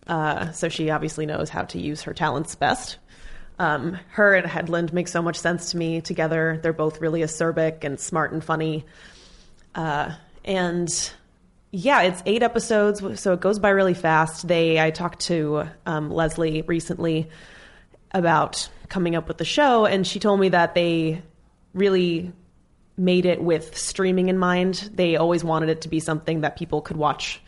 Uh, 0.07 0.51
so 0.51 0.69
she 0.69 0.89
obviously 0.89 1.25
knows 1.25 1.49
how 1.49 1.63
to 1.63 1.79
use 1.79 2.03
her 2.03 2.13
talents 2.13 2.55
best. 2.55 2.97
Um, 3.57 3.97
her 4.09 4.35
and 4.35 4.45
Headland 4.45 4.91
make 4.93 5.07
so 5.07 5.21
much 5.21 5.37
sense 5.37 5.71
to 5.71 5.77
me 5.77 6.01
together. 6.01 6.59
They're 6.61 6.73
both 6.73 6.99
really 6.99 7.21
acerbic 7.21 7.83
and 7.83 7.99
smart 7.99 8.33
and 8.33 8.43
funny. 8.43 8.85
Uh, 9.73 10.13
and 10.43 10.89
yeah, 11.75 12.03
it's 12.03 12.23
eight 12.25 12.41
episodes, 12.41 13.19
so 13.19 13.33
it 13.33 13.41
goes 13.41 13.59
by 13.59 13.69
really 13.69 13.93
fast. 13.93 14.47
They, 14.47 14.79
I 14.79 14.91
talked 14.91 15.19
to 15.21 15.65
um, 15.85 16.09
Leslie 16.09 16.61
recently 16.61 17.27
about 18.11 18.69
coming 18.87 19.13
up 19.13 19.27
with 19.27 19.37
the 19.37 19.45
show, 19.45 19.85
and 19.85 20.07
she 20.07 20.21
told 20.21 20.39
me 20.39 20.47
that 20.49 20.73
they 20.73 21.21
really 21.73 22.31
made 22.95 23.25
it 23.25 23.41
with 23.41 23.77
streaming 23.77 24.29
in 24.29 24.37
mind. 24.37 24.89
They 24.93 25.17
always 25.17 25.43
wanted 25.43 25.67
it 25.67 25.81
to 25.81 25.89
be 25.89 25.99
something 25.99 26.41
that 26.41 26.55
people 26.55 26.81
could 26.81 26.95
watch 26.95 27.41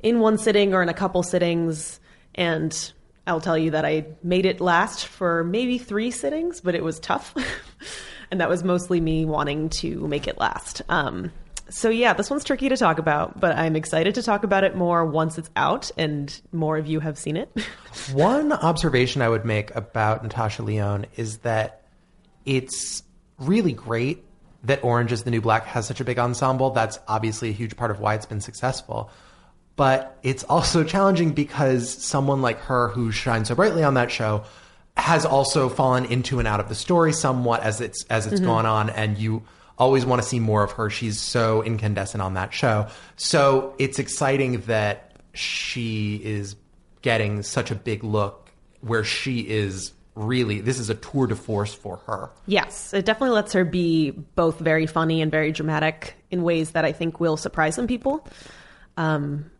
in 0.00 0.20
one 0.20 0.38
sitting 0.38 0.74
or 0.74 0.82
in 0.82 0.88
a 0.88 0.94
couple 0.94 1.24
sittings. 1.24 1.98
And 2.36 2.92
I'll 3.26 3.40
tell 3.40 3.58
you 3.58 3.72
that 3.72 3.84
I 3.84 4.06
made 4.22 4.46
it 4.46 4.60
last 4.60 5.06
for 5.06 5.42
maybe 5.42 5.78
three 5.78 6.12
sittings, 6.12 6.60
but 6.60 6.76
it 6.76 6.84
was 6.84 7.00
tough. 7.00 7.34
and 8.30 8.40
that 8.40 8.48
was 8.48 8.62
mostly 8.62 9.00
me 9.00 9.24
wanting 9.24 9.70
to 9.70 10.06
make 10.06 10.28
it 10.28 10.38
last. 10.38 10.82
Um, 10.88 11.32
so 11.72 11.88
yeah, 11.88 12.12
this 12.12 12.28
one's 12.28 12.44
tricky 12.44 12.68
to 12.68 12.76
talk 12.76 12.98
about, 12.98 13.40
but 13.40 13.56
I'm 13.56 13.76
excited 13.76 14.14
to 14.16 14.22
talk 14.22 14.44
about 14.44 14.62
it 14.62 14.76
more 14.76 15.06
once 15.06 15.38
it's 15.38 15.50
out 15.56 15.90
and 15.96 16.40
more 16.52 16.76
of 16.76 16.86
you 16.86 17.00
have 17.00 17.18
seen 17.18 17.36
it. 17.36 17.50
One 18.12 18.52
observation 18.52 19.22
I 19.22 19.28
would 19.28 19.44
make 19.44 19.74
about 19.74 20.22
Natasha 20.22 20.62
Lyonne 20.62 21.06
is 21.16 21.38
that 21.38 21.82
it's 22.44 23.02
really 23.38 23.72
great 23.72 24.22
that 24.64 24.84
Orange 24.84 25.12
is 25.12 25.22
the 25.22 25.30
New 25.30 25.40
Black 25.40 25.64
has 25.64 25.86
such 25.86 26.00
a 26.00 26.04
big 26.04 26.18
ensemble. 26.18 26.70
That's 26.70 26.98
obviously 27.08 27.48
a 27.48 27.52
huge 27.52 27.74
part 27.76 27.90
of 27.90 28.00
why 28.00 28.14
it's 28.14 28.26
been 28.26 28.40
successful. 28.42 29.10
But 29.74 30.18
it's 30.22 30.44
also 30.44 30.84
challenging 30.84 31.32
because 31.32 31.90
someone 31.90 32.42
like 32.42 32.58
her 32.60 32.88
who 32.88 33.10
shines 33.12 33.48
so 33.48 33.54
brightly 33.54 33.82
on 33.82 33.94
that 33.94 34.10
show 34.10 34.44
has 34.96 35.24
also 35.24 35.70
fallen 35.70 36.04
into 36.04 36.38
and 36.38 36.46
out 36.46 36.60
of 36.60 36.68
the 36.68 36.74
story 36.74 37.14
somewhat 37.14 37.62
as 37.62 37.80
it's 37.80 38.04
as 38.10 38.26
it's 38.26 38.36
mm-hmm. 38.36 38.44
gone 38.44 38.66
on 38.66 38.90
and 38.90 39.16
you 39.16 39.42
always 39.82 40.06
want 40.06 40.22
to 40.22 40.28
see 40.28 40.40
more 40.40 40.62
of 40.62 40.72
her. 40.72 40.88
She's 40.90 41.20
so 41.20 41.62
incandescent 41.62 42.22
on 42.22 42.34
that 42.34 42.54
show. 42.54 42.88
So 43.16 43.74
it's 43.78 43.98
exciting 43.98 44.62
that 44.62 45.12
she 45.34 46.16
is 46.16 46.56
getting 47.02 47.42
such 47.42 47.70
a 47.70 47.74
big 47.74 48.04
look 48.04 48.50
where 48.80 49.04
she 49.04 49.40
is 49.40 49.92
really 50.14 50.60
this 50.60 50.78
is 50.78 50.90
a 50.90 50.94
tour 50.94 51.26
de 51.26 51.34
force 51.34 51.72
for 51.72 51.96
her. 52.06 52.30
yes, 52.46 52.92
it 52.92 53.06
definitely 53.06 53.34
lets 53.34 53.54
her 53.54 53.64
be 53.64 54.10
both 54.10 54.58
very 54.58 54.86
funny 54.86 55.22
and 55.22 55.30
very 55.30 55.52
dramatic 55.52 56.16
in 56.30 56.42
ways 56.42 56.72
that 56.72 56.84
I 56.84 56.92
think 56.92 57.18
will 57.18 57.38
surprise 57.38 57.74
some 57.74 57.86
people. 57.86 58.26
Um, 58.98 59.50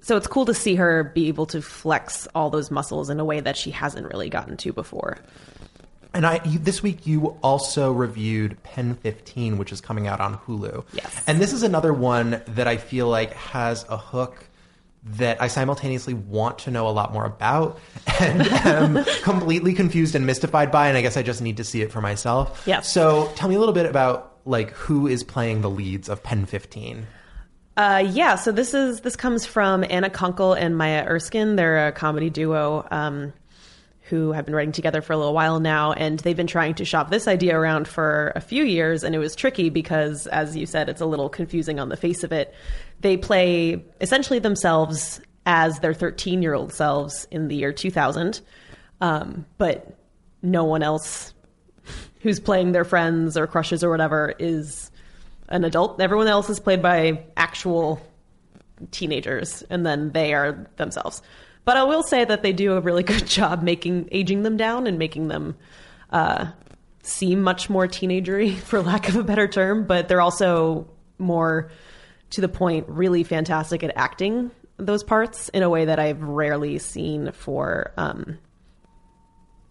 so 0.00 0.16
it's 0.16 0.26
cool 0.26 0.46
to 0.46 0.54
see 0.54 0.74
her 0.74 1.04
be 1.04 1.28
able 1.28 1.46
to 1.46 1.62
flex 1.62 2.26
all 2.34 2.50
those 2.50 2.70
muscles 2.70 3.10
in 3.10 3.20
a 3.20 3.24
way 3.24 3.38
that 3.38 3.56
she 3.56 3.70
hasn't 3.70 4.08
really 4.08 4.28
gotten 4.28 4.56
to 4.58 4.72
before. 4.72 5.18
And 6.14 6.26
I 6.26 6.40
you, 6.44 6.58
this 6.58 6.82
week 6.82 7.06
you 7.06 7.36
also 7.42 7.92
reviewed 7.92 8.56
PEN15, 8.64 9.56
which 9.56 9.72
is 9.72 9.80
coming 9.80 10.06
out 10.06 10.20
on 10.20 10.38
Hulu. 10.38 10.84
Yes. 10.92 11.22
And 11.26 11.40
this 11.40 11.52
is 11.52 11.62
another 11.62 11.92
one 11.92 12.42
that 12.48 12.66
I 12.66 12.76
feel 12.76 13.08
like 13.08 13.32
has 13.34 13.84
a 13.88 13.96
hook 13.96 14.48
that 15.04 15.42
I 15.42 15.48
simultaneously 15.48 16.14
want 16.14 16.60
to 16.60 16.70
know 16.70 16.86
a 16.86 16.90
lot 16.90 17.12
more 17.12 17.24
about 17.24 17.78
and 18.20 18.42
am 18.42 19.04
completely 19.22 19.74
confused 19.74 20.14
and 20.14 20.26
mystified 20.26 20.70
by, 20.70 20.88
and 20.88 20.96
I 20.96 21.02
guess 21.02 21.16
I 21.16 21.22
just 21.22 21.42
need 21.42 21.56
to 21.56 21.64
see 21.64 21.82
it 21.82 21.90
for 21.90 22.00
myself. 22.00 22.62
Yes. 22.66 22.92
So 22.92 23.32
tell 23.34 23.48
me 23.48 23.54
a 23.54 23.58
little 23.58 23.74
bit 23.74 23.86
about 23.86 24.36
like 24.44 24.70
who 24.70 25.06
is 25.06 25.22
playing 25.24 25.60
the 25.60 25.70
leads 25.70 26.08
of 26.08 26.22
PEN15. 26.22 27.04
Uh, 27.76 28.04
yeah, 28.06 28.34
so 28.34 28.52
this 28.52 28.74
is 28.74 29.00
this 29.00 29.16
comes 29.16 29.46
from 29.46 29.82
Anna 29.88 30.10
Konkle 30.10 30.56
and 30.58 30.76
Maya 30.76 31.06
Erskine. 31.08 31.56
They're 31.56 31.88
a 31.88 31.92
comedy 31.92 32.28
duo 32.28 32.86
um, 32.90 33.32
who 34.12 34.32
have 34.32 34.44
been 34.44 34.54
writing 34.54 34.72
together 34.72 35.00
for 35.00 35.14
a 35.14 35.16
little 35.16 35.32
while 35.32 35.58
now, 35.58 35.94
and 35.94 36.18
they've 36.18 36.36
been 36.36 36.46
trying 36.46 36.74
to 36.74 36.84
shop 36.84 37.08
this 37.08 37.26
idea 37.26 37.58
around 37.58 37.88
for 37.88 38.30
a 38.36 38.42
few 38.42 38.62
years, 38.62 39.04
and 39.04 39.14
it 39.14 39.18
was 39.18 39.34
tricky 39.34 39.70
because, 39.70 40.26
as 40.26 40.54
you 40.54 40.66
said, 40.66 40.90
it's 40.90 41.00
a 41.00 41.06
little 41.06 41.30
confusing 41.30 41.80
on 41.80 41.88
the 41.88 41.96
face 41.96 42.22
of 42.22 42.30
it. 42.30 42.54
They 43.00 43.16
play 43.16 43.82
essentially 44.02 44.38
themselves 44.38 45.22
as 45.46 45.80
their 45.80 45.94
13 45.94 46.42
year 46.42 46.52
old 46.52 46.74
selves 46.74 47.26
in 47.30 47.48
the 47.48 47.56
year 47.56 47.72
2000, 47.72 48.42
um, 49.00 49.46
but 49.56 49.96
no 50.42 50.64
one 50.64 50.82
else 50.82 51.32
who's 52.20 52.38
playing 52.38 52.72
their 52.72 52.84
friends 52.84 53.38
or 53.38 53.46
crushes 53.46 53.82
or 53.82 53.88
whatever 53.88 54.34
is 54.38 54.90
an 55.48 55.64
adult. 55.64 55.98
Everyone 56.02 56.28
else 56.28 56.50
is 56.50 56.60
played 56.60 56.82
by 56.82 57.24
actual 57.38 57.98
teenagers, 58.90 59.62
and 59.70 59.86
then 59.86 60.12
they 60.12 60.34
are 60.34 60.68
themselves. 60.76 61.22
But 61.64 61.76
I 61.76 61.84
will 61.84 62.02
say 62.02 62.24
that 62.24 62.42
they 62.42 62.52
do 62.52 62.74
a 62.74 62.80
really 62.80 63.02
good 63.12 63.26
job 63.26 63.62
making 63.62 64.08
aging 64.12 64.42
them 64.42 64.56
down 64.56 64.86
and 64.86 64.98
making 64.98 65.28
them 65.28 65.56
uh, 66.10 66.46
seem 67.02 67.42
much 67.42 67.70
more 67.70 67.86
teenagery, 67.86 68.56
for 68.58 68.82
lack 68.82 69.08
of 69.08 69.16
a 69.16 69.24
better 69.24 69.48
term. 69.48 69.86
But 69.86 70.08
they're 70.08 70.20
also 70.20 70.88
more 71.18 71.70
to 72.30 72.40
the 72.40 72.48
point, 72.48 72.86
really 72.88 73.24
fantastic 73.24 73.82
at 73.82 73.92
acting 73.96 74.50
those 74.78 75.04
parts 75.04 75.48
in 75.50 75.62
a 75.62 75.70
way 75.70 75.84
that 75.84 75.98
I've 75.98 76.22
rarely 76.22 76.78
seen 76.78 77.32
for 77.32 77.92
um, 77.96 78.38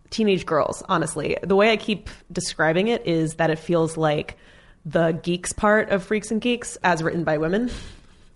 teenage 0.10 0.46
girls. 0.46 0.84
Honestly, 0.88 1.38
the 1.44 1.56
way 1.56 1.72
I 1.72 1.78
keep 1.78 2.10
describing 2.32 2.88
it 2.88 3.06
is 3.08 3.36
that 3.36 3.50
it 3.50 3.60
feels 3.60 3.98
like 3.98 4.38
the 4.86 5.12
geeks 5.12 5.54
part 5.54 5.90
of 5.90 6.04
Freaks 6.04 6.32
and 6.32 6.42
Geeks 6.42 6.78
as 6.84 7.04
written 7.04 7.24
by 7.24 7.38
women. 7.38 7.72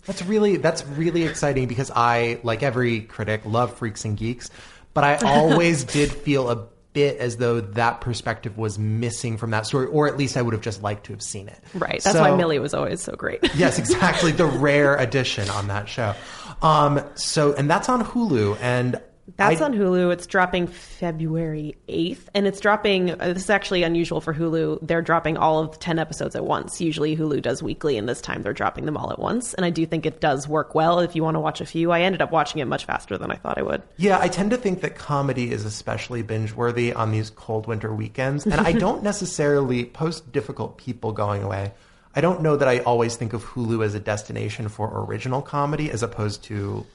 That's 0.06 0.22
really 0.24 0.56
that's 0.56 0.86
really 0.86 1.24
exciting 1.24 1.66
because 1.68 1.90
I, 1.94 2.38
like 2.42 2.62
every 2.62 3.00
critic, 3.00 3.42
love 3.44 3.76
freaks 3.76 4.04
and 4.04 4.16
geeks, 4.16 4.50
but 4.94 5.04
I 5.04 5.16
always 5.24 5.84
did 5.84 6.10
feel 6.12 6.48
a 6.50 6.66
bit 6.92 7.18
as 7.18 7.36
though 7.36 7.60
that 7.60 8.00
perspective 8.00 8.56
was 8.56 8.78
missing 8.78 9.36
from 9.36 9.50
that 9.50 9.66
story, 9.66 9.86
or 9.86 10.08
at 10.08 10.16
least 10.16 10.36
I 10.38 10.42
would 10.42 10.54
have 10.54 10.62
just 10.62 10.82
liked 10.82 11.04
to 11.06 11.12
have 11.12 11.20
seen 11.20 11.48
it. 11.48 11.58
Right. 11.74 12.00
That's 12.02 12.16
So- 12.16 12.22
why 12.22 12.34
Millie 12.36 12.58
was 12.58 12.72
always 12.72 13.02
so 13.02 13.12
great. 13.12 13.40
Yes, 13.56 13.78
exactly. 13.78 14.32
the 14.32 14.46
rare 14.46 14.96
addition 14.96 15.50
on 15.50 15.68
that 15.68 15.88
show. 15.90 16.14
Um, 16.62 17.02
so, 17.16 17.52
and 17.52 17.68
that's 17.68 17.88
on 17.90 18.02
Hulu, 18.02 18.56
and 18.62 18.98
That's 19.36 19.60
I- 19.60 19.64
on 19.64 19.74
Hulu. 19.74 20.12
It's 20.12 20.26
dropping 20.26 20.68
February 20.68 21.76
8th, 21.88 22.26
and 22.34 22.46
it's 22.46 22.60
dropping. 22.60 23.10
Uh, 23.10 23.32
this 23.32 23.44
is 23.44 23.50
actually 23.50 23.82
unusual 23.82 24.20
for 24.20 24.32
Hulu. 24.32 24.78
They're 24.82 25.02
dropping 25.02 25.36
all 25.36 25.58
of 25.58 25.78
10 25.78 25.98
episodes 25.98 26.36
at 26.36 26.44
once. 26.44 26.80
Usually 26.80 27.16
Hulu 27.16 27.42
does 27.42 27.62
weekly, 27.62 27.98
and 27.98 28.08
this 28.08 28.20
time 28.20 28.42
they're 28.42 28.52
dropping 28.52 28.86
them 28.86 28.96
all 28.96 29.10
at 29.10 29.18
once. 29.18 29.52
And 29.54 29.66
I 29.66 29.70
do 29.70 29.84
think 29.84 30.06
it 30.06 30.20
does 30.20 30.46
work 30.46 30.74
well 30.74 31.00
if 31.00 31.16
you 31.16 31.24
want 31.24 31.34
to 31.34 31.40
watch 31.40 31.60
a 31.60 31.66
few. 31.66 31.90
I 31.90 32.02
ended 32.02 32.22
up 32.22 32.30
watching 32.30 32.60
it 32.60 32.66
much 32.66 32.84
faster 32.84 33.18
than 33.18 33.30
I 33.30 33.36
thought 33.36 33.58
I 33.58 33.62
would. 33.62 33.82
Yeah, 33.96 34.18
I 34.20 34.28
tend 34.28 34.50
to 34.50 34.56
think 34.56 34.80
that 34.82 34.94
comedy 34.94 35.50
is 35.50 35.64
especially 35.64 36.22
binge 36.22 36.52
worthy 36.54 36.92
on 36.92 37.10
these 37.10 37.30
cold 37.30 37.66
winter 37.66 37.94
weekends. 37.94 38.46
And 38.46 38.60
I 38.60 38.72
don't 38.78 39.02
necessarily, 39.02 39.84
post 39.84 40.30
difficult 40.32 40.78
people 40.78 41.12
going 41.12 41.42
away, 41.42 41.72
I 42.14 42.20
don't 42.22 42.40
know 42.40 42.56
that 42.56 42.66
I 42.68 42.78
always 42.78 43.16
think 43.16 43.34
of 43.34 43.44
Hulu 43.44 43.84
as 43.84 43.94
a 43.94 44.00
destination 44.00 44.68
for 44.68 45.04
original 45.04 45.42
comedy 45.42 45.90
as 45.90 46.02
opposed 46.02 46.44
to 46.44 46.86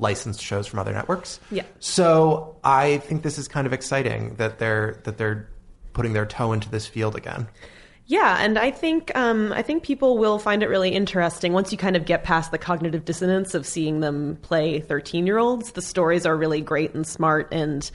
licensed 0.00 0.42
shows 0.42 0.66
from 0.66 0.78
other 0.78 0.92
networks. 0.92 1.38
Yeah. 1.50 1.64
So 1.78 2.56
I 2.64 2.98
think 2.98 3.22
this 3.22 3.38
is 3.38 3.46
kind 3.46 3.66
of 3.66 3.72
exciting 3.72 4.34
that 4.36 4.58
they're 4.58 5.00
that 5.04 5.18
they're 5.18 5.48
putting 5.92 6.12
their 6.12 6.26
toe 6.26 6.52
into 6.52 6.68
this 6.68 6.86
field 6.86 7.14
again. 7.14 7.46
Yeah, 8.06 8.38
and 8.40 8.58
I 8.58 8.72
think 8.72 9.16
um, 9.16 9.52
I 9.52 9.62
think 9.62 9.84
people 9.84 10.18
will 10.18 10.40
find 10.40 10.64
it 10.64 10.68
really 10.68 10.90
interesting 10.90 11.52
once 11.52 11.70
you 11.70 11.78
kind 11.78 11.94
of 11.94 12.04
get 12.06 12.24
past 12.24 12.50
the 12.50 12.58
cognitive 12.58 13.04
dissonance 13.04 13.54
of 13.54 13.64
seeing 13.64 14.00
them 14.00 14.36
play 14.42 14.80
thirteen 14.80 15.26
year 15.26 15.38
olds. 15.38 15.72
The 15.72 15.82
stories 15.82 16.26
are 16.26 16.36
really 16.36 16.60
great 16.60 16.92
and 16.92 17.06
smart 17.06 17.48
and 17.52 17.88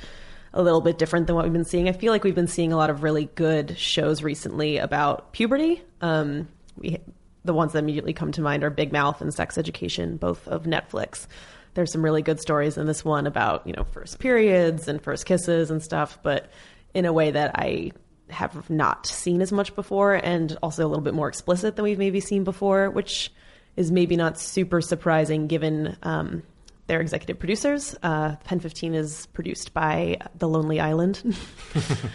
a 0.53 0.63
little 0.63 0.79
bit 0.79 0.97
different 0.97 1.27
than 1.27 1.35
what 1.35 1.43
we've 1.43 1.51
been 1.51 1.65
seeing. 1.65 1.89
I 1.89 1.91
feel 1.91 2.13
like 2.13 2.23
we've 2.23 2.33
been 2.33 2.47
seeing 2.47 2.71
a 2.71 2.77
lot 2.77 2.89
of 2.89 3.03
really 3.03 3.25
good 3.35 3.77
shows 3.77 4.23
recently 4.23 4.77
about 4.77 5.33
puberty. 5.33 5.83
Um, 5.99 6.47
we, 6.77 6.97
the 7.43 7.53
ones 7.53 7.73
that 7.73 7.79
immediately 7.79 8.13
come 8.13 8.31
to 8.31 8.41
mind 8.41 8.63
are 8.63 8.69
Big 8.69 8.93
Mouth 8.93 9.21
and 9.21 9.33
Sex 9.33 9.57
Education, 9.57 10.15
both 10.15 10.47
of 10.47 10.63
Netflix. 10.63 11.27
There's 11.75 11.91
some 11.91 12.03
really 12.03 12.23
good 12.23 12.39
stories 12.39 12.77
in 12.77 12.87
this 12.87 13.05
one 13.05 13.27
about 13.27 13.67
you 13.67 13.73
know 13.73 13.83
first 13.91 14.17
periods 14.19 14.87
and 14.87 15.01
first 15.01 15.25
kisses 15.25 15.69
and 15.69 15.83
stuff, 15.83 16.17
but 16.23 16.49
in 16.93 17.05
a 17.05 17.13
way 17.13 17.31
that 17.31 17.51
I 17.55 17.91
have 18.29 18.69
not 18.69 19.05
seen 19.05 19.41
as 19.41 19.51
much 19.51 19.75
before, 19.75 20.15
and 20.15 20.57
also 20.63 20.85
a 20.85 20.87
little 20.87 21.03
bit 21.03 21.13
more 21.13 21.27
explicit 21.27 21.75
than 21.75 21.83
we've 21.83 21.99
maybe 21.99 22.19
seen 22.19 22.43
before, 22.43 22.89
which 22.89 23.31
is 23.75 23.91
maybe 23.91 24.15
not 24.15 24.39
super 24.39 24.81
surprising 24.81 25.47
given 25.47 25.97
um, 26.03 26.41
their 26.87 27.01
executive 27.01 27.39
producers. 27.39 27.95
Uh, 28.01 28.35
PEN15 28.47 28.95
is 28.95 29.25
produced 29.27 29.73
by 29.73 30.17
The 30.35 30.47
Lonely 30.47 30.79
Island, 30.79 31.21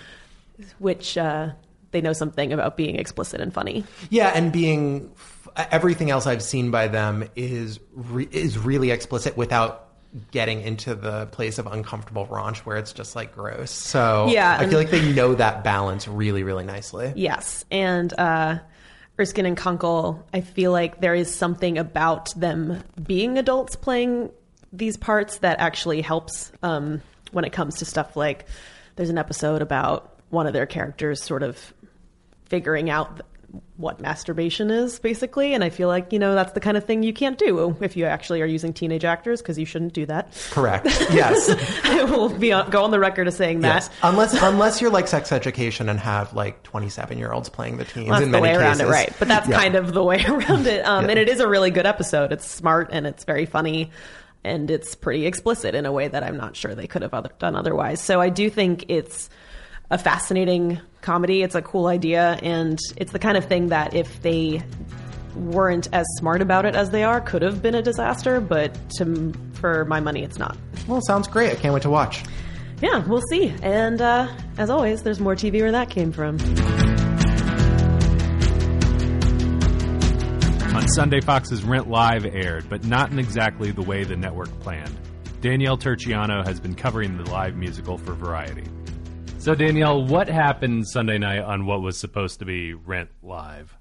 which 0.79 1.19
uh, 1.19 1.51
they 1.91 2.01
know 2.01 2.13
something 2.13 2.53
about 2.53 2.77
being 2.77 2.97
explicit 2.97 3.41
and 3.41 3.53
funny. 3.53 3.85
Yeah, 4.09 4.33
and 4.35 4.53
being 4.53 5.11
everything 5.57 6.11
else 6.11 6.27
I've 6.27 6.43
seen 6.43 6.71
by 6.71 6.89
them 6.89 7.29
is 7.37 7.81
re- 7.95 8.29
is 8.31 8.59
really 8.59 8.91
explicit 8.91 9.37
without 9.37 9.89
getting 10.33 10.61
into 10.61 10.95
the 10.95 11.27
place 11.27 11.59
of 11.59 11.67
uncomfortable 11.67 12.27
raunch 12.27 12.59
where 12.59 12.77
it's 12.77 12.93
just 12.93 13.15
like 13.15 13.35
gross. 13.35 13.71
So 13.71 14.29
Yeah, 14.31 14.57
I 14.59 14.67
feel 14.67 14.79
like 14.79 14.91
they 14.91 15.13
know 15.13 15.35
that 15.35 15.63
balance 15.63 16.09
really, 16.09 16.43
really 16.43 16.65
nicely. 16.65 17.13
Yes, 17.15 17.65
and 17.71 18.13
uh, 18.19 18.59
Erskine 19.19 19.47
and 19.47 19.57
Konkle, 19.57 20.23
I 20.33 20.41
feel 20.41 20.73
like 20.73 21.01
there 21.01 21.15
is 21.15 21.33
something 21.33 21.79
about 21.79 22.35
them 22.35 22.83
being 23.01 23.39
adults 23.39 23.77
playing 23.77 24.31
these 24.73 24.97
parts 24.97 25.39
that 25.39 25.61
actually 25.61 26.01
helps 26.01 26.53
um, 26.63 27.03
when 27.33 27.45
it 27.45 27.53
comes 27.53 27.77
to 27.79 27.85
stuff 27.85 28.17
like 28.17 28.47
there's 28.97 29.11
an 29.11 29.19
episode 29.19 29.63
about 29.63 30.19
one 30.31 30.47
of 30.47 30.53
their 30.53 30.67
characters 30.67 31.23
sort 31.23 31.43
of 31.43 31.73
figuring 32.47 32.91
out 32.91 33.21
what 33.77 34.01
masturbation 34.01 34.71
is 34.71 34.99
basically 35.01 35.55
and 35.55 35.65
i 35.65 35.71
feel 35.71 35.89
like 35.89 36.13
you 36.13 36.19
know 36.19 36.35
that's 36.35 36.53
the 36.53 36.61
kind 36.61 36.77
of 36.77 36.85
thing 36.85 37.03
you 37.03 37.13
can't 37.13 37.39
do 37.39 37.77
if 37.81 37.97
you 37.97 38.05
actually 38.05 38.41
are 38.43 38.47
using 38.47 38.73
teenage 38.73 39.05
actors 39.05 39.41
because 39.43 39.59
you 39.59 39.65
shouldn't 39.65 39.93
do 39.93 40.07
that 40.07 40.33
Correct. 40.51 40.87
Yes. 41.11 41.49
i 41.85 42.05
will 42.05 42.29
be 42.29 42.53
on, 42.53 42.71
go 42.71 42.85
on 42.85 42.91
the 42.91 43.01
record 43.01 43.27
as 43.27 43.37
saying 43.37 43.61
that 43.61 43.75
yes. 43.75 43.91
Unless 44.03 44.41
unless 44.43 44.81
you're 44.81 44.91
like 44.91 45.09
sex 45.09 45.33
education 45.33 45.89
and 45.89 45.99
have 45.99 46.33
like 46.35 46.63
27 46.63 47.19
year 47.19 47.33
olds 47.33 47.49
playing 47.49 47.79
the 47.79 47.85
teens 47.85 48.11
That's 48.11 48.23
in 48.23 48.31
many 48.31 48.49
cases. 48.57 48.81
it, 48.83 48.87
right? 48.87 49.13
But 49.19 49.29
that's 49.29 49.49
Yeah. 49.49 49.59
kind 49.61 49.75
of 49.75 49.93
the 49.95 50.03
way 50.05 50.25
around 50.29 50.67
it. 50.67 50.85
Um, 50.87 51.05
Yeah. 51.07 51.11
And 51.11 51.19
it 51.19 51.29
is 51.29 51.41
a 51.41 51.49
really 51.49 51.71
good 51.71 51.87
episode. 51.87 52.33
It's 52.33 52.47
smart 52.49 52.91
and 52.93 53.07
it's 53.07 53.25
very 53.25 53.47
funny, 53.47 53.91
and 54.45 54.71
it's 54.71 54.95
pretty 54.95 55.27
explicit 55.27 55.75
in 55.75 55.87
a 55.87 55.93
way 55.93 56.07
that 56.09 56.23
I'm 56.23 56.37
not 56.37 56.55
sure 56.57 56.75
they 56.75 56.87
could 56.87 57.03
have 57.03 57.15
other, 57.15 57.31
done 57.39 57.57
otherwise. 57.57 58.01
So 58.01 58.21
I 58.21 58.29
do 58.29 58.49
think 58.51 58.85
it's 58.89 59.29
a 59.91 59.99
fascinating 59.99 60.81
comedy. 61.01 61.43
It's 61.43 61.55
a 61.55 61.63
cool 61.63 61.87
idea, 61.87 62.39
and 62.43 62.79
it's 62.97 63.13
the 63.13 63.19
kind 63.19 63.37
of 63.37 63.45
thing 63.47 63.69
that 63.69 63.95
if 63.95 64.23
they 64.23 64.63
weren't 65.35 65.89
as 65.93 66.07
smart 66.19 66.43
about 66.43 66.67
it 66.67 66.75
as 66.75 66.91
they 66.91 67.03
are, 67.03 67.21
could 67.21 67.43
have 67.43 67.63
been 67.63 67.75
a 67.75 67.83
disaster. 67.83 68.41
But 68.41 68.77
to 68.99 69.33
for 69.55 69.85
my 69.87 70.01
money, 70.01 70.23
it's 70.23 70.39
not. 70.39 70.57
Well, 70.87 70.99
it 70.99 71.07
sounds 71.07 71.29
great. 71.29 71.53
I 71.53 71.55
can't 71.57 71.75
wait 71.75 71.83
to 71.83 71.91
watch. 71.91 72.23
Yeah, 72.81 73.07
we'll 73.07 73.23
see. 73.31 73.53
And 73.63 74.01
uh, 74.01 74.29
as 74.57 74.71
always, 74.71 75.03
there's 75.03 75.21
more 75.21 75.35
TV 75.35 75.61
where 75.61 75.73
that 75.73 75.91
came 75.91 76.13
from. 76.13 76.39
On 80.75 80.89
Sunday, 80.89 81.21
Fox's 81.21 81.63
Rent 81.63 81.91
Live 81.91 82.25
aired, 82.25 82.71
but 82.71 82.85
not 82.85 83.11
in 83.11 83.19
exactly 83.19 83.71
the 83.71 83.83
way 83.83 84.05
the 84.05 84.17
network 84.17 84.49
planned. 84.61 84.97
Danielle 85.43 85.77
Turchiano 85.77 86.47
has 86.47 86.61
been 86.61 86.75
covering 86.75 87.17
the 87.19 87.31
live 87.31 87.57
musical 87.57 87.99
for 87.99 88.15
Variety. 88.15 88.65
So, 89.41 89.55
Danielle, 89.55 90.05
what 90.05 90.29
happened 90.29 90.87
Sunday 90.87 91.17
night 91.17 91.39
on 91.39 91.65
what 91.65 91.81
was 91.81 91.97
supposed 91.97 92.41
to 92.41 92.45
be 92.45 92.75
Rent 92.75 93.09
Live? 93.23 93.75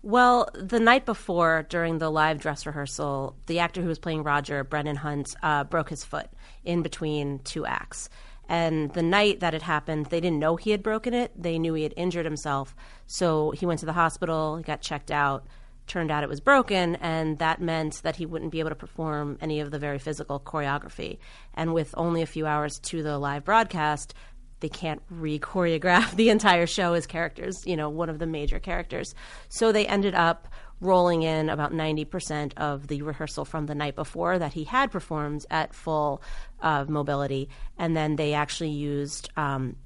Well, 0.00 0.48
the 0.54 0.80
night 0.80 1.04
before, 1.04 1.66
during 1.68 1.98
the 1.98 2.08
live 2.08 2.40
dress 2.40 2.64
rehearsal, 2.64 3.36
the 3.44 3.58
actor 3.58 3.82
who 3.82 3.88
was 3.88 3.98
playing 3.98 4.22
Roger, 4.22 4.64
Brennin 4.64 4.96
Hunt, 4.96 5.36
uh, 5.42 5.64
broke 5.64 5.90
his 5.90 6.02
foot 6.02 6.30
in 6.64 6.80
between 6.80 7.40
two 7.40 7.66
acts. 7.66 8.08
And 8.48 8.90
the 8.94 9.02
night 9.02 9.40
that 9.40 9.52
it 9.52 9.60
happened, 9.60 10.06
they 10.06 10.18
didn't 10.18 10.38
know 10.38 10.56
he 10.56 10.70
had 10.70 10.82
broken 10.82 11.12
it. 11.12 11.30
They 11.36 11.58
knew 11.58 11.74
he 11.74 11.82
had 11.82 11.92
injured 11.94 12.24
himself. 12.24 12.74
So 13.06 13.50
he 13.50 13.66
went 13.66 13.80
to 13.80 13.86
the 13.86 13.92
hospital, 13.92 14.56
he 14.56 14.62
got 14.62 14.80
checked 14.80 15.10
out. 15.10 15.46
Turned 15.86 16.10
out 16.10 16.24
it 16.24 16.28
was 16.28 16.40
broken, 16.40 16.96
and 16.96 17.38
that 17.38 17.60
meant 17.60 18.02
that 18.02 18.16
he 18.16 18.26
wouldn't 18.26 18.50
be 18.50 18.58
able 18.58 18.70
to 18.70 18.74
perform 18.74 19.38
any 19.40 19.60
of 19.60 19.70
the 19.70 19.78
very 19.78 20.00
physical 20.00 20.40
choreography. 20.40 21.18
And 21.54 21.72
with 21.74 21.94
only 21.96 22.22
a 22.22 22.26
few 22.26 22.44
hours 22.44 22.80
to 22.80 23.04
the 23.04 23.18
live 23.18 23.44
broadcast, 23.44 24.12
they 24.60 24.68
can't 24.68 25.02
re 25.10 25.38
choreograph 25.38 26.10
the 26.16 26.30
entire 26.30 26.66
show 26.66 26.94
as 26.94 27.06
characters, 27.06 27.66
you 27.66 27.76
know, 27.76 27.88
one 27.88 28.08
of 28.08 28.18
the 28.18 28.26
major 28.26 28.58
characters. 28.58 29.14
So 29.48 29.72
they 29.72 29.86
ended 29.86 30.14
up 30.14 30.48
rolling 30.80 31.22
in 31.22 31.48
about 31.48 31.72
90% 31.72 32.52
of 32.58 32.86
the 32.88 33.02
rehearsal 33.02 33.44
from 33.44 33.66
the 33.66 33.74
night 33.74 33.96
before 33.96 34.38
that 34.38 34.52
he 34.52 34.64
had 34.64 34.90
performed 34.90 35.46
at 35.50 35.74
full 35.74 36.22
uh, 36.60 36.84
mobility. 36.86 37.48
And 37.78 37.96
then 37.96 38.16
they 38.16 38.34
actually 38.34 38.70
used 38.70 39.30
um, 39.38 39.76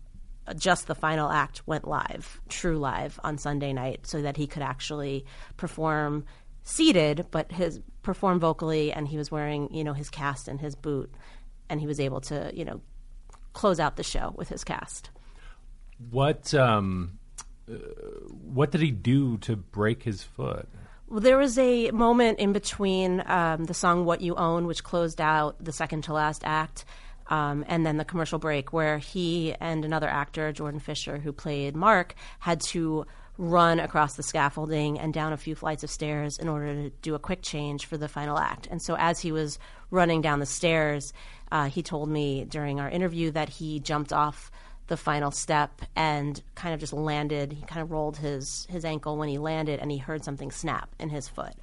just 0.57 0.87
the 0.87 0.95
final 0.95 1.31
act 1.31 1.63
went 1.67 1.87
live, 1.87 2.41
true 2.49 2.79
live 2.79 3.21
on 3.23 3.39
Sunday 3.39 3.73
night, 3.73 4.07
so 4.07 4.23
that 4.23 4.37
he 4.37 4.47
could 4.47 4.63
actually 4.63 5.25
perform 5.57 6.25
seated, 6.63 7.27
but 7.31 7.53
his 7.53 7.81
perform 8.03 8.41
vocally, 8.41 8.93
and 8.93 9.07
he 9.07 9.17
was 9.17 9.31
wearing 9.31 9.73
you 9.73 9.85
know 9.85 9.93
his 9.93 10.11
cast 10.11 10.49
and 10.49 10.61
his 10.61 10.75
boot, 10.75 11.13
and 11.69 11.81
he 11.81 11.87
was 11.87 12.01
able 12.01 12.21
to 12.23 12.51
you 12.55 12.65
know 12.65 12.81
close 13.53 13.81
out 13.81 13.97
the 13.97 14.03
show 14.03 14.33
with 14.37 14.49
his 14.49 14.65
cast. 14.65 15.11
What 16.11 16.55
um, 16.55 17.19
uh, 17.71 17.75
what 17.75 18.71
did 18.71 18.81
he 18.81 18.91
do 18.91 19.39
to 19.39 19.57
break 19.57 20.03
his 20.03 20.23
foot? 20.23 20.69
Well, 21.09 21.21
there 21.21 21.39
was 21.39 21.59
a 21.59 21.91
moment 21.91 22.39
in 22.39 22.53
between 22.53 23.23
um, 23.27 23.65
the 23.65 23.75
song 23.75 24.05
"What 24.05 24.21
You 24.21 24.35
Own," 24.37 24.67
which 24.67 24.85
closed 24.85 25.21
out 25.21 25.63
the 25.63 25.73
second 25.73 26.05
to 26.05 26.13
last 26.13 26.43
act, 26.45 26.85
um, 27.29 27.65
and 27.69 27.85
then 27.85 27.97
the 27.97 28.05
commercial 28.05 28.39
break, 28.39 28.73
where 28.73 28.99
he 28.99 29.55
and 29.61 29.85
another 29.85 30.09
actor, 30.09 30.53
Jordan 30.53 30.81
Fisher, 30.81 31.19
who 31.19 31.33
played 31.33 31.75
Mark, 31.75 32.15
had 32.39 32.61
to 32.61 33.07
run 33.41 33.81
across 33.81 34.15
the 34.15 34.23
scaffolding 34.23 34.99
and 34.99 35.15
down 35.15 35.33
a 35.33 35.37
few 35.37 35.55
flights 35.55 35.83
of 35.83 35.91
stairs 35.91 36.37
in 36.39 36.47
order 36.47 36.75
to 36.75 36.91
do 37.01 37.15
a 37.15 37.19
quick 37.19 37.41
change 37.41 37.87
for 37.87 37.97
the 37.97 38.07
final 38.07 38.39
act. 38.39 38.69
And 38.71 38.83
so, 38.83 38.97
as 38.99 39.19
he 39.21 39.33
was 39.33 39.59
running 39.91 40.21
down 40.21 40.41
the 40.41 40.47
stairs, 40.47 41.15
uh, 41.51 41.65
he 41.65 41.83
told 41.83 42.11
me 42.11 42.45
during 42.45 42.79
our 42.79 42.91
interview 42.91 43.31
that 43.31 43.49
he 43.49 43.81
jumped 43.81 44.13
off 44.13 44.51
the 44.89 44.97
final 44.97 45.31
step 45.31 45.81
and 45.97 46.43
kind 46.55 46.75
of 46.75 46.81
just 46.81 46.93
landed. 46.93 47.55
He 47.55 47.63
kind 47.63 47.81
of 47.81 47.91
rolled 47.91 48.19
his 48.19 48.67
his 48.69 48.85
ankle 48.85 49.17
when 49.17 49.31
he 49.31 49.39
landed, 49.39 49.81
and 49.81 49.91
he 49.91 49.97
heard 49.97 50.23
something 50.23 50.51
snap 50.51 50.95
in 50.99 51.09
his 51.09 51.27
foot. 51.27 51.55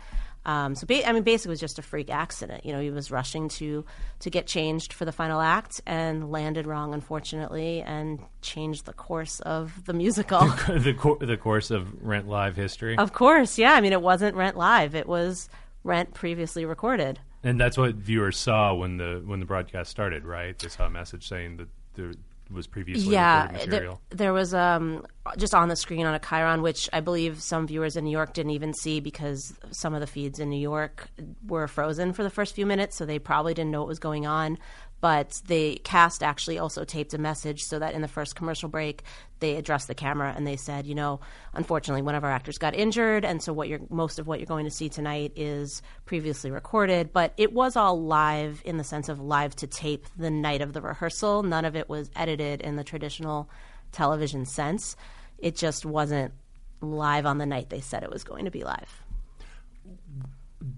Um, 0.47 0.73
so, 0.75 0.87
ba- 0.87 1.07
I 1.07 1.11
mean, 1.11 1.23
basically, 1.23 1.49
it 1.49 1.53
was 1.53 1.59
just 1.59 1.77
a 1.77 1.81
freak 1.81 2.09
accident. 2.09 2.65
You 2.65 2.71
know, 2.71 2.79
he 2.79 2.89
was 2.89 3.11
rushing 3.11 3.49
to 3.49 3.85
to 4.21 4.29
get 4.29 4.47
changed 4.47 4.93
for 4.93 5.05
the 5.05 5.11
final 5.11 5.41
act 5.41 5.81
and 5.85 6.31
landed 6.31 6.65
wrong, 6.65 6.93
unfortunately, 6.93 7.81
and 7.81 8.19
changed 8.41 8.85
the 8.85 8.93
course 8.93 9.39
of 9.41 9.85
the 9.85 9.93
musical. 9.93 10.39
the 10.67 10.95
cor- 10.97 11.17
the 11.19 11.37
course 11.37 11.69
of 11.69 12.01
Rent 12.03 12.27
Live 12.27 12.55
history, 12.55 12.97
of 12.97 13.11
course, 13.13 13.57
yeah. 13.59 13.73
I 13.73 13.81
mean, 13.81 13.91
it 13.93 14.01
wasn't 14.01 14.35
Rent 14.35 14.57
live; 14.57 14.95
it 14.95 15.07
was 15.07 15.49
Rent 15.83 16.13
previously 16.13 16.65
recorded. 16.65 17.19
and 17.43 17.59
that's 17.59 17.77
what 17.77 17.95
viewers 17.95 18.37
saw 18.37 18.73
when 18.73 18.97
the 18.97 19.21
when 19.25 19.39
the 19.41 19.45
broadcast 19.45 19.91
started. 19.91 20.25
Right? 20.25 20.57
They 20.57 20.69
saw 20.69 20.85
a 20.87 20.89
message 20.89 21.27
saying 21.27 21.57
that 21.57 21.67
there 21.95 22.13
was 22.51 22.67
previously 22.67 23.13
yeah, 23.13 23.43
recorded 23.43 23.59
there, 23.59 23.67
material. 23.67 24.01
there 24.09 24.33
was 24.33 24.53
um, 24.53 25.05
just 25.37 25.53
on 25.53 25.69
the 25.69 25.75
screen 25.75 26.05
on 26.05 26.13
a 26.13 26.19
chyron, 26.19 26.61
which 26.61 26.89
I 26.93 26.99
believe 26.99 27.41
some 27.41 27.67
viewers 27.67 27.95
in 27.95 28.03
New 28.05 28.11
York 28.11 28.33
didn't 28.33 28.51
even 28.51 28.73
see 28.73 28.99
because 28.99 29.53
some 29.71 29.93
of 29.93 30.01
the 30.01 30.07
feeds 30.07 30.39
in 30.39 30.49
New 30.49 30.59
York 30.59 31.09
were 31.45 31.67
frozen 31.67 32.13
for 32.13 32.23
the 32.23 32.29
first 32.29 32.55
few 32.55 32.65
minutes, 32.65 32.97
so 32.97 33.05
they 33.05 33.19
probably 33.19 33.53
didn't 33.53 33.71
know 33.71 33.79
what 33.81 33.87
was 33.87 33.99
going 33.99 34.25
on. 34.25 34.57
But 34.99 35.41
the 35.47 35.79
cast 35.83 36.23
actually 36.23 36.57
also 36.57 36.83
taped 36.83 37.13
a 37.13 37.19
message 37.19 37.63
so 37.63 37.77
that 37.77 37.93
in 37.93 38.01
the 38.01 38.07
first 38.07 38.35
commercial 38.35 38.67
break, 38.67 39.03
they 39.39 39.55
addressed 39.55 39.87
the 39.87 39.93
camera 39.93 40.33
and 40.35 40.47
they 40.47 40.55
said, 40.55 40.87
you 40.87 40.95
know, 40.95 41.19
unfortunately, 41.53 42.01
one 42.01 42.15
of 42.15 42.23
our 42.23 42.31
actors 42.31 42.57
got 42.57 42.73
injured, 42.73 43.23
and 43.23 43.43
so 43.43 43.53
what 43.53 43.67
you're 43.67 43.81
most 43.89 44.17
of 44.17 44.25
what 44.25 44.39
you're 44.39 44.47
going 44.47 44.65
to 44.65 44.71
see 44.71 44.89
tonight 44.89 45.33
is 45.35 45.83
previously 46.05 46.49
recorded. 46.49 47.13
But 47.13 47.33
it 47.37 47.53
was 47.53 47.75
all 47.75 48.01
live 48.01 48.61
in 48.65 48.77
the 48.77 48.83
sense 48.83 49.07
of 49.07 49.21
live 49.21 49.55
to 49.57 49.67
tape 49.67 50.07
the 50.17 50.31
night 50.31 50.61
of 50.61 50.73
the 50.73 50.81
rehearsal. 50.81 51.43
None 51.43 51.65
of 51.65 51.75
it 51.75 51.87
was 51.87 52.09
edited 52.15 52.61
in 52.61 52.75
the 52.75 52.83
traditional 52.83 53.49
television 53.91 54.45
sense. 54.45 54.95
It 55.37 55.55
just 55.55 55.85
wasn't 55.85 56.33
live 56.81 57.25
on 57.27 57.37
the 57.37 57.45
night 57.45 57.69
they 57.69 57.81
said 57.81 58.01
it 58.03 58.11
was 58.11 58.23
going 58.23 58.45
to 58.45 58.51
be 58.51 58.63
live. 58.63 59.03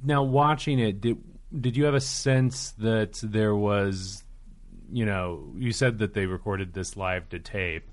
Now, 0.04 0.24
watching 0.24 0.80
it, 0.80 1.00
did 1.00 1.18
did 1.58 1.76
you 1.76 1.86
have 1.86 1.96
a 1.96 2.02
sense 2.02 2.72
that 2.80 3.20
there 3.24 3.56
was, 3.56 4.24
you 4.92 5.06
know, 5.06 5.52
you 5.58 5.72
said 5.72 6.00
that 6.00 6.14
they 6.14 6.26
recorded 6.26 6.74
this 6.74 6.96
live 6.96 7.30
to 7.30 7.40
tape, 7.40 7.90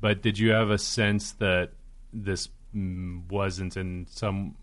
but 0.00 0.22
did 0.22 0.38
you 0.38 0.50
have 0.52 0.70
a 0.70 0.78
sense 0.78 1.32
that 1.32 1.70
this 2.12 2.48
mm, 2.74 3.30
wasn't 3.30 3.76
in 3.76 4.06
some 4.10 4.54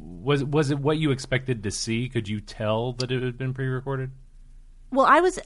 was 0.00 0.44
was 0.44 0.70
it 0.70 0.78
what 0.78 0.98
you 0.98 1.10
expected 1.10 1.62
to 1.64 1.70
see? 1.70 2.08
Could 2.08 2.28
you 2.28 2.40
tell 2.40 2.92
that 2.94 3.10
it 3.10 3.22
had 3.22 3.36
been 3.36 3.52
pre-recorded? 3.52 4.10
Well, 4.90 5.06
I 5.06 5.20
was 5.20 5.38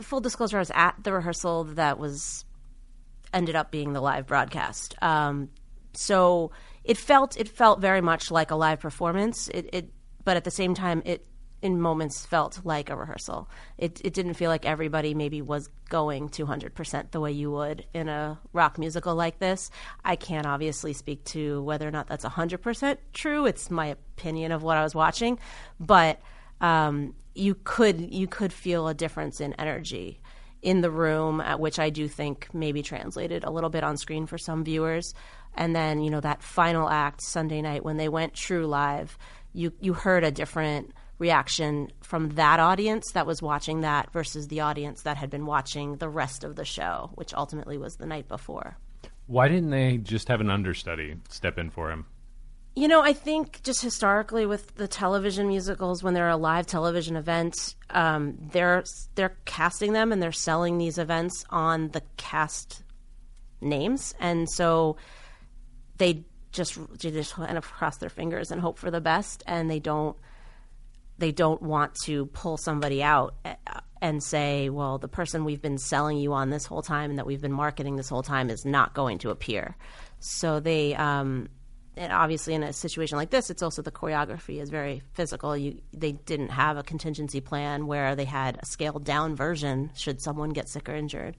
full 0.00 0.20
disclosure. 0.20 0.58
I 0.58 0.60
was 0.60 0.72
at 0.74 1.02
the 1.02 1.12
rehearsal 1.12 1.64
that 1.64 1.98
was 1.98 2.44
ended 3.32 3.56
up 3.56 3.70
being 3.70 3.92
the 3.92 4.00
live 4.00 4.26
broadcast. 4.26 4.94
Um, 5.02 5.48
so 5.94 6.52
it 6.84 6.98
felt 6.98 7.38
it 7.38 7.48
felt 7.48 7.80
very 7.80 8.00
much 8.00 8.30
like 8.30 8.50
a 8.50 8.56
live 8.56 8.80
performance. 8.80 9.48
It, 9.48 9.70
it 9.72 9.90
but 10.24 10.36
at 10.36 10.44
the 10.44 10.50
same 10.50 10.74
time 10.74 11.02
it 11.04 11.26
in 11.64 11.80
moments 11.80 12.26
felt 12.26 12.60
like 12.62 12.90
a 12.90 12.96
rehearsal. 12.96 13.48
It 13.78 13.98
it 14.04 14.12
didn't 14.12 14.34
feel 14.34 14.50
like 14.50 14.66
everybody 14.66 15.14
maybe 15.14 15.40
was 15.40 15.70
going 15.88 16.28
200% 16.28 17.10
the 17.10 17.20
way 17.20 17.32
you 17.32 17.50
would 17.50 17.86
in 17.94 18.06
a 18.06 18.38
rock 18.52 18.78
musical 18.78 19.14
like 19.14 19.38
this. 19.38 19.70
I 20.04 20.16
can't 20.16 20.46
obviously 20.46 20.92
speak 20.92 21.24
to 21.24 21.62
whether 21.62 21.88
or 21.88 21.90
not 21.90 22.06
that's 22.06 22.24
100% 22.24 22.98
true. 23.14 23.46
It's 23.46 23.70
my 23.70 23.86
opinion 23.86 24.52
of 24.52 24.62
what 24.62 24.76
I 24.76 24.82
was 24.82 24.94
watching, 24.94 25.38
but 25.80 26.20
um, 26.60 27.14
you 27.34 27.56
could 27.64 28.12
you 28.12 28.26
could 28.26 28.52
feel 28.52 28.86
a 28.86 28.94
difference 28.94 29.40
in 29.40 29.54
energy 29.54 30.20
in 30.60 30.82
the 30.82 30.90
room, 30.90 31.40
at 31.40 31.60
which 31.60 31.78
I 31.78 31.88
do 31.88 32.08
think 32.08 32.48
maybe 32.52 32.82
translated 32.82 33.42
a 33.42 33.50
little 33.50 33.70
bit 33.70 33.84
on 33.84 33.96
screen 33.96 34.26
for 34.26 34.36
some 34.36 34.64
viewers. 34.64 35.14
And 35.54 35.74
then 35.74 36.02
you 36.02 36.10
know 36.10 36.20
that 36.20 36.42
final 36.42 36.90
act 36.90 37.22
Sunday 37.22 37.62
night 37.62 37.84
when 37.84 37.96
they 37.96 38.10
went 38.10 38.34
true 38.34 38.66
live, 38.66 39.16
you 39.54 39.72
you 39.80 39.94
heard 39.94 40.24
a 40.24 40.30
different 40.30 40.92
reaction 41.18 41.90
from 42.02 42.30
that 42.30 42.60
audience 42.60 43.12
that 43.12 43.26
was 43.26 43.40
watching 43.40 43.82
that 43.82 44.12
versus 44.12 44.48
the 44.48 44.60
audience 44.60 45.02
that 45.02 45.16
had 45.16 45.30
been 45.30 45.46
watching 45.46 45.96
the 45.96 46.08
rest 46.08 46.44
of 46.44 46.56
the 46.56 46.64
show, 46.64 47.10
which 47.14 47.32
ultimately 47.34 47.78
was 47.78 47.96
the 47.96 48.06
night 48.06 48.28
before. 48.28 48.76
Why 49.26 49.48
didn't 49.48 49.70
they 49.70 49.96
just 49.98 50.28
have 50.28 50.40
an 50.40 50.50
understudy 50.50 51.16
step 51.28 51.58
in 51.58 51.70
for 51.70 51.90
him? 51.90 52.06
You 52.76 52.88
know, 52.88 53.02
I 53.02 53.12
think 53.12 53.62
just 53.62 53.82
historically 53.82 54.46
with 54.46 54.74
the 54.74 54.88
television 54.88 55.46
musicals, 55.46 56.02
when 56.02 56.12
they're 56.12 56.28
a 56.28 56.36
live 56.36 56.66
television 56.66 57.14
event, 57.14 57.76
um, 57.90 58.36
they're 58.50 58.82
they're 59.14 59.36
casting 59.44 59.92
them 59.92 60.10
and 60.10 60.20
they're 60.20 60.32
selling 60.32 60.78
these 60.78 60.98
events 60.98 61.44
on 61.50 61.90
the 61.90 62.02
cast 62.16 62.82
names, 63.60 64.12
and 64.18 64.50
so 64.50 64.96
they 65.98 66.24
just 66.50 66.76
they 66.98 67.12
just 67.12 67.34
kind 67.34 67.56
of 67.56 67.64
cross 67.64 67.98
their 67.98 68.08
fingers 68.08 68.50
and 68.50 68.60
hope 68.60 68.76
for 68.76 68.90
the 68.90 69.00
best, 69.00 69.44
and 69.46 69.70
they 69.70 69.78
don't 69.78 70.16
they 71.18 71.32
don't 71.32 71.62
want 71.62 71.94
to 72.04 72.26
pull 72.26 72.56
somebody 72.56 73.02
out 73.02 73.34
and 74.00 74.22
say, 74.22 74.68
well, 74.68 74.98
the 74.98 75.08
person 75.08 75.44
we've 75.44 75.62
been 75.62 75.78
selling 75.78 76.18
you 76.18 76.32
on 76.32 76.50
this 76.50 76.66
whole 76.66 76.82
time 76.82 77.10
and 77.10 77.18
that 77.18 77.26
we've 77.26 77.40
been 77.40 77.52
marketing 77.52 77.96
this 77.96 78.08
whole 78.08 78.22
time 78.22 78.50
is 78.50 78.64
not 78.64 78.94
going 78.94 79.18
to 79.18 79.30
appear. 79.30 79.76
So 80.18 80.60
they, 80.60 80.94
um, 80.94 81.48
and 81.96 82.12
obviously 82.12 82.54
in 82.54 82.62
a 82.62 82.72
situation 82.72 83.16
like 83.16 83.30
this, 83.30 83.50
it's 83.50 83.62
also 83.62 83.82
the 83.82 83.92
choreography 83.92 84.60
is 84.60 84.68
very 84.68 85.02
physical. 85.12 85.56
You, 85.56 85.80
they 85.92 86.12
didn't 86.12 86.50
have 86.50 86.76
a 86.76 86.82
contingency 86.82 87.40
plan 87.40 87.86
where 87.86 88.16
they 88.16 88.24
had 88.24 88.58
a 88.60 88.66
scaled 88.66 89.04
down 89.04 89.36
version 89.36 89.90
should 89.94 90.20
someone 90.20 90.50
get 90.50 90.68
sick 90.68 90.88
or 90.88 90.94
injured. 90.94 91.36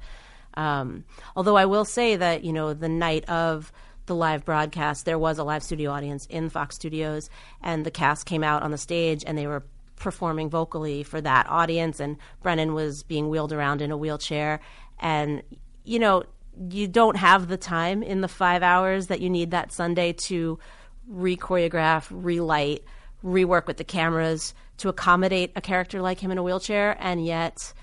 Um, 0.56 1.04
although 1.36 1.58
I 1.58 1.66
will 1.66 1.86
say 1.86 2.16
that 2.16 2.44
you 2.44 2.54
know 2.54 2.74
the 2.74 2.90
night 2.90 3.30
of 3.30 3.74
the 4.06 4.16
live 4.16 4.46
broadcast, 4.46 5.06
there 5.06 5.20
was 5.20 5.38
a 5.38 5.44
live 5.44 5.64
studio 5.64 5.92
audience 5.92 6.26
in 6.28 6.50
Fox 6.50 6.76
Studios, 6.76 7.30
and 7.62 7.86
the 7.86 7.92
cast 7.92 8.26
came 8.26 8.44
out 8.44 8.64
on 8.64 8.72
the 8.72 8.78
stage 8.78 9.24
and 9.26 9.38
they 9.38 9.48
were 9.48 9.64
performing 9.96 10.50
vocally 10.50 11.04
for 11.04 11.22
that 11.22 11.48
audience. 11.50 12.00
And 12.00 12.18
Brennin 12.42 12.74
was 12.74 13.04
being 13.04 13.30
wheeled 13.30 13.54
around 13.54 13.82
in 13.82 13.92
a 13.92 13.98
wheelchair, 13.98 14.60
and 15.00 15.42
you 15.84 16.00
know 16.00 16.24
you 16.70 16.88
don't 16.88 17.18
have 17.18 17.48
the 17.48 17.58
time 17.58 18.02
in 18.02 18.22
the 18.22 18.28
five 18.28 18.64
hours 18.64 19.08
that 19.08 19.20
you 19.20 19.30
need 19.30 19.52
that 19.52 19.74
Sunday 19.74 20.14
to 20.14 20.58
re-choreograph, 21.08 22.08
relight, 22.10 22.84
rework 23.24 23.68
with 23.68 23.78
the 23.78 23.84
cameras 23.84 24.54
to 24.78 24.90
accommodate 24.90 25.52
a 25.56 25.62
character 25.62 26.02
like 26.02 26.20
him 26.20 26.32
in 26.32 26.38
a 26.38 26.44
wheelchair, 26.44 26.96
and 27.00 27.26
yet 27.26 27.74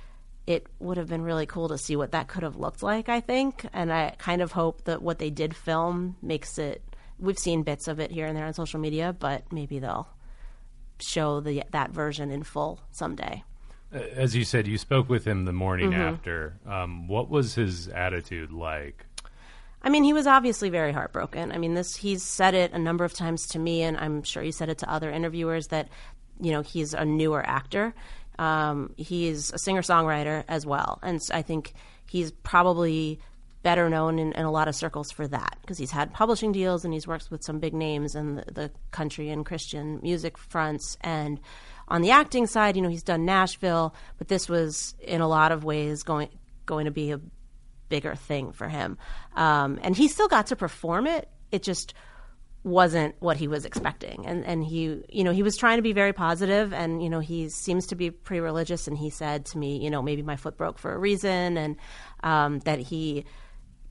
it 0.47 0.67
would 0.81 0.97
have 0.97 1.09
been 1.09 1.23
really 1.23 1.47
cool 1.47 1.69
to 1.69 1.79
see 1.79 1.97
what 1.97 2.13
that 2.13 2.29
could 2.29 2.43
have 2.43 2.57
looked 2.57 2.83
like, 2.83 3.09
I 3.09 3.21
think. 3.21 3.67
And 3.73 3.93
I 3.93 4.15
kind 4.19 4.43
of 4.43 4.53
hope 4.53 4.85
that 4.85 5.03
what 5.03 5.19
they 5.19 5.31
did 5.31 5.55
film 5.55 6.17
makes 6.21 6.59
it. 6.59 6.83
We've 7.19 7.39
seen 7.39 7.63
bits 7.63 7.87
of 7.87 8.01
it 8.01 8.11
here 8.11 8.27
and 8.27 8.37
there 8.37 8.47
on 8.47 8.55
social 8.55 8.81
media, 8.81 9.15
but 9.17 9.53
maybe 9.53 9.79
they'll 9.79 10.09
show 11.01 11.41
the 11.41 11.63
that 11.71 11.91
version 11.91 12.31
in 12.31 12.43
full 12.43 12.81
someday. 12.91 13.45
Uh, 13.95 13.99
As 14.15 14.35
you 14.35 14.45
said, 14.45 14.67
you 14.67 14.79
spoke 14.79 15.09
with 15.09 15.25
him 15.25 15.45
the 15.45 15.53
morning 15.53 15.95
after. 15.95 16.59
Um, 16.67 17.09
what 17.09 17.29
was 17.29 17.55
his 17.55 17.89
attitude 17.89 18.51
like? 18.53 19.07
I 19.83 19.89
mean, 19.89 20.05
he 20.05 20.13
was 20.13 20.27
obviously 20.27 20.71
very 20.71 20.93
heartbroken. 20.93 21.51
I 21.53 21.59
mean, 21.59 21.75
this 21.75 21.97
he's 21.97 22.23
said 22.23 22.55
it 22.55 22.73
a 22.73 22.79
number 22.79 23.05
of 23.05 23.13
times 23.13 23.47
to 23.49 23.59
me, 23.59 23.83
and 23.83 23.97
I'm 23.97 24.23
sure 24.23 24.43
he 24.43 24.53
said 24.53 24.69
it 24.69 24.79
to 24.79 24.91
other 24.91 25.11
interviewers 25.11 25.69
that 25.69 25.89
you 26.41 26.53
know 26.53 26.63
he's 26.63 26.95
a 26.95 27.05
newer 27.05 27.45
actor. 27.45 27.95
Um, 28.39 28.95
he's 28.97 29.53
a 29.53 29.59
singer 29.59 29.83
songwriter 29.83 30.45
as 30.49 30.67
well, 30.67 30.99
and 31.03 31.21
I 31.33 31.43
think 31.43 31.75
he's 32.07 32.31
probably 32.31 33.21
better 33.63 33.89
known 33.89 34.19
in, 34.19 34.33
in 34.33 34.45
a 34.45 34.51
lot 34.51 34.69
of 34.69 34.75
circles 34.75 35.11
for 35.11 35.27
that 35.29 35.57
because 35.61 35.79
he's 35.79 35.91
had 35.91 36.13
publishing 36.13 36.53
deals 36.53 36.85
and 36.85 36.93
he's 36.93 37.07
worked 37.07 37.31
with 37.31 37.45
some 37.45 37.61
big 37.61 37.73
names 37.73 38.15
in 38.15 38.37
the, 38.37 38.45
the 38.53 38.71
country 38.91 39.31
and 39.31 39.47
Christian 39.47 40.01
music 40.03 40.37
fronts. 40.37 40.97
And 41.01 41.41
on 41.89 42.03
the 42.03 42.11
acting 42.11 42.47
side, 42.47 42.77
you 42.77 42.83
know, 42.83 42.89
he's 42.89 43.03
done 43.03 43.25
Nashville, 43.25 43.95
but 44.19 44.29
this 44.29 44.49
was 44.49 44.95
in 45.01 45.21
a 45.21 45.29
lot 45.29 45.53
of 45.53 45.65
ways 45.65 46.03
going 46.03 46.29
going 46.67 46.85
to 46.87 46.91
be 46.91 47.11
a 47.11 47.21
bigger 47.89 48.15
thing 48.15 48.53
for 48.53 48.69
him. 48.69 48.99
Um, 49.35 49.79
and 49.83 49.97
he 49.97 50.09
still 50.09 50.29
got 50.29 50.49
to 50.49 50.57
perform 50.57 51.07
it. 51.07 51.29
It 51.51 51.63
just 51.63 51.95
wasn't 52.65 53.15
what 53.19 53.37
he 53.37 53.49
was 53.49 53.65
expecting. 53.65 54.25
And 54.27 54.45
and 54.45 54.65
he, 54.65 55.03
you 55.09 55.25
know, 55.25 55.33
he 55.33 55.43
was 55.43 55.57
trying 55.57 55.79
to 55.79 55.83
be 55.83 55.93
very 55.93 56.13
positive 56.13 56.73
and 56.73 57.03
you 57.03 57.11
know, 57.11 57.21
he 57.21 57.49
seems 57.49 57.89
to 57.89 57.95
be 57.95 58.11
pretty 58.11 58.41
religious 58.41 58.87
and 58.87 58.97
he 58.97 59.11
said 59.11 59.47
to 59.47 59.59
me, 59.59 59.79
you 59.83 59.91
know, 59.91 60.03
maybe 60.03 60.23
my 60.23 60.37
foot 60.37 60.57
broke 60.57 60.79
for 60.79 60.95
a 60.95 60.99
reason 60.99 61.57
and 61.57 61.77
um, 62.23 62.61
that 62.61 62.79
he 62.79 63.25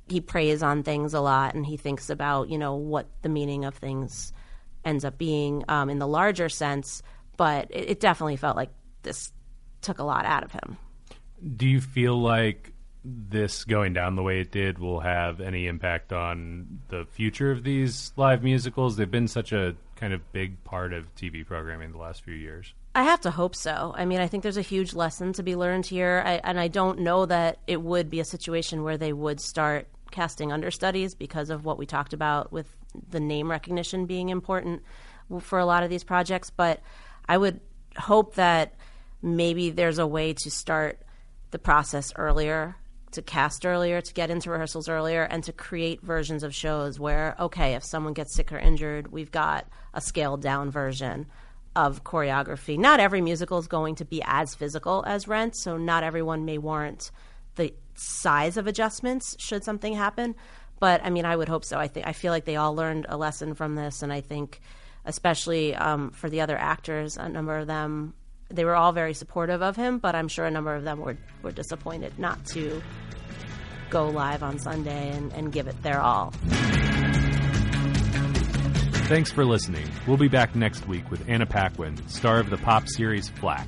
he 0.08 0.22
prays 0.22 0.64
on 0.64 0.84
things 0.84 1.14
a 1.14 1.20
lot 1.22 1.54
and 1.54 1.66
he 1.66 1.78
thinks 1.78 2.10
about, 2.10 2.50
you 2.50 2.58
know, 2.58 2.76
what 2.76 3.08
the 3.22 3.30
meaning 3.30 3.66
of 3.66 3.76
things 3.76 4.34
ends 4.84 5.06
up 5.06 5.18
being 5.18 5.64
um, 5.68 5.90
in 5.90 6.00
the 6.00 6.08
larger 6.08 6.50
sense, 6.50 7.04
but 7.38 7.68
it, 7.70 7.92
it 7.92 8.00
definitely 8.00 8.36
felt 8.36 8.56
like 8.56 8.72
this 9.04 9.32
took 9.82 10.00
a 10.00 10.04
lot 10.04 10.26
out 10.26 10.44
of 10.44 10.52
him. 10.52 10.78
Do 11.56 11.68
you 11.68 11.82
feel 11.82 12.20
like 12.20 12.74
this 13.04 13.64
going 13.64 13.94
down 13.94 14.16
the 14.16 14.24
way 14.24 14.42
it 14.42 14.52
did 14.52 14.78
will 14.78 15.00
have 15.00 15.42
any 15.42 15.68
impact 15.68 16.14
on 16.14 16.82
the 16.90 17.06
future 17.12 17.52
of 17.52 17.64
these 17.64 18.14
live 18.16 18.44
musicals? 18.44 18.96
They've 18.96 19.10
been 19.10 19.28
such 19.28 19.52
a 19.52 19.76
kind 19.96 20.14
of 20.14 20.32
big 20.32 20.64
part 20.64 20.94
of 20.94 21.14
TV 21.16 21.46
programming 21.46 21.92
the 21.92 21.98
last 21.98 22.24
few 22.24 22.34
years. 22.34 22.74
I 22.94 23.04
have 23.04 23.22
to 23.22 23.32
hope 23.32 23.56
so. 23.56 23.94
I 23.96 24.06
mean, 24.06 24.20
I 24.20 24.28
think 24.28 24.44
there's 24.44 24.58
a 24.58 24.62
huge 24.62 24.94
lesson 24.94 25.34
to 25.34 25.44
be 25.44 25.56
learned 25.56 25.86
here, 25.86 26.22
I, 26.26 26.42
and 26.44 26.60
I 26.60 26.68
don't 26.68 27.00
know 27.00 27.26
that 27.26 27.60
it 27.66 27.82
would 27.82 28.10
be 28.10 28.20
a 28.20 28.26
situation 28.26 28.84
where 28.84 28.98
they 28.98 29.14
would 29.14 29.40
start 29.40 29.88
casting 30.12 30.52
understudies 30.52 31.16
because 31.16 31.50
of 31.50 31.64
what 31.64 31.78
we 31.78 31.86
talked 31.86 32.12
about 32.14 32.52
with 32.52 32.76
the 33.10 33.20
name 33.20 33.50
recognition 33.50 34.06
being 34.06 34.30
important 34.30 34.84
for 35.40 35.58
a 35.58 35.66
lot 35.66 35.84
of 35.84 35.90
these 35.90 36.04
projects. 36.04 36.50
But 36.50 36.82
I 37.30 37.38
would 37.38 37.62
hope 37.98 38.36
that 38.36 38.74
maybe 39.22 39.70
there's 39.70 40.00
a 40.00 40.08
way 40.08 40.34
to 40.34 40.52
start 40.52 41.00
the 41.52 41.60
process 41.60 42.12
earlier 42.18 42.76
to 43.12 43.22
cast 43.22 43.66
earlier, 43.66 44.02
to 44.02 44.14
get 44.14 44.30
into 44.30 44.50
rehearsals 44.50 44.90
earlier, 44.90 45.24
and 45.24 45.44
to 45.44 45.54
create 45.54 46.02
versions 46.02 46.44
of 46.44 46.56
shows 46.56 47.00
where, 47.00 47.36
okay, 47.40 47.76
if 47.76 47.84
someone 47.84 48.14
gets 48.14 48.34
sick 48.34 48.52
or 48.52 48.58
injured, 48.58 49.12
we've 49.12 49.32
got 49.32 49.68
a 49.94 50.02
scaled 50.02 50.42
down 50.42 50.72
version 50.72 51.28
of 51.76 52.04
choreography. 52.04 52.78
Not 52.78 53.00
every 53.00 53.22
musical 53.22 53.58
is 53.58 53.68
going 53.68 53.96
to 53.96 54.06
be 54.06 54.22
as 54.26 54.56
physical 54.56 55.04
as 55.06 55.28
Rent, 55.28 55.56
so 55.56 55.78
not 55.78 56.04
everyone 56.04 56.46
may 56.46 56.58
warrant 56.58 57.12
the 57.56 57.74
size 57.96 58.58
of 58.58 58.68
adjustments 58.68 59.36
should 59.40 59.64
something 59.64 59.94
happen. 59.94 60.36
But 60.80 61.02
I 61.04 61.10
mean, 61.10 61.26
I 61.26 61.36
would 61.36 61.50
hope 61.50 61.64
so. 61.64 61.78
I 61.78 61.88
think 61.88 62.08
I 62.08 62.14
feel 62.14 62.32
like 62.32 62.46
they 62.46 62.56
all 62.56 62.76
learned 62.76 63.06
a 63.08 63.18
lesson 63.18 63.54
from 63.54 63.76
this, 63.76 64.02
and 64.02 64.12
I 64.12 64.22
think, 64.22 64.62
especially 65.06 65.76
um, 65.76 66.12
for 66.12 66.30
the 66.30 66.42
other 66.42 66.58
actors, 66.58 67.18
a 67.18 67.30
number 67.30 67.58
of 67.58 67.68
them 67.68 68.14
they 68.52 68.66
were 68.66 68.76
all 68.76 68.92
very 68.92 69.14
supportive 69.14 69.62
of 69.62 69.76
him, 69.76 70.00
but 70.00 70.16
I'm 70.16 70.28
sure 70.28 70.46
a 70.46 70.52
number 70.52 70.76
of 70.76 70.84
them 70.84 71.00
were, 71.00 71.18
were 71.42 71.52
disappointed 71.52 72.18
not 72.20 72.46
to 72.48 72.82
go 73.90 74.08
live 74.08 74.44
on 74.44 74.60
Sunday 74.60 75.12
and, 75.12 75.34
and 75.34 75.52
give 75.52 75.68
it 75.68 75.82
their 75.84 76.00
all. 76.02 76.32
Thanks 79.12 79.32
for 79.32 79.44
listening. 79.44 79.90
We'll 80.08 80.18
be 80.18 80.30
back 80.30 80.56
next 80.56 80.88
week 80.88 81.12
with 81.12 81.28
Anna 81.28 81.46
Paquin, 81.46 82.08
star 82.08 82.40
of 82.40 82.50
the 82.50 82.58
pop 82.58 82.88
series 82.88 83.28
Flack. 83.28 83.68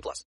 18 0.00 0.02
plus. 0.02 0.30